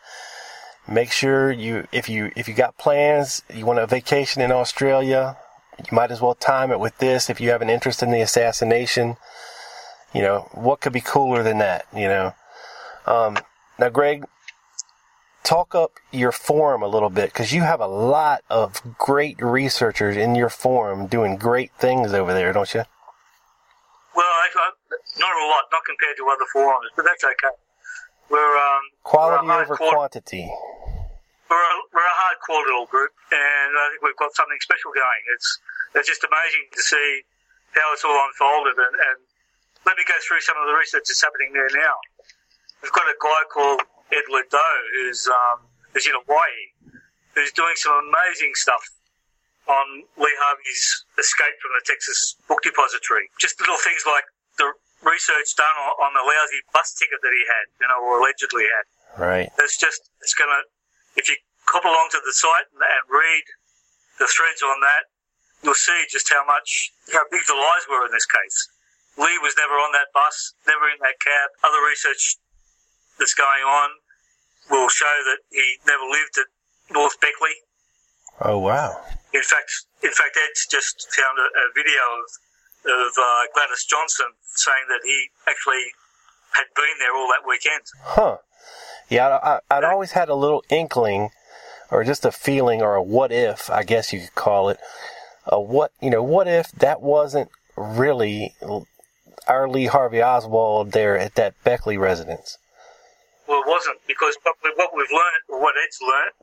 Make 0.87 1.11
sure 1.11 1.51
you, 1.51 1.87
if 1.91 2.09
you, 2.09 2.31
if 2.35 2.47
you 2.47 2.55
got 2.55 2.77
plans, 2.77 3.43
you 3.53 3.65
want 3.65 3.77
a 3.77 3.85
vacation 3.85 4.41
in 4.41 4.51
Australia, 4.51 5.37
you 5.77 5.85
might 5.91 6.11
as 6.11 6.21
well 6.21 6.33
time 6.33 6.71
it 6.71 6.79
with 6.79 6.97
this. 6.97 7.29
If 7.29 7.39
you 7.39 7.51
have 7.51 7.61
an 7.61 7.69
interest 7.69 8.01
in 8.01 8.09
the 8.09 8.21
assassination, 8.21 9.17
you 10.13 10.21
know, 10.21 10.49
what 10.53 10.81
could 10.81 10.93
be 10.93 11.01
cooler 11.01 11.43
than 11.43 11.59
that, 11.59 11.85
you 11.93 12.07
know? 12.07 12.33
Um, 13.05 13.37
now, 13.77 13.89
Greg, 13.89 14.25
talk 15.43 15.75
up 15.75 15.91
your 16.11 16.31
forum 16.31 16.81
a 16.81 16.87
little 16.87 17.09
bit 17.09 17.31
because 17.31 17.53
you 17.53 17.61
have 17.61 17.79
a 17.79 17.87
lot 17.87 18.41
of 18.49 18.81
great 18.97 19.39
researchers 19.41 20.17
in 20.17 20.35
your 20.35 20.49
forum 20.49 21.07
doing 21.07 21.37
great 21.37 21.71
things 21.73 22.13
over 22.13 22.33
there, 22.33 22.51
don't 22.53 22.73
you? 22.73 22.83
Well, 24.19 24.35
not 25.15 25.31
a 25.31 25.45
lot, 25.47 25.71
not 25.71 25.87
compared 25.87 26.19
to 26.19 26.27
other 26.27 26.43
forums, 26.51 26.91
but 26.91 27.07
that's 27.07 27.23
okay. 27.23 27.55
We're 28.27 28.55
um, 28.59 28.83
quality 29.07 29.47
we're 29.47 29.63
over 29.63 29.79
quantity. 29.79 30.43
We're 31.47 31.55
a, 31.55 31.75
we're 31.95 32.03
a 32.03 32.17
hardcore 32.19 32.67
little 32.67 32.85
group, 32.91 33.15
and 33.31 33.69
I 33.79 33.95
think 33.95 34.03
we've 34.03 34.19
got 34.19 34.35
something 34.35 34.59
special 34.59 34.91
going. 34.91 35.23
It's 35.31 35.47
it's 35.95 36.07
just 36.11 36.27
amazing 36.27 36.67
to 36.67 36.81
see 36.83 37.23
how 37.79 37.95
it's 37.95 38.03
all 38.03 38.19
unfolded. 38.27 38.75
And, 38.75 38.91
and 38.91 39.17
let 39.87 39.95
me 39.95 40.03
go 40.03 40.19
through 40.27 40.43
some 40.43 40.59
of 40.59 40.67
the 40.67 40.75
research 40.75 41.07
that's 41.07 41.23
happening 41.23 41.55
there 41.55 41.71
now. 41.71 41.95
We've 42.83 42.91
got 42.91 43.07
a 43.07 43.15
guy 43.23 43.41
called 43.47 43.87
Ed 44.11 44.27
Liddell 44.27 44.79
who's 44.99 45.31
um, 45.31 45.63
who's 45.95 46.05
in 46.11 46.19
Hawaii, 46.27 46.75
who's 47.39 47.55
doing 47.55 47.79
some 47.79 47.95
amazing 48.03 48.51
stuff 48.59 48.83
on 49.69 50.03
Lee 50.17 50.37
Harvey's 50.41 51.05
escape 51.21 51.55
from 51.61 51.77
the 51.77 51.85
Texas 51.85 52.35
Book 52.49 52.65
Depository. 52.65 53.29
Just 53.37 53.61
little 53.61 53.77
things 53.77 54.01
like 54.09 54.25
the 54.57 54.73
research 55.05 55.53
done 55.55 55.77
on, 56.01 56.11
the 56.17 56.25
lousy 56.25 56.59
bus 56.73 56.97
ticket 56.97 57.21
that 57.21 57.31
he 57.31 57.43
had, 57.45 57.65
you 57.79 57.87
know, 57.87 58.01
or 58.01 58.19
allegedly 58.19 58.65
had. 58.65 58.85
Right. 59.15 59.49
It's 59.61 59.77
just, 59.77 60.09
it's 60.19 60.33
going 60.33 60.49
to, 60.49 60.61
if 61.15 61.29
you 61.29 61.37
hop 61.69 61.85
along 61.85 62.09
to 62.17 62.21
the 62.25 62.33
site 62.33 62.67
and, 62.73 62.81
and 62.81 63.05
read 63.07 63.45
the 64.17 64.27
threads 64.27 64.65
on 64.65 64.81
that, 64.81 65.07
you'll 65.61 65.77
see 65.77 66.01
just 66.09 66.27
how 66.27 66.43
much, 66.43 66.91
how 67.13 67.23
big 67.29 67.45
the 67.45 67.55
lies 67.55 67.85
were 67.87 68.09
in 68.09 68.11
this 68.11 68.27
case. 68.27 68.57
Lee 69.17 69.37
was 69.43 69.53
never 69.57 69.77
on 69.77 69.91
that 69.93 70.09
bus, 70.13 70.53
never 70.65 70.89
in 70.89 70.97
that 71.05 71.19
cab. 71.21 71.53
Other 71.63 71.79
research 71.85 72.37
that's 73.17 73.37
going 73.37 73.63
on 73.63 73.89
will 74.71 74.89
show 74.89 75.15
that 75.29 75.39
he 75.51 75.77
never 75.85 76.03
lived 76.03 76.37
at 76.39 76.47
North 76.91 77.19
Beckley. 77.19 77.55
Oh 78.41 78.59
wow! 78.59 79.03
In 79.33 79.43
fact, 79.43 79.71
in 80.03 80.11
fact, 80.11 80.37
Ed's 80.37 80.65
just 80.69 81.07
found 81.13 81.37
a, 81.37 81.47
a 81.53 81.65
video 81.75 82.01
of 82.17 82.25
of 82.85 83.11
uh, 83.19 83.43
Gladys 83.53 83.85
Johnson 83.85 84.27
saying 84.41 84.85
that 84.89 85.01
he 85.03 85.29
actually 85.47 85.91
had 86.51 86.65
been 86.75 86.97
there 86.99 87.15
all 87.15 87.27
that 87.27 87.47
weekend. 87.47 87.83
Huh. 88.03 88.37
Yeah, 89.09 89.59
I, 89.69 89.75
would 89.75 89.83
always 89.83 90.11
had 90.11 90.29
a 90.29 90.35
little 90.35 90.63
inkling, 90.69 91.29
or 91.89 92.03
just 92.03 92.25
a 92.25 92.31
feeling, 92.31 92.81
or 92.81 92.95
a 92.95 93.03
what 93.03 93.31
if, 93.31 93.69
I 93.69 93.83
guess 93.83 94.13
you 94.13 94.21
could 94.21 94.35
call 94.35 94.69
it. 94.69 94.79
A 95.45 95.59
what, 95.59 95.91
you 95.99 96.09
know, 96.09 96.21
what 96.21 96.47
if 96.47 96.71
that 96.73 97.01
wasn't 97.01 97.49
really 97.75 98.53
our 99.47 99.67
Lee 99.67 99.87
Harvey 99.87 100.21
Oswald 100.21 100.91
there 100.91 101.17
at 101.17 101.35
that 101.35 101.55
Beckley 101.63 101.97
residence? 101.97 102.57
Well, 103.47 103.61
it 103.61 103.67
wasn't 103.67 103.97
because 104.07 104.37
what 104.43 104.91
we've 104.95 105.11
learned, 105.11 105.43
or 105.49 105.59
what 105.59 105.73
Ed's 105.83 105.97
learned, 106.01 106.33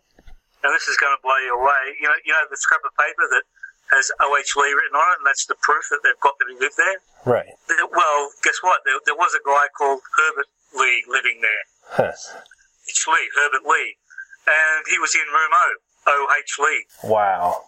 and 0.66 0.74
this 0.74 0.90
is 0.90 0.98
going 0.98 1.14
to 1.14 1.22
blow 1.22 1.38
you 1.38 1.54
away. 1.54 1.94
You 2.02 2.10
know, 2.10 2.18
you 2.26 2.34
know 2.34 2.42
the 2.50 2.58
scrap 2.58 2.82
of 2.82 2.90
paper 2.98 3.22
that 3.30 3.46
has 3.94 4.10
O.H. 4.18 4.50
Lee 4.58 4.74
written 4.74 4.98
on 4.98 5.14
it, 5.14 5.18
and 5.22 5.26
that's 5.26 5.46
the 5.46 5.54
proof 5.62 5.86
that 5.94 6.02
they've 6.02 6.18
got 6.18 6.34
that 6.42 6.50
he 6.50 6.58
lived 6.58 6.74
there. 6.74 6.98
Right. 7.22 7.54
Well, 7.70 8.30
guess 8.42 8.58
what? 8.62 8.82
There, 8.82 8.98
there 9.06 9.14
was 9.14 9.30
a 9.38 9.42
guy 9.46 9.70
called 9.78 10.02
Herbert 10.18 10.50
Lee 10.74 11.06
living 11.06 11.38
there. 11.38 11.64
Huh. 11.86 12.12
It's 12.86 13.06
Lee, 13.06 13.30
Herbert 13.38 13.62
Lee. 13.62 13.96
And 14.46 14.84
he 14.90 14.98
was 14.98 15.14
in 15.14 15.26
room 15.30 15.50
O, 15.54 15.76
O.H. 16.06 16.56
Lee. 16.58 16.84
Wow. 17.04 17.62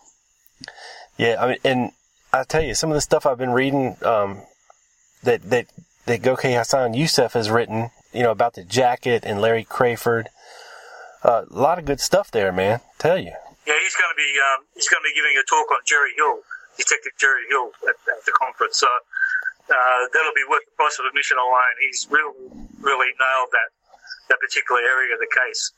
Yeah, 1.17 1.37
I 1.39 1.49
mean, 1.49 1.59
and 1.65 1.93
I 2.33 2.45
tell 2.45 2.63
you, 2.63 2.75
some 2.75 2.91
of 2.91 2.95
the 2.95 3.01
stuff 3.01 3.27
I've 3.27 3.39
been 3.39 3.51
reading 3.51 3.97
um, 4.03 4.43
that, 5.23 5.43
that, 5.51 5.67
that 6.07 6.23
Gokay 6.23 6.57
Hassan 6.57 6.95
Youssef 6.95 7.33
has 7.33 7.51
written, 7.51 7.91
you 8.13 8.23
know, 8.23 8.31
about 8.31 8.55
the 8.55 8.65
jacket 8.65 9.25
and 9.25 9.41
Larry 9.41 9.65
Crafard. 9.65 10.27
Uh, 11.23 11.45
a 11.51 11.59
lot 11.59 11.79
of 11.79 11.85
good 11.85 12.01
stuff 12.01 12.31
there, 12.31 12.53
man. 12.53 12.81
Tell 12.99 13.19
you. 13.19 13.35
Yeah, 13.67 13.75
he's 13.83 13.95
going 13.95 14.09
to 14.09 14.17
be 14.17 14.31
um, 14.39 14.65
he's 14.75 14.89
going 14.89 15.03
to 15.03 15.09
be 15.09 15.15
giving 15.15 15.37
a 15.37 15.45
talk 15.45 15.71
on 15.71 15.81
Jerry 15.85 16.15
Hill, 16.17 16.41
Detective 16.79 17.13
Jerry 17.19 17.45
Hill, 17.51 17.71
at, 17.85 17.97
at 18.09 18.25
the 18.25 18.33
conference. 18.33 18.79
So 18.79 18.87
uh, 18.87 20.01
that'll 20.15 20.33
be 20.35 20.47
worth 20.49 20.65
the 20.65 20.73
price 20.77 20.97
of 20.99 21.05
admission 21.05 21.37
alone. 21.37 21.77
He's 21.85 22.07
really 22.11 22.33
really 22.81 23.13
nailed 23.19 23.51
that 23.53 23.69
that 24.31 24.41
particular 24.41 24.81
area 24.81 25.15
of 25.15 25.21
the 25.21 25.29
case, 25.29 25.73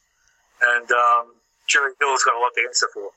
and 0.63 0.91
um, 0.93 1.35
Jerry 1.67 1.93
Hill's 1.99 2.23
got 2.23 2.37
a 2.37 2.39
lot 2.39 2.53
to 2.55 2.63
answer 2.63 2.87
for. 2.93 3.11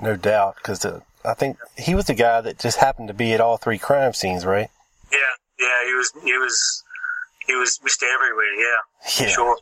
No 0.00 0.16
doubt, 0.16 0.56
because 0.56 0.84
I 1.24 1.34
think 1.34 1.58
he 1.76 1.94
was 1.94 2.06
the 2.06 2.14
guy 2.14 2.40
that 2.40 2.58
just 2.58 2.78
happened 2.78 3.08
to 3.08 3.14
be 3.14 3.32
at 3.32 3.40
all 3.40 3.58
three 3.58 3.78
crime 3.78 4.14
scenes, 4.14 4.46
right? 4.46 4.70
Yeah, 5.12 5.18
yeah, 5.58 5.84
he 5.86 5.94
was 5.94 6.10
he 6.24 6.38
was 6.38 6.84
he 7.46 7.54
was 7.54 7.78
Mister 7.84 8.06
Everywhere. 8.06 8.54
Yeah, 8.54 8.80
yeah. 9.20 9.28
sure. 9.28 9.58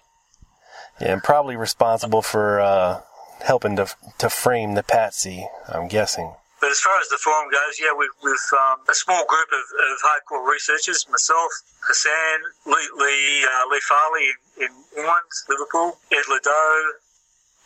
Yeah, 1.01 1.13
and 1.13 1.23
probably 1.23 1.57
responsible 1.57 2.23
for 2.23 2.61
uh, 2.61 3.03
helping 3.43 3.77
to 3.77 3.87
to 4.19 4.29
frame 4.29 4.75
the 4.75 4.83
patsy. 4.83 5.47
I'm 5.69 5.89
guessing. 5.89 6.35
But 6.61 6.71
as 6.75 6.81
far 6.81 6.99
as 6.99 7.09
the 7.09 7.19
forum 7.23 7.51
goes, 7.51 7.79
yeah, 7.79 7.95
we've, 7.95 8.11
we've 8.23 8.51
um, 8.59 8.83
a 8.91 8.95
small 8.95 9.23
group 9.27 9.47
of, 9.55 9.63
of, 9.63 9.95
hardcore 10.03 10.43
researchers, 10.43 11.07
myself, 11.09 11.53
Hassan, 11.87 12.39
Lee, 12.67 12.91
Lee, 12.99 13.47
uh, 13.47 13.71
Lee 13.71 13.81
Farley 13.87 14.27
in, 14.59 14.67
in, 14.67 14.73
England, 14.99 15.31
Liverpool, 15.49 16.03
Ed 16.11 16.27
Liddell, 16.27 16.99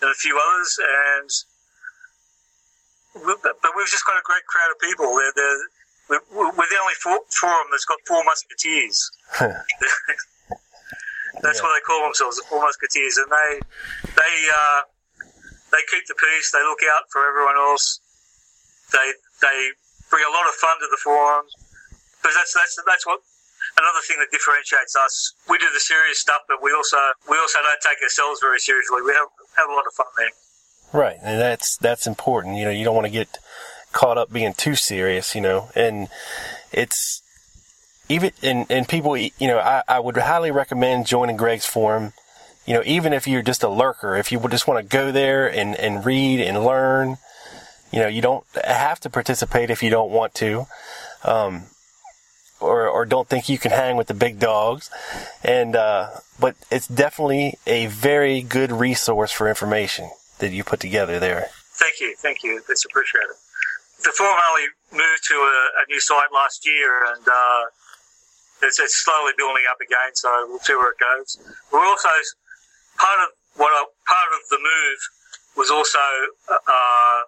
and 0.02 0.10
a 0.12 0.14
few 0.20 0.36
others, 0.36 0.76
and 0.76 1.30
we, 3.24 3.32
but 3.40 3.72
we've 3.76 3.88
just 3.88 4.04
got 4.04 4.20
a 4.20 4.24
great 4.28 4.44
crowd 4.44 4.68
of 4.68 4.78
people. 4.78 5.08
They're, 5.16 5.32
they're, 5.40 6.20
we're, 6.28 6.52
we're 6.52 6.68
the 6.68 6.80
only 6.80 6.98
for, 7.00 7.16
forum 7.32 7.68
that's 7.72 7.88
got 7.88 7.96
four 8.06 8.22
musketeers. 8.24 9.10
that's 11.42 11.58
yeah. 11.58 11.66
what 11.66 11.74
they 11.74 11.84
call 11.84 12.06
themselves, 12.06 12.38
the 12.38 12.46
four 12.46 12.62
musketeers, 12.62 13.18
and 13.18 13.28
they 13.28 13.50
they 14.14 14.34
uh, 14.48 14.80
they 15.74 15.82
keep 15.90 16.06
the 16.06 16.14
peace. 16.14 16.54
They 16.54 16.62
look 16.62 16.80
out 16.94 17.10
for 17.10 17.26
everyone 17.26 17.58
else. 17.58 18.00
They 18.94 19.12
they 19.42 19.58
bring 20.08 20.22
a 20.22 20.32
lot 20.32 20.46
of 20.46 20.54
fun 20.54 20.78
to 20.78 20.88
the 20.90 21.00
forums 21.02 21.50
because 22.22 22.36
that's 22.38 22.54
that's 22.54 22.78
that's 22.86 23.06
what 23.06 23.20
another 23.78 24.02
thing 24.06 24.18
that 24.20 24.30
differentiates 24.30 24.94
us. 24.96 25.34
We 25.48 25.58
do 25.58 25.66
the 25.72 25.80
serious 25.80 26.20
stuff, 26.20 26.42
but 26.48 26.62
we 26.62 26.72
also 26.72 26.96
we 27.28 27.36
also 27.38 27.58
don't 27.58 27.82
take 27.82 28.02
ourselves 28.02 28.40
very 28.40 28.58
seriously. 28.58 29.02
We 29.02 29.12
have 29.12 29.28
have 29.56 29.68
a 29.68 29.74
lot 29.74 29.84
of 29.86 29.94
fun 29.94 30.06
there. 30.16 30.30
Right, 30.92 31.18
and 31.22 31.40
that's 31.40 31.76
that's 31.76 32.06
important. 32.06 32.56
You 32.56 32.64
know, 32.64 32.70
you 32.70 32.84
don't 32.84 32.94
want 32.94 33.06
to 33.06 33.12
get 33.12 33.38
caught 33.92 34.18
up 34.18 34.32
being 34.32 34.54
too 34.54 34.74
serious. 34.74 35.34
You 35.34 35.40
know, 35.40 35.70
and 35.74 36.08
it's 36.70 37.21
even 38.12 38.32
and 38.42 38.66
and 38.70 38.88
people. 38.88 39.16
You 39.16 39.30
know, 39.40 39.58
I, 39.58 39.82
I 39.88 39.98
would 39.98 40.16
highly 40.16 40.50
recommend 40.50 41.06
joining 41.06 41.36
Greg's 41.36 41.66
forum 41.66 42.12
you 42.66 42.74
know, 42.74 42.82
even 42.84 43.12
if 43.12 43.26
you're 43.26 43.42
just 43.42 43.62
a 43.62 43.68
lurker, 43.68 44.16
if 44.16 44.30
you 44.30 44.38
would 44.38 44.52
just 44.52 44.68
want 44.68 44.88
to 44.88 44.96
go 44.96 45.10
there 45.10 45.50
and, 45.50 45.74
and 45.76 46.04
read 46.04 46.40
and 46.40 46.64
learn, 46.64 47.18
you 47.90 47.98
know, 47.98 48.06
you 48.06 48.22
don't 48.22 48.44
have 48.64 49.00
to 49.00 49.10
participate 49.10 49.70
if 49.70 49.82
you 49.82 49.90
don't 49.90 50.10
want 50.10 50.34
to. 50.34 50.66
Um, 51.24 51.64
or, 52.60 52.88
or 52.88 53.04
don't 53.04 53.28
think 53.28 53.48
you 53.48 53.58
can 53.58 53.72
hang 53.72 53.96
with 53.96 54.06
the 54.06 54.14
big 54.14 54.38
dogs. 54.38 54.88
And, 55.42 55.74
uh, 55.74 56.10
but 56.38 56.54
it's 56.70 56.86
definitely 56.86 57.58
a 57.66 57.86
very 57.86 58.40
good 58.40 58.70
resource 58.70 59.32
for 59.32 59.48
information 59.48 60.10
that 60.38 60.52
you 60.52 60.62
put 60.62 60.78
together 60.78 61.18
there. 61.18 61.48
Thank 61.74 62.00
you, 62.00 62.14
thank 62.16 62.44
you. 62.44 62.62
That's 62.68 62.84
appreciated. 62.84 63.34
The 64.04 64.12
forum 64.16 64.38
only 64.50 64.68
moved 64.92 65.24
to 65.28 65.34
a, 65.34 65.82
a 65.82 65.84
new 65.88 66.00
site 66.00 66.32
last 66.32 66.64
year, 66.66 67.04
and 67.12 67.26
uh, 67.26 67.64
it's, 68.62 68.78
it's, 68.78 68.96
slowly 69.02 69.32
building 69.36 69.64
up 69.70 69.78
again. 69.82 70.14
So 70.14 70.30
we'll 70.48 70.62
see 70.62 70.74
where 70.74 70.90
it 70.90 71.00
goes. 71.00 71.38
We're 71.72 71.84
also 71.84 72.08
part 72.98 73.18
of 73.26 73.30
what 73.56 73.70
part 74.06 74.30
of 74.32 74.42
the 74.48 74.58
move 74.58 75.00
was 75.56 75.70
also 75.70 76.00
uh, 76.48 77.20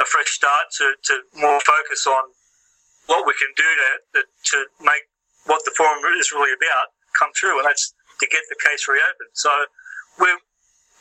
a 0.00 0.06
fresh 0.08 0.30
start 0.32 0.72
to, 0.78 0.94
to 1.04 1.14
more 1.36 1.60
focus 1.60 2.06
on 2.06 2.32
what 3.06 3.26
we 3.26 3.34
can 3.36 3.50
do 3.56 3.68
to, 4.14 4.20
to 4.24 4.56
make 4.80 5.04
what 5.44 5.60
the 5.64 5.74
forum 5.76 6.00
is 6.16 6.30
really 6.30 6.54
about 6.54 6.94
come 7.18 7.30
true, 7.34 7.58
and 7.58 7.66
that's 7.66 7.92
to 8.20 8.26
get 8.30 8.40
the 8.48 8.56
case 8.62 8.86
reopened. 8.88 9.34
So 9.34 9.50
we, 10.22 10.28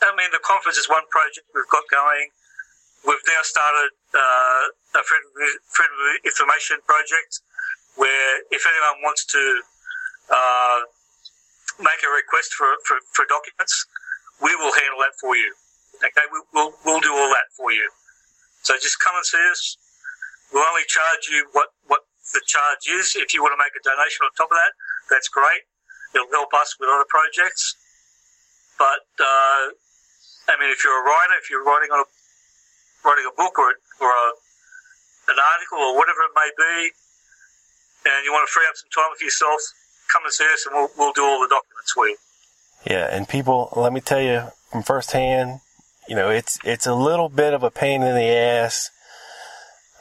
I 0.01 0.11
mean, 0.17 0.33
the 0.33 0.41
conference 0.43 0.77
is 0.77 0.89
one 0.89 1.05
project 1.13 1.47
we've 1.53 1.69
got 1.69 1.85
going. 1.87 2.33
We've 3.05 3.25
now 3.29 3.41
started 3.41 3.93
uh, 4.13 4.99
a 4.99 5.01
freedom, 5.05 5.29
freedom 5.71 5.97
of 5.97 6.25
information 6.25 6.77
project 6.85 7.41
where 7.95 8.31
if 8.51 8.63
anyone 8.63 9.03
wants 9.03 9.25
to 9.25 9.43
uh, 10.31 10.79
make 11.79 12.01
a 12.03 12.11
request 12.11 12.53
for, 12.53 12.69
for, 12.87 12.97
for, 13.11 13.25
documents, 13.27 13.85
we 14.39 14.55
will 14.55 14.71
handle 14.71 14.99
that 15.03 15.15
for 15.19 15.35
you. 15.35 15.51
Okay, 15.99 16.25
we, 16.31 16.39
will 16.55 16.73
we'll 16.85 17.03
do 17.03 17.11
all 17.11 17.29
that 17.29 17.51
for 17.55 17.71
you. 17.71 17.85
So 18.63 18.73
just 18.77 18.97
come 19.01 19.13
and 19.17 19.25
see 19.25 19.43
us. 19.51 19.77
We'll 20.53 20.65
only 20.65 20.87
charge 20.87 21.27
you 21.29 21.47
what, 21.51 21.73
what 21.87 22.01
the 22.33 22.41
charge 22.45 22.87
is. 22.87 23.15
If 23.15 23.33
you 23.33 23.41
want 23.43 23.53
to 23.53 23.61
make 23.61 23.75
a 23.75 23.83
donation 23.83 24.25
on 24.25 24.31
top 24.35 24.51
of 24.51 24.57
that, 24.57 24.73
that's 25.09 25.27
great. 25.27 25.67
It'll 26.15 26.31
help 26.31 26.51
us 26.53 26.75
with 26.79 26.91
other 26.91 27.07
projects. 27.07 27.75
But, 28.77 29.07
uh, 29.19 29.63
I 30.49 30.57
mean, 30.59 30.71
if 30.73 30.83
you're 30.83 30.95
a 30.95 31.05
writer, 31.05 31.35
if 31.39 31.47
you're 31.49 31.63
writing 31.63 31.91
on 31.93 32.03
a, 32.03 32.07
writing 33.05 33.25
a 33.29 33.35
book 33.35 33.55
or, 33.59 33.77
or 34.01 34.09
a, 34.09 34.27
an 35.31 35.37
article 35.37 35.79
or 35.79 35.95
whatever 35.95 36.21
it 36.27 36.33
may 36.35 36.49
be, 36.57 36.75
and 38.05 38.25
you 38.25 38.31
want 38.31 38.47
to 38.47 38.51
free 38.51 38.65
up 38.69 38.75
some 38.75 38.89
time 38.93 39.15
for 39.17 39.23
yourself, 39.23 39.59
come 40.11 40.23
and 40.23 40.33
see 40.33 40.45
us 40.45 40.65
and 40.65 40.75
we'll, 40.75 40.89
we'll 40.97 41.13
do 41.13 41.23
all 41.23 41.39
the 41.39 41.47
documents 41.47 41.91
for 41.93 42.07
you. 42.07 42.17
Yeah, 42.85 43.07
and 43.15 43.27
people, 43.29 43.71
let 43.75 43.93
me 43.93 44.01
tell 44.01 44.21
you 44.21 44.47
from 44.71 44.83
firsthand, 44.83 45.61
you 46.07 46.15
know, 46.15 46.29
it's 46.29 46.57
it's 46.63 46.87
a 46.87 46.95
little 46.95 47.29
bit 47.29 47.53
of 47.53 47.63
a 47.63 47.71
pain 47.71 48.01
in 48.01 48.15
the 48.15 48.25
ass 48.25 48.89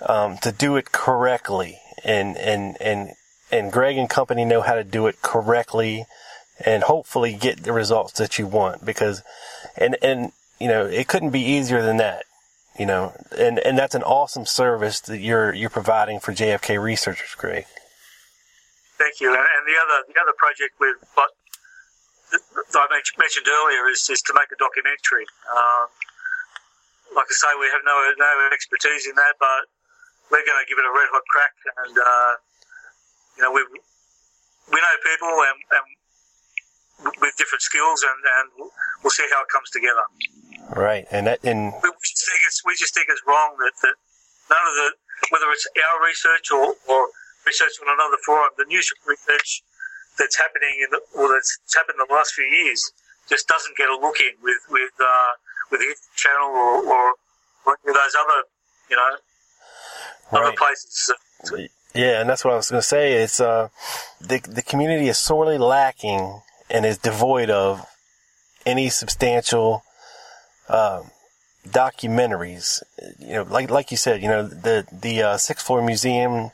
um, 0.06 0.38
to 0.38 0.50
do 0.50 0.76
it 0.76 0.92
correctly, 0.92 1.78
and 2.02 2.36
and 2.36 2.80
and 2.80 3.10
and 3.52 3.70
Greg 3.70 3.98
and 3.98 4.08
company 4.08 4.44
know 4.44 4.62
how 4.62 4.74
to 4.74 4.84
do 4.84 5.06
it 5.06 5.20
correctly, 5.22 6.06
and 6.64 6.84
hopefully 6.84 7.34
get 7.34 7.64
the 7.64 7.72
results 7.72 8.14
that 8.14 8.38
you 8.38 8.46
want. 8.46 8.84
Because, 8.84 9.22
and 9.76 9.96
and 10.02 10.32
you 10.58 10.68
know, 10.68 10.86
it 10.86 11.06
couldn't 11.06 11.30
be 11.30 11.42
easier 11.42 11.82
than 11.82 11.98
that. 11.98 12.24
You 12.78 12.86
know, 12.86 13.12
and 13.36 13.58
and 13.58 13.76
that's 13.76 13.94
an 13.94 14.02
awesome 14.02 14.46
service 14.46 15.00
that 15.00 15.18
you're 15.18 15.54
you're 15.54 15.68
providing 15.70 16.18
for 16.18 16.32
JFK 16.32 16.82
researchers, 16.82 17.34
Greg. 17.36 17.66
Thank 19.00 19.16
you. 19.24 19.32
And, 19.32 19.40
and 19.40 19.62
the 19.64 19.76
other 19.80 19.98
the 20.12 20.18
other 20.20 20.36
project 20.36 20.76
we've 20.76 21.00
got 21.16 21.32
I 22.30 22.86
mentioned 23.18 23.48
earlier 23.48 23.88
is, 23.90 24.06
is 24.06 24.22
to 24.28 24.32
make 24.36 24.52
a 24.52 24.58
documentary. 24.60 25.26
Um, 25.50 25.88
like 27.16 27.26
I 27.26 27.34
say, 27.34 27.50
we 27.58 27.66
have 27.72 27.82
no 27.82 27.96
no 28.20 28.30
expertise 28.52 29.08
in 29.08 29.16
that, 29.16 29.40
but 29.40 29.66
we're 30.30 30.44
going 30.46 30.60
to 30.62 30.68
give 30.68 30.78
it 30.78 30.86
a 30.86 30.92
red 30.92 31.10
hot 31.10 31.26
crack, 31.32 31.56
and 31.88 31.94
uh, 31.96 32.32
you 33.34 33.42
know 33.42 33.50
we 33.50 33.64
we 34.70 34.78
know 34.78 34.94
people 35.02 35.32
and, 35.48 35.58
and 35.74 35.86
with 37.18 37.34
different 37.40 37.64
skills, 37.64 38.04
and, 38.04 38.20
and 38.20 38.70
we'll 39.02 39.16
see 39.16 39.26
how 39.32 39.42
it 39.42 39.48
comes 39.50 39.72
together. 39.74 40.04
Right, 40.76 41.08
and 41.10 41.26
that 41.26 41.42
and 41.42 41.72
we 41.82 41.90
just 42.04 42.28
think 42.28 42.44
it's 42.46 42.62
we 42.62 42.76
just 42.76 42.94
think 42.94 43.08
it's 43.08 43.24
wrong 43.26 43.56
that, 43.58 43.74
that 43.82 43.96
none 44.52 44.64
of 44.68 44.74
the 44.76 44.88
whether 45.34 45.50
it's 45.50 45.66
our 45.74 45.98
research 46.04 46.52
or, 46.52 46.76
or 46.86 47.08
research 47.46 47.72
on 47.82 47.88
another 47.88 48.18
forum, 48.24 48.50
the 48.58 48.64
news 48.66 48.92
research 49.06 49.62
that's 50.18 50.36
happening 50.36 50.84
in 50.84 50.88
the, 50.90 51.00
or 51.18 51.32
that's 51.32 51.58
happened 51.74 51.96
in 52.00 52.06
the 52.08 52.14
last 52.14 52.34
few 52.34 52.44
years 52.44 52.92
just 53.28 53.46
doesn't 53.48 53.76
get 53.76 53.88
a 53.88 53.96
look 53.96 54.20
in 54.20 54.32
with 54.42 54.58
with 54.68 54.90
uh, 55.00 55.32
with 55.70 55.80
the 55.80 55.94
channel 56.16 56.50
or, 56.50 56.82
or, 56.84 57.14
or 57.66 57.76
those 57.84 58.14
other 58.18 58.42
you 58.90 58.96
know 58.96 59.16
right. 60.32 60.48
other 60.48 60.56
places. 60.56 61.12
Yeah, 61.94 62.20
and 62.20 62.30
that's 62.30 62.44
what 62.44 62.52
I 62.52 62.56
was 62.56 62.70
going 62.70 62.80
to 62.80 62.86
say. 62.86 63.14
It's 63.14 63.40
uh, 63.40 63.68
the 64.20 64.40
the 64.48 64.62
community 64.62 65.08
is 65.08 65.18
sorely 65.18 65.58
lacking 65.58 66.42
and 66.68 66.86
is 66.86 66.98
devoid 66.98 67.50
of 67.50 67.84
any 68.64 68.88
substantial 68.90 69.82
uh, 70.68 71.02
documentaries. 71.66 72.82
You 73.18 73.34
know, 73.34 73.42
like 73.42 73.70
like 73.70 73.90
you 73.90 73.96
said, 73.96 74.22
you 74.22 74.28
know, 74.28 74.46
the 74.46 74.86
the 74.92 75.22
uh, 75.22 75.36
sixth 75.36 75.66
floor 75.66 75.82
museum 75.82 76.50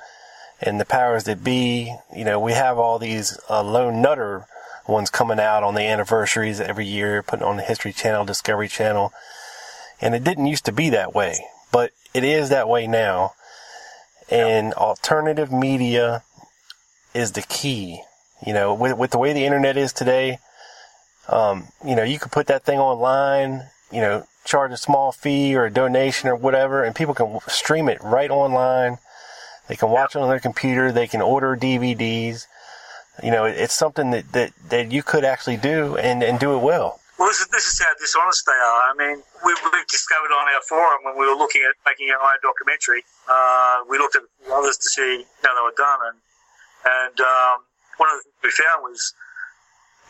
and 0.60 0.80
the 0.80 0.84
powers 0.84 1.24
that 1.24 1.44
be, 1.44 1.94
you 2.14 2.24
know, 2.24 2.40
we 2.40 2.52
have 2.52 2.78
all 2.78 2.98
these 2.98 3.38
uh, 3.50 3.62
lone 3.62 4.00
nutter 4.00 4.46
ones 4.88 5.10
coming 5.10 5.40
out 5.40 5.62
on 5.62 5.74
the 5.74 5.82
anniversaries 5.82 6.60
every 6.60 6.86
year, 6.86 7.22
putting 7.22 7.44
on 7.44 7.56
the 7.56 7.62
History 7.62 7.92
Channel, 7.92 8.24
Discovery 8.24 8.68
Channel. 8.68 9.12
And 10.00 10.14
it 10.14 10.24
didn't 10.24 10.46
used 10.46 10.64
to 10.66 10.72
be 10.72 10.90
that 10.90 11.14
way, 11.14 11.38
but 11.72 11.92
it 12.14 12.24
is 12.24 12.48
that 12.48 12.68
way 12.68 12.86
now. 12.86 13.32
And 14.30 14.72
alternative 14.74 15.52
media 15.52 16.22
is 17.14 17.32
the 17.32 17.42
key. 17.42 18.02
You 18.46 18.52
know, 18.52 18.74
with, 18.74 18.96
with 18.98 19.10
the 19.10 19.18
way 19.18 19.32
the 19.32 19.44
internet 19.44 19.76
is 19.76 19.92
today, 19.92 20.38
um, 21.28 21.68
you 21.84 21.96
know, 21.96 22.02
you 22.02 22.18
could 22.18 22.32
put 22.32 22.46
that 22.46 22.64
thing 22.64 22.78
online, 22.78 23.68
you 23.90 24.00
know, 24.00 24.26
charge 24.44 24.72
a 24.72 24.76
small 24.76 25.10
fee 25.10 25.56
or 25.56 25.64
a 25.64 25.72
donation 25.72 26.28
or 26.28 26.36
whatever, 26.36 26.84
and 26.84 26.94
people 26.94 27.14
can 27.14 27.38
stream 27.48 27.88
it 27.88 27.98
right 28.02 28.30
online 28.30 28.98
they 29.68 29.76
can 29.76 29.90
watch 29.90 30.14
it 30.14 30.20
on 30.20 30.28
their 30.28 30.40
computer. 30.40 30.92
They 30.92 31.06
can 31.06 31.20
order 31.20 31.56
DVDs. 31.56 32.46
You 33.22 33.30
know, 33.30 33.44
it's 33.44 33.74
something 33.74 34.10
that, 34.10 34.32
that, 34.32 34.52
that 34.68 34.92
you 34.92 35.02
could 35.02 35.24
actually 35.24 35.56
do 35.56 35.96
and, 35.96 36.22
and 36.22 36.38
do 36.38 36.54
it 36.54 36.62
well. 36.62 37.00
Well, 37.18 37.28
this 37.28 37.40
is, 37.40 37.48
this 37.48 37.64
is 37.64 37.80
how 37.80 37.88
dishonest 37.96 38.44
they 38.44 38.52
are. 38.52 38.82
I 38.92 38.94
mean, 38.96 39.22
we, 39.40 39.56
we've 39.72 39.88
discovered 39.88 40.32
on 40.36 40.44
our 40.52 40.60
forum 40.68 41.00
when 41.02 41.16
we 41.16 41.24
were 41.24 41.36
looking 41.36 41.64
at 41.64 41.72
making 41.88 42.12
our 42.12 42.20
own 42.20 42.36
documentary, 42.44 43.08
uh, 43.24 43.88
we 43.88 43.96
looked 43.96 44.16
at 44.16 44.22
others 44.52 44.76
to 44.76 44.88
see 44.92 45.24
how 45.40 45.56
they 45.56 45.64
were 45.64 45.76
done. 45.80 46.00
And, 46.12 46.18
and 46.84 47.16
um, 47.24 47.64
one 47.96 48.12
of 48.12 48.20
the 48.20 48.28
things 48.28 48.44
we 48.44 48.50
found 48.52 48.84
was 48.84 49.00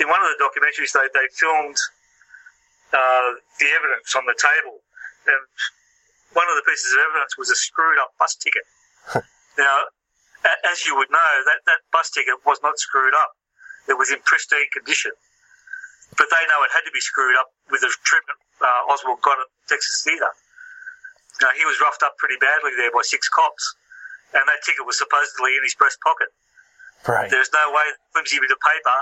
in 0.02 0.10
one 0.10 0.18
of 0.18 0.34
the 0.34 0.38
documentaries, 0.42 0.90
they, 0.90 1.06
they 1.14 1.30
filmed 1.30 1.78
uh, 2.90 3.38
the 3.62 3.70
evidence 3.70 4.10
on 4.18 4.26
the 4.26 4.34
table. 4.34 4.82
And 5.30 5.46
one 6.34 6.50
of 6.50 6.58
the 6.58 6.66
pieces 6.66 6.90
of 6.90 7.06
evidence 7.06 7.38
was 7.38 7.54
a 7.54 7.56
screwed 7.56 8.02
up 8.02 8.18
bus 8.18 8.34
ticket. 8.34 8.66
Now, 9.58 9.88
as 10.70 10.84
you 10.84 10.96
would 10.96 11.10
know, 11.10 11.32
that, 11.46 11.64
that 11.66 11.80
bus 11.92 12.10
ticket 12.10 12.44
was 12.44 12.60
not 12.62 12.78
screwed 12.78 13.14
up. 13.14 13.32
It 13.88 13.96
was 13.98 14.10
in 14.10 14.20
pristine 14.24 14.68
condition. 14.72 15.12
But 16.14 16.30
they 16.30 16.42
know 16.46 16.62
it 16.62 16.70
had 16.70 16.86
to 16.86 16.94
be 16.94 17.02
screwed 17.02 17.34
up 17.36 17.50
with 17.70 17.82
the 17.82 17.90
treatment 18.04 18.38
uh, 18.62 18.92
Oswald 18.92 19.20
got 19.22 19.38
at 19.40 19.50
Texas 19.68 20.02
Theatre. 20.06 20.32
Now, 21.42 21.52
he 21.52 21.66
was 21.68 21.76
roughed 21.82 22.00
up 22.00 22.16
pretty 22.16 22.40
badly 22.40 22.72
there 22.78 22.88
by 22.94 23.04
six 23.04 23.28
cops, 23.28 23.64
and 24.32 24.44
that 24.48 24.64
ticket 24.64 24.86
was 24.86 24.96
supposedly 24.96 25.58
in 25.58 25.62
his 25.66 25.76
breast 25.76 26.00
pocket. 26.00 26.32
Right. 27.04 27.28
There's 27.28 27.52
no 27.52 27.70
way 27.74 27.84
flimsy 28.14 28.40
bit 28.40 28.50
of 28.50 28.58
paper 28.62 28.96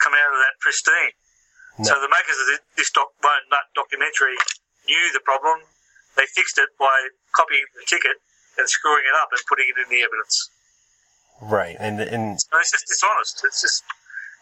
come 0.00 0.16
out 0.16 0.32
of 0.32 0.40
that 0.40 0.56
pristine. 0.58 1.12
No. 1.78 1.84
So 1.90 1.94
the 2.00 2.08
makers 2.08 2.38
of 2.40 2.46
this 2.78 2.90
doc, 2.90 3.12
nut 3.22 3.66
documentary 3.74 4.38
knew 4.88 5.04
the 5.12 5.20
problem. 5.20 5.60
They 6.16 6.26
fixed 6.30 6.58
it 6.58 6.70
by 6.78 7.10
copying 7.34 7.66
the 7.74 7.84
ticket 7.86 8.16
and 8.58 8.68
screwing 8.68 9.04
it 9.06 9.14
up 9.20 9.28
and 9.32 9.40
putting 9.48 9.66
it 9.68 9.80
in 9.80 9.88
the 9.90 10.02
evidence. 10.02 10.50
Right, 11.40 11.76
and 11.78 12.00
and 12.00 12.40
so 12.40 12.58
it's 12.58 12.72
just 12.72 12.86
dishonest. 12.86 13.42
It's 13.44 13.60
just 13.60 13.82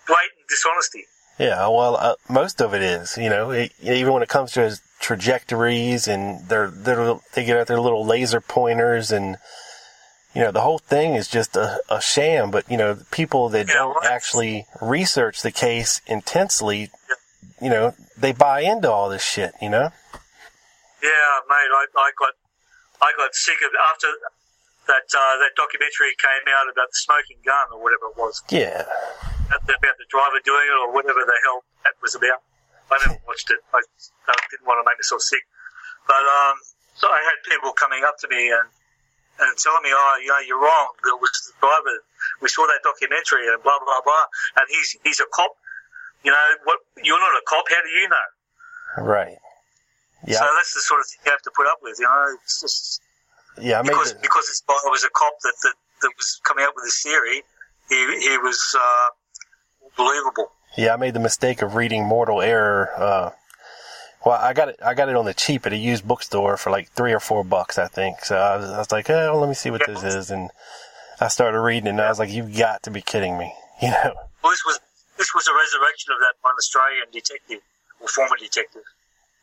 blatant 0.06 0.48
dishonesty. 0.48 1.04
Yeah, 1.38 1.66
well, 1.68 1.96
uh, 1.96 2.14
most 2.28 2.60
of 2.60 2.74
it 2.74 2.82
is. 2.82 3.16
You 3.16 3.30
know, 3.30 3.50
it, 3.50 3.72
even 3.82 4.12
when 4.12 4.22
it 4.22 4.28
comes 4.28 4.52
to 4.52 4.60
his 4.60 4.80
trajectories 5.00 6.06
and 6.06 6.48
their 6.48 6.70
their 6.70 7.18
they 7.34 7.44
get 7.44 7.56
out 7.56 7.66
their 7.66 7.80
little 7.80 8.04
laser 8.04 8.40
pointers 8.40 9.10
and 9.10 9.36
you 10.34 10.40
know 10.40 10.52
the 10.52 10.60
whole 10.60 10.78
thing 10.78 11.14
is 11.14 11.28
just 11.28 11.56
a, 11.56 11.80
a 11.88 12.00
sham. 12.00 12.50
But 12.50 12.70
you 12.70 12.76
know, 12.76 12.98
people 13.10 13.48
that 13.50 13.68
yeah, 13.68 13.74
don't 13.74 13.94
right. 13.96 14.10
actually 14.10 14.66
research 14.80 15.42
the 15.42 15.50
case 15.50 16.00
intensely, 16.06 16.90
yeah. 17.08 17.16
you 17.60 17.70
know, 17.70 17.94
they 18.16 18.32
buy 18.32 18.60
into 18.60 18.90
all 18.90 19.08
this 19.08 19.24
shit. 19.24 19.52
You 19.60 19.70
know. 19.70 19.90
Yeah, 21.02 21.32
mate, 21.48 21.72
I, 21.74 21.86
I 21.96 22.10
got 22.16 22.34
I 23.02 23.10
got 23.18 23.34
sick 23.34 23.58
of 23.66 23.74
after 23.92 24.08
that 24.86 25.06
uh, 25.10 25.34
that 25.42 25.52
documentary 25.58 26.14
came 26.18 26.46
out 26.54 26.70
about 26.70 26.90
the 26.90 26.98
smoking 27.02 27.42
gun 27.42 27.70
or 27.74 27.82
whatever 27.82 28.10
it 28.10 28.16
was. 28.16 28.42
Yeah. 28.50 28.86
About 29.52 29.96
the 29.98 30.08
driver 30.08 30.40
doing 30.46 30.64
it 30.64 30.78
or 30.80 30.94
whatever 30.94 31.22
the 31.26 31.38
hell 31.44 31.66
that 31.84 31.98
was 32.00 32.14
about. 32.14 32.40
I 32.90 32.98
never 33.04 33.20
watched 33.28 33.50
it. 33.50 33.60
I, 33.74 33.82
I 33.82 34.34
didn't 34.50 34.66
want 34.66 34.80
to 34.80 34.86
make 34.86 34.98
myself 35.02 35.22
sick. 35.22 35.44
But 36.06 36.24
um, 36.24 36.56
so 36.94 37.10
I 37.10 37.20
had 37.26 37.38
people 37.46 37.74
coming 37.74 38.02
up 38.06 38.18
to 38.22 38.28
me 38.30 38.50
and 38.50 38.70
and 39.42 39.52
telling 39.58 39.82
me, 39.82 39.90
"Oh, 39.92 40.14
you 40.22 40.30
know, 40.30 40.42
you're 40.46 40.62
wrong. 40.62 40.94
It 41.02 41.18
was 41.18 41.34
the 41.50 41.54
driver. 41.58 41.98
We 42.40 42.48
saw 42.48 42.66
that 42.66 42.82
documentary 42.86 43.50
and 43.50 43.62
blah 43.62 43.78
blah 43.82 44.02
blah." 44.02 44.26
And 44.58 44.66
he's 44.70 44.96
he's 45.02 45.20
a 45.20 45.28
cop. 45.30 45.52
You 46.22 46.30
know 46.30 46.46
what? 46.64 46.78
You're 47.02 47.18
not 47.18 47.34
a 47.34 47.42
cop. 47.46 47.66
How 47.68 47.82
do 47.82 47.90
you 47.90 48.08
know? 48.08 48.28
Right. 49.04 49.38
Yeah. 50.26 50.38
So 50.38 50.46
that's 50.56 50.74
the 50.74 50.80
sort 50.80 51.00
of 51.00 51.06
thing 51.06 51.20
you 51.26 51.32
have 51.32 51.42
to 51.42 51.50
put 51.54 51.66
up 51.66 51.78
with. 51.82 51.96
You 51.98 52.06
know, 52.06 52.36
it's 52.42 52.60
just 52.60 53.00
yeah. 53.58 53.78
I 53.78 53.82
mean, 53.82 53.92
because 53.92 54.14
because 54.14 54.46
this 54.46 54.62
guy 54.66 54.74
was 54.86 55.04
a 55.04 55.10
cop 55.10 55.34
that, 55.42 55.54
that 55.62 55.74
that 56.02 56.12
was 56.16 56.40
coming 56.44 56.64
up 56.64 56.74
with 56.74 56.84
this 56.84 57.02
theory. 57.02 57.42
He 57.88 57.96
he 58.20 58.38
was 58.38 58.60
uh, 58.78 59.08
believable. 59.96 60.52
Yeah, 60.76 60.94
I 60.94 60.96
made 60.96 61.14
the 61.14 61.20
mistake 61.20 61.60
of 61.60 61.74
reading 61.74 62.06
Mortal 62.06 62.40
Error. 62.40 62.90
Uh, 62.96 63.30
well, 64.24 64.38
I 64.40 64.52
got 64.52 64.68
it. 64.68 64.80
I 64.84 64.94
got 64.94 65.08
it 65.08 65.16
on 65.16 65.24
the 65.24 65.34
cheap 65.34 65.66
at 65.66 65.72
a 65.72 65.76
used 65.76 66.06
bookstore 66.06 66.56
for 66.56 66.70
like 66.70 66.90
three 66.92 67.12
or 67.12 67.20
four 67.20 67.42
bucks, 67.44 67.78
I 67.78 67.88
think. 67.88 68.24
So 68.24 68.36
I 68.36 68.56
was, 68.56 68.70
I 68.70 68.78
was 68.78 68.92
like, 68.92 69.10
"Oh, 69.10 69.38
let 69.38 69.48
me 69.48 69.54
see 69.54 69.70
what 69.70 69.82
this 69.86 70.02
is." 70.04 70.30
And 70.30 70.50
I 71.20 71.28
started 71.28 71.60
reading, 71.60 71.88
and 71.88 72.00
I 72.00 72.08
was 72.08 72.18
like, 72.18 72.30
"You've 72.30 72.56
got 72.56 72.84
to 72.84 72.90
be 72.90 73.02
kidding 73.02 73.38
me!" 73.38 73.52
You 73.82 73.90
know. 73.90 74.14
Well, 74.44 74.52
this 74.52 74.62
was 74.64 74.78
this 75.18 75.34
was 75.34 75.48
a 75.48 75.52
resurrection 75.52 76.12
of 76.12 76.20
that 76.20 76.34
one 76.42 76.54
Australian 76.54 77.06
detective 77.12 77.58
or 78.00 78.06
former 78.06 78.36
detective. 78.38 78.82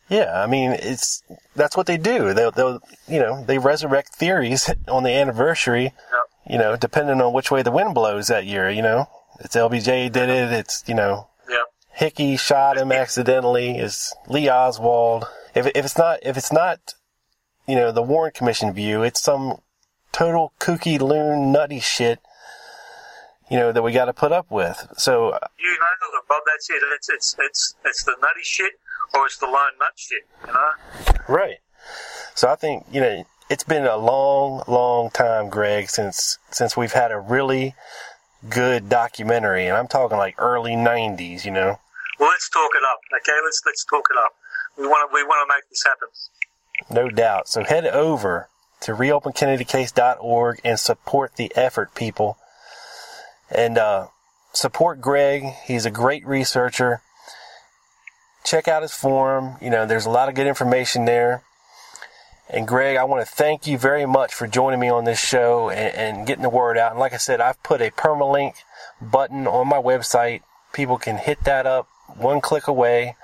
Yeah, 0.10 0.42
I 0.42 0.48
mean, 0.48 0.72
it's 0.72 1.22
that's 1.56 1.78
what 1.78 1.86
they 1.86 1.98
do. 1.98 2.34
They'll, 2.34 2.52
they'll 2.52 2.82
you 3.08 3.20
know, 3.20 3.44
they 3.46 3.60
resurrect 3.60 4.16
theories 4.16 4.70
on 4.88 5.04
the 5.04 5.12
anniversary. 5.12 5.94
Yeah. 6.12 6.54
You 6.54 6.58
know, 6.58 6.76
depending 6.76 7.22
on 7.22 7.34
which 7.34 7.52
way 7.52 7.62
the 7.62 7.72
wind 7.72 7.94
blows 7.94 8.28
that 8.28 8.46
year. 8.46 8.70
You 8.70 8.82
know, 8.82 9.06
it's 9.40 9.56
LBJ 9.56 10.12
did 10.12 10.30
it. 10.30 10.52
It's 10.52 10.84
you 10.88 10.96
know, 10.96 11.28
Yeah. 11.48 11.58
Hickey 11.92 12.38
shot 12.38 12.78
him 12.78 12.92
accidentally. 12.92 13.78
It's 13.78 14.14
Lee 14.28 14.50
Oswald? 14.50 15.26
If 15.54 15.68
if 15.68 15.86
it's 15.86 15.98
not 15.98 16.20
if 16.24 16.38
it's 16.38 16.52
not, 16.52 16.80
you 17.68 17.76
know, 17.76 17.92
the 17.92 18.02
Warren 18.02 18.32
Commission 18.34 18.74
view, 18.74 19.04
it's 19.04 19.22
some 19.22 19.60
total 20.12 20.54
kooky 20.60 21.00
loon 21.00 21.52
nutty 21.52 21.80
shit. 21.80 22.20
You 23.52 23.58
know 23.58 23.72
that 23.72 23.82
we 23.82 23.92
got 23.92 24.06
to 24.06 24.14
put 24.14 24.32
up 24.32 24.50
with. 24.50 24.88
So 24.98 25.30
uh, 25.30 25.40
You 25.60 25.70
know, 25.70 26.20
it, 26.20 26.28
Bob. 26.28 26.42
That's 26.48 26.70
it. 26.70 26.82
It's 26.96 27.10
it's 27.10 27.36
it's 27.40 27.76
it's 27.86 28.04
the 28.04 28.16
nutty 28.22 28.44
shit 28.44 28.74
or 29.14 29.26
it's 29.26 29.38
the 29.38 29.46
lone 29.46 29.78
nut 29.80 29.94
shit. 29.96 30.24
You 30.46 30.54
know. 30.54 31.14
Right. 31.28 31.58
So 32.36 32.50
I 32.50 32.56
think 32.56 32.86
you 32.92 33.02
know 33.02 33.26
it's 33.50 33.64
been 33.64 33.86
a 33.86 33.98
long, 33.98 34.64
long 34.68 35.10
time, 35.10 35.50
Greg, 35.50 35.90
since 35.90 36.38
since 36.52 36.78
we've 36.78 36.94
had 36.94 37.12
a 37.12 37.20
really 37.20 37.76
good 38.48 38.90
documentary, 38.90 39.68
and 39.68 39.76
I'm 39.76 39.88
talking 39.88 40.18
like 40.18 40.36
early 40.38 40.74
'90s. 40.74 41.46
You 41.46 41.52
know. 41.52 41.80
Well, 42.20 42.30
let's 42.30 42.50
talk 42.50 42.72
it 42.76 42.84
up. 42.84 43.00
Okay, 43.22 43.38
let's 43.44 43.62
let's 43.66 43.86
talk 43.86 44.08
it 44.12 44.18
up. 44.18 44.34
We 44.78 44.88
want 44.88 45.10
to 45.10 45.14
we 45.14 45.24
want 45.24 45.48
to 45.50 45.56
make 45.56 45.70
this 45.70 45.84
happen. 45.84 46.08
No 46.90 47.10
doubt. 47.10 47.48
So 47.48 47.64
head 47.64 47.86
over 47.86 48.50
to 48.82 48.94
reopenkennedycase.org 48.94 50.62
and 50.64 50.80
support 50.80 51.36
the 51.36 51.52
effort, 51.56 51.94
people. 51.96 52.38
And 53.50 53.78
uh, 53.78 54.08
support 54.54 55.02
Greg. 55.02 55.44
He's 55.66 55.86
a 55.86 55.92
great 55.92 56.26
researcher. 56.26 57.02
Check 58.44 58.68
out 58.68 58.82
his 58.82 58.94
forum. 58.94 59.56
You 59.62 59.70
know, 59.70 59.86
there's 59.86 60.06
a 60.06 60.10
lot 60.10 60.30
of 60.30 60.36
good 60.36 60.48
information 60.48 61.06
there. 61.06 61.44
And 62.50 62.68
Greg, 62.68 62.98
I 62.98 63.04
want 63.04 63.26
to 63.26 63.32
thank 63.32 63.68
you 63.68 63.78
very 63.78 64.08
much 64.08 64.34
for 64.34 64.48
joining 64.48 64.80
me 64.80 64.90
on 64.90 65.06
this 65.06 65.20
show 65.20 65.70
and, 65.70 65.96
and 65.96 66.28
getting 66.28 66.42
the 66.42 66.50
word 66.50 66.78
out. 66.78 66.92
And 66.92 67.00
like 67.00 67.14
I 67.14 67.18
said, 67.18 67.40
I've 67.40 67.62
put 67.62 67.82
a 67.82 67.92
permalink 67.92 68.56
button 69.00 69.46
on 69.46 69.68
my 69.68 69.78
website. 69.78 70.42
People 70.74 70.98
can 70.98 71.18
hit 71.18 71.44
that 71.44 71.68
up 71.68 71.88
one 72.18 72.42
click 72.42 72.68
away. 72.68 73.16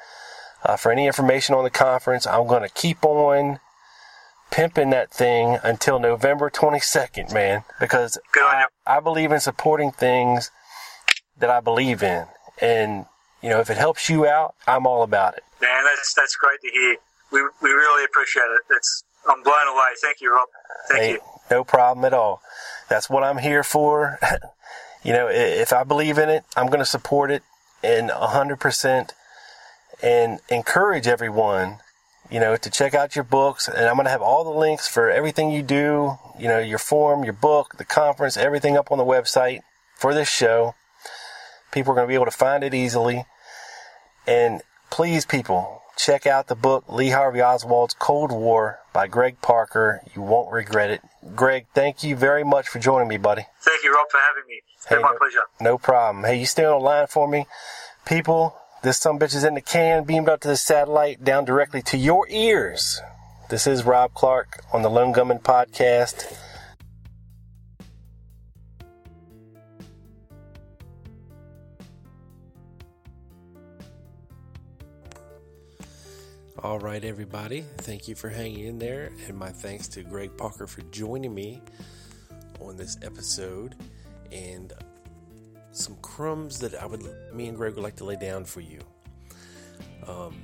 Uh, 0.64 0.76
for 0.76 0.92
any 0.92 1.06
information 1.06 1.54
on 1.54 1.64
the 1.64 1.70
conference, 1.70 2.26
I'm 2.26 2.48
going 2.48 2.64
to 2.64 2.70
keep 2.70 3.06
on 3.06 3.60
pimping 4.52 4.90
that 4.92 5.12
thing 5.12 5.60
until 5.64 6.00
November 6.00 6.50
22nd, 6.50 7.32
man, 7.34 7.64
because 7.80 8.18
I. 8.36 8.66
I 8.86 9.00
believe 9.00 9.32
in 9.32 9.40
supporting 9.40 9.92
things 9.92 10.52
that 11.38 11.50
I 11.50 11.60
believe 11.60 12.02
in. 12.02 12.26
And, 12.60 13.06
you 13.46 13.52
know, 13.52 13.60
if 13.60 13.70
it 13.70 13.78
helps 13.78 14.10
you 14.10 14.26
out, 14.26 14.56
I'm 14.66 14.88
all 14.88 15.04
about 15.04 15.36
it. 15.38 15.44
Man, 15.62 15.84
that's 15.84 16.16
that's 16.16 16.36
great 16.36 16.60
to 16.62 16.70
hear. 16.72 16.96
We 17.32 17.42
we 17.62 17.70
really 17.70 18.04
appreciate 18.04 18.42
it. 18.42 18.62
It's 18.72 19.04
I'm 19.30 19.44
blown 19.44 19.68
away. 19.72 19.84
Thank 20.02 20.20
you, 20.20 20.34
Rob. 20.34 20.48
Thank 20.90 21.00
Hey, 21.00 21.12
you. 21.12 21.20
no 21.52 21.64
problem 21.64 22.04
at 22.06 22.14
all. 22.14 22.42
That's 22.90 23.08
what 23.08 23.24
I'm 23.24 23.38
here 23.38 23.62
for. 23.64 24.18
you 25.04 25.14
know, 25.14 25.28
if 25.30 25.72
I 25.74 25.84
believe 25.84 26.18
in 26.18 26.28
it, 26.28 26.44
I'm 26.58 26.66
going 26.68 26.80
to 26.80 26.86
support 26.86 27.30
it 27.30 27.44
and 27.84 28.10
100% 28.10 29.12
and 30.02 30.40
encourage 30.50 31.08
everyone, 31.08 31.78
you 32.32 32.40
know, 32.40 32.56
to 32.56 32.70
check 32.72 32.96
out 32.96 33.16
your 33.16 33.24
books. 33.24 33.68
And 33.68 33.86
I'm 33.86 33.96
going 33.96 34.06
to 34.06 34.12
have 34.12 34.24
all 34.24 34.44
the 34.44 34.50
links 34.60 34.88
for 34.88 35.10
everything 35.12 35.52
you 35.52 35.62
do, 35.62 36.18
you 36.40 36.48
know, 36.48 36.60
your 36.60 36.80
form, 36.80 37.24
your 37.24 37.34
book, 37.34 37.78
the 37.78 37.86
conference, 37.86 38.38
everything 38.38 38.76
up 38.76 38.92
on 38.92 38.98
the 38.98 39.06
website 39.06 39.62
for 39.96 40.16
this 40.16 40.30
show. 40.30 40.74
People 41.72 41.92
are 41.92 41.96
going 41.96 42.08
to 42.08 42.12
be 42.12 42.16
able 42.16 42.26
to 42.26 42.32
find 42.32 42.64
it 42.64 42.74
easily. 42.74 43.26
And 44.28 44.62
please, 44.90 45.26
people, 45.26 45.82
check 45.98 46.26
out 46.26 46.48
the 46.48 46.56
book 46.56 46.86
Lee 46.90 47.10
Harvey 47.10 47.42
Oswald's 47.42 47.94
Cold 47.94 48.32
War 48.32 48.80
by 48.94 49.08
Greg 49.08 49.42
Parker. 49.42 50.02
You 50.16 50.22
won't 50.22 50.52
regret 50.52 50.90
it. 50.92 51.02
Greg, 51.36 51.66
thank 51.74 52.04
you 52.04 52.16
very 52.16 52.44
much 52.44 52.68
for 52.68 52.80
joining 52.80 53.08
me, 53.08 53.18
buddy. 53.18 53.46
Thank 53.62 53.84
you, 53.84 53.94
Rob, 53.94 54.08
for 54.10 54.20
having 54.28 54.48
me. 54.48 54.62
It's 54.76 54.88
been 54.88 54.98
Hey, 55.00 55.04
my 55.04 55.12
no- 55.12 55.18
pleasure. 55.18 55.40
No 55.60 55.78
problem. 55.78 56.24
Hey, 56.26 56.40
you 56.40 56.46
stay 56.46 56.66
on 56.66 56.80
the 56.80 56.86
line 56.86 57.08
for 57.08 57.28
me? 57.28 57.46
People, 58.06 58.56
this 58.84 58.98
some 58.98 59.18
bitch 59.20 59.36
is 59.36 59.44
in 59.44 59.56
the 59.56 59.62
can, 59.62 60.04
beamed 60.04 60.30
up 60.30 60.42
to 60.42 60.48
the 60.48 60.58
satellite, 60.58 61.24
down 61.24 61.46
directly 61.46 61.82
to 61.84 61.98
your 61.98 62.28
ears. 62.30 63.02
This 63.50 63.68
is 63.68 63.84
Rob 63.84 64.14
Clark 64.14 64.64
on 64.74 64.82
the 64.82 64.90
Lone 64.90 65.12
Gunman 65.12 65.40
Podcast. 65.40 66.36
All 76.66 76.80
right, 76.80 77.06
everybody. 77.06 77.64
Thank 77.78 78.08
you 78.08 78.16
for 78.16 78.28
hanging 78.28 78.66
in 78.66 78.80
there, 78.80 79.12
and 79.28 79.38
my 79.38 79.50
thanks 79.50 79.88
to 79.90 80.02
Greg 80.02 80.36
Parker 80.36 80.66
for 80.66 80.82
joining 80.90 81.32
me 81.32 81.62
on 82.60 82.76
this 82.76 82.98
episode. 83.04 83.76
And 84.32 84.74
some 85.74 85.96
crumbs 86.02 86.58
that 86.62 86.74
I 86.74 86.88
would, 86.88 87.06
me 87.32 87.50
and 87.50 87.56
Greg 87.56 87.76
would 87.76 87.84
like 87.84 87.98
to 87.98 88.04
lay 88.04 88.16
down 88.16 88.46
for 88.46 88.62
you. 88.62 88.80
Um, 90.08 90.42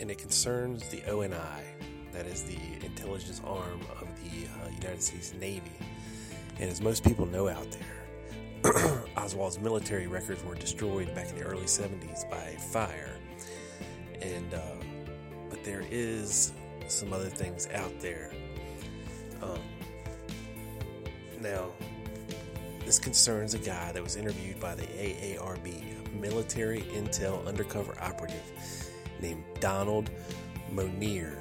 and 0.00 0.10
it 0.10 0.18
concerns 0.18 0.88
the 0.88 1.00
ONI, 1.08 1.62
that 2.12 2.26
is 2.26 2.42
the 2.42 2.58
intelligence 2.84 3.40
arm 3.46 3.80
of 4.00 4.08
the 4.24 4.48
uh, 4.48 4.68
United 4.70 5.00
States 5.00 5.32
Navy. 5.32 5.78
And 6.58 6.68
as 6.68 6.80
most 6.80 7.04
people 7.04 7.26
know 7.26 7.48
out 7.48 7.68
there, 8.64 9.04
Oswald's 9.16 9.60
military 9.60 10.08
records 10.08 10.42
were 10.42 10.56
destroyed 10.56 11.14
back 11.14 11.28
in 11.28 11.36
the 11.36 11.44
early 11.44 11.66
70s 11.66 12.28
by 12.28 12.56
fire. 12.72 13.15
And, 14.22 14.54
uh, 14.54 14.60
but 15.50 15.62
there 15.64 15.84
is 15.90 16.52
some 16.88 17.12
other 17.12 17.28
things 17.28 17.68
out 17.74 18.00
there. 18.00 18.32
Um, 19.42 19.58
now, 21.40 21.70
this 22.84 22.98
concerns 22.98 23.54
a 23.54 23.58
guy 23.58 23.92
that 23.92 24.02
was 24.02 24.16
interviewed 24.16 24.60
by 24.60 24.74
the 24.74 24.86
ARRB, 24.86 26.06
a 26.06 26.16
military 26.20 26.82
intel 26.82 27.44
undercover 27.46 27.96
operative 28.00 28.42
named 29.20 29.44
Donald 29.60 30.10
Monier. 30.72 31.36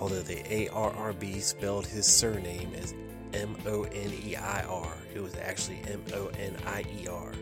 Although 0.00 0.22
the 0.22 0.42
ARRB 0.42 1.42
spelled 1.42 1.86
his 1.86 2.06
surname 2.06 2.72
as 2.74 2.94
M 3.32 3.56
O 3.66 3.82
N 3.84 4.12
E 4.24 4.36
I 4.36 4.64
R, 4.64 4.96
it 5.14 5.20
was 5.20 5.34
actually 5.36 5.80
M 5.86 6.02
O 6.14 6.28
N 6.38 6.56
I 6.66 6.84
E 7.00 7.06
R. 7.08 7.32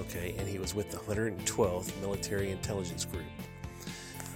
Okay, 0.00 0.34
and 0.38 0.48
he 0.48 0.58
was 0.58 0.74
with 0.74 0.90
the 0.90 0.96
112th 0.98 2.00
Military 2.00 2.50
Intelligence 2.50 3.04
Group. 3.04 3.24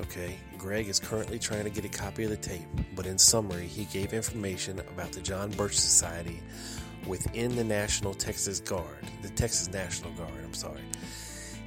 Okay, 0.00 0.38
Greg 0.56 0.88
is 0.88 1.00
currently 1.00 1.40
trying 1.40 1.64
to 1.64 1.70
get 1.70 1.84
a 1.84 1.88
copy 1.88 2.22
of 2.22 2.30
the 2.30 2.36
tape, 2.36 2.66
but 2.94 3.04
in 3.04 3.18
summary, 3.18 3.66
he 3.66 3.84
gave 3.86 4.12
information 4.12 4.78
about 4.78 5.10
the 5.10 5.20
John 5.20 5.50
Birch 5.50 5.76
Society 5.76 6.40
within 7.08 7.56
the 7.56 7.64
National 7.64 8.14
Texas 8.14 8.60
Guard, 8.60 9.04
the 9.22 9.28
Texas 9.30 9.68
National 9.72 10.12
Guard, 10.12 10.30
I'm 10.44 10.54
sorry, 10.54 10.82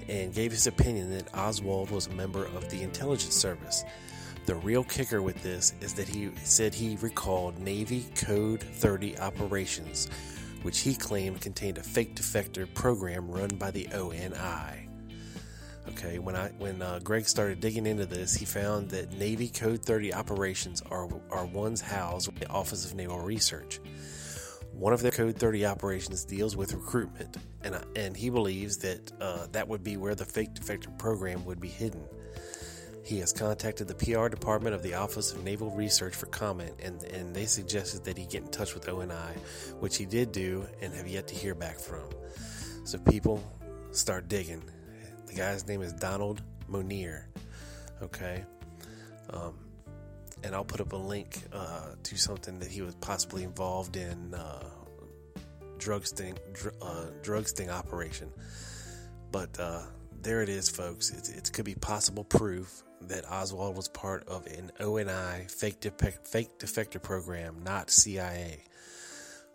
and 0.07 0.33
gave 0.33 0.51
his 0.51 0.65
opinion 0.65 1.11
that 1.11 1.35
Oswald 1.35 1.91
was 1.91 2.07
a 2.07 2.11
member 2.11 2.45
of 2.45 2.69
the 2.69 2.81
intelligence 2.81 3.35
service. 3.35 3.83
The 4.45 4.55
real 4.55 4.85
kicker 4.85 5.21
with 5.21 5.41
this 5.43 5.73
is 5.81 5.93
that 5.95 6.07
he 6.07 6.31
said 6.43 6.73
he 6.73 6.97
recalled 7.01 7.59
Navy 7.59 8.05
Code 8.15 8.61
30 8.61 9.19
operations, 9.19 10.09
which 10.61 10.79
he 10.79 10.95
claimed 10.95 11.41
contained 11.41 11.77
a 11.79 11.83
fake 11.83 12.15
defector 12.15 12.73
program 12.73 13.29
run 13.29 13.49
by 13.49 13.71
the 13.71 13.89
ONI. 13.93 14.90
Okay, 15.89 16.19
when 16.19 16.35
I 16.35 16.49
when 16.59 16.81
uh, 16.81 16.99
Greg 17.03 17.27
started 17.27 17.59
digging 17.59 17.87
into 17.87 18.05
this, 18.05 18.35
he 18.35 18.45
found 18.45 18.89
that 18.89 19.13
Navy 19.13 19.49
Code 19.49 19.83
30 19.83 20.13
operations 20.13 20.81
are 20.91 21.09
are 21.31 21.45
ones 21.45 21.81
housed 21.81 22.27
with 22.27 22.39
the 22.39 22.47
Office 22.49 22.85
of 22.85 22.95
Naval 22.95 23.19
Research. 23.19 23.79
One 24.73 24.93
of 24.93 25.01
their 25.01 25.11
Code 25.11 25.35
30 25.35 25.65
operations 25.65 26.23
deals 26.23 26.55
with 26.55 26.73
recruitment, 26.73 27.37
and, 27.63 27.77
and 27.95 28.15
he 28.15 28.29
believes 28.29 28.77
that 28.77 29.11
uh, 29.19 29.47
that 29.51 29.67
would 29.67 29.83
be 29.83 29.97
where 29.97 30.15
the 30.15 30.25
fake 30.25 30.53
defector 30.53 30.95
program 30.97 31.45
would 31.45 31.59
be 31.59 31.67
hidden. 31.67 32.03
He 33.03 33.19
has 33.19 33.33
contacted 33.33 33.87
the 33.87 33.95
PR 33.95 34.27
department 34.27 34.75
of 34.75 34.83
the 34.83 34.93
Office 34.93 35.33
of 35.33 35.43
Naval 35.43 35.71
Research 35.71 36.15
for 36.15 36.27
comment, 36.27 36.73
and, 36.81 37.03
and 37.03 37.35
they 37.35 37.45
suggested 37.45 38.03
that 38.05 38.17
he 38.17 38.25
get 38.25 38.43
in 38.43 38.49
touch 38.49 38.75
with 38.75 38.87
ONI, 38.87 39.35
which 39.79 39.97
he 39.97 40.05
did 40.05 40.31
do 40.31 40.65
and 40.81 40.93
have 40.93 41.07
yet 41.07 41.27
to 41.27 41.35
hear 41.35 41.55
back 41.55 41.79
from. 41.79 42.03
So, 42.85 42.99
people, 42.99 43.43
start 43.91 44.27
digging. 44.27 44.61
The 45.31 45.37
guy's 45.37 45.65
name 45.65 45.81
is 45.81 45.93
Donald 45.93 46.41
Monier. 46.67 47.25
Okay. 48.01 48.43
Um, 49.29 49.53
and 50.43 50.53
I'll 50.53 50.65
put 50.65 50.81
up 50.81 50.91
a 50.91 50.97
link 50.97 51.41
uh, 51.53 51.91
to 52.03 52.17
something 52.17 52.59
that 52.59 52.69
he 52.69 52.81
was 52.81 52.95
possibly 52.95 53.43
involved 53.43 53.95
in 53.95 54.33
uh, 54.33 54.63
drug 55.77 56.05
sting 56.05 56.37
dr- 56.51 56.75
uh, 56.81 57.05
drug 57.21 57.47
sting 57.47 57.69
operation. 57.69 58.29
But 59.31 59.57
uh, 59.57 59.83
there 60.21 60.41
it 60.41 60.49
is, 60.49 60.69
folks. 60.69 61.11
It, 61.11 61.29
it 61.33 61.53
could 61.53 61.63
be 61.63 61.75
possible 61.75 62.25
proof 62.25 62.83
that 63.03 63.23
Oswald 63.31 63.77
was 63.77 63.87
part 63.87 64.27
of 64.27 64.45
an 64.47 64.69
ONI 64.81 65.47
fake 65.47 65.79
defect, 65.79 66.27
fake 66.27 66.59
defector 66.59 67.01
program, 67.01 67.63
not 67.63 67.89
CIA. 67.89 68.65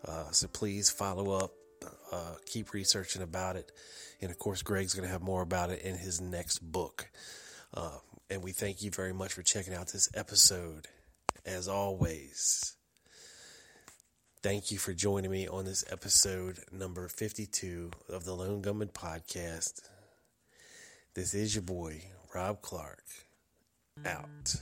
Uh, 0.03 0.31
so 0.31 0.47
please 0.47 0.89
follow 0.89 1.37
up, 1.37 1.51
uh, 2.11 2.33
keep 2.47 2.73
researching 2.73 3.21
about 3.21 3.57
it, 3.57 3.71
and 4.21 4.31
of 4.31 4.39
course, 4.39 4.61
Greg's 4.61 4.93
going 4.93 5.05
to 5.05 5.11
have 5.11 5.21
more 5.21 5.41
about 5.41 5.69
it 5.69 5.81
in 5.81 5.95
his 5.95 6.19
next 6.21 6.59
book. 6.59 7.09
Uh, 7.73 7.97
and 8.29 8.43
we 8.43 8.51
thank 8.51 8.81
you 8.81 8.91
very 8.91 9.13
much 9.13 9.33
for 9.33 9.43
checking 9.43 9.73
out 9.73 9.89
this 9.89 10.09
episode. 10.13 10.87
As 11.45 11.67
always, 11.67 12.75
thank 14.43 14.71
you 14.71 14.77
for 14.77 14.93
joining 14.93 15.31
me 15.31 15.47
on 15.47 15.65
this 15.65 15.85
episode 15.89 16.59
number 16.71 17.07
52 17.07 17.91
of 18.09 18.25
the 18.25 18.33
Lone 18.33 18.61
Gunman 18.61 18.89
Podcast. 18.89 19.81
This 21.13 21.33
is 21.33 21.55
your 21.55 21.63
boy, 21.63 22.01
Rob 22.33 22.61
Clark, 22.61 23.03
out. 24.05 24.55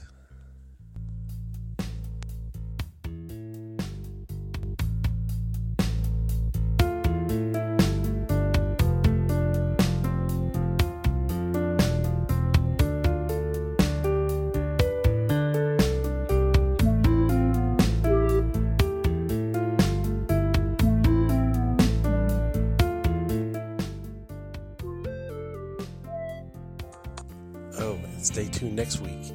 Next 28.76 29.00
week. 29.00 29.32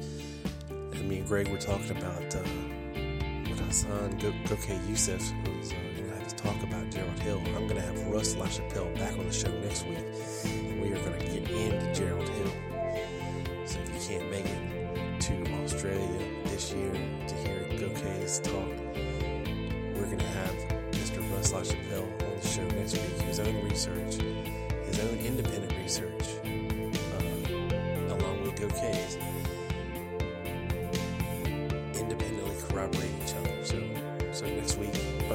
And 0.70 1.08
me 1.08 1.18
and 1.18 1.26
Greg 1.26 1.48
were 1.48 1.58
talking 1.58 1.90
about 1.90 2.32
uh, 2.36 2.38
with 3.50 3.58
Hassan 3.58 4.16
Gokay 4.20 4.88
Youssef 4.88 5.20
was 5.58 5.72
uh, 5.72 5.74
going 5.96 6.08
to 6.10 6.14
have 6.14 6.28
to 6.28 6.36
talk 6.36 6.62
about 6.62 6.88
Gerald 6.92 7.18
Hill. 7.18 7.42
I'm 7.46 7.66
going 7.66 7.74
to 7.74 7.80
have 7.80 8.06
Russ 8.06 8.36
LaChapelle 8.36 8.96
back 8.96 9.18
on 9.18 9.26
the 9.26 9.32
show 9.32 9.50
next 9.58 9.84
week, 9.84 9.98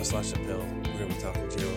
week, 0.07 0.15
Russ 0.15 0.33
LaChapelle, 0.33 0.87
we're 0.87 0.97
going 0.99 1.09
to 1.09 1.15
be 1.15 1.21
talking 1.21 1.49
Gerald 1.57 1.76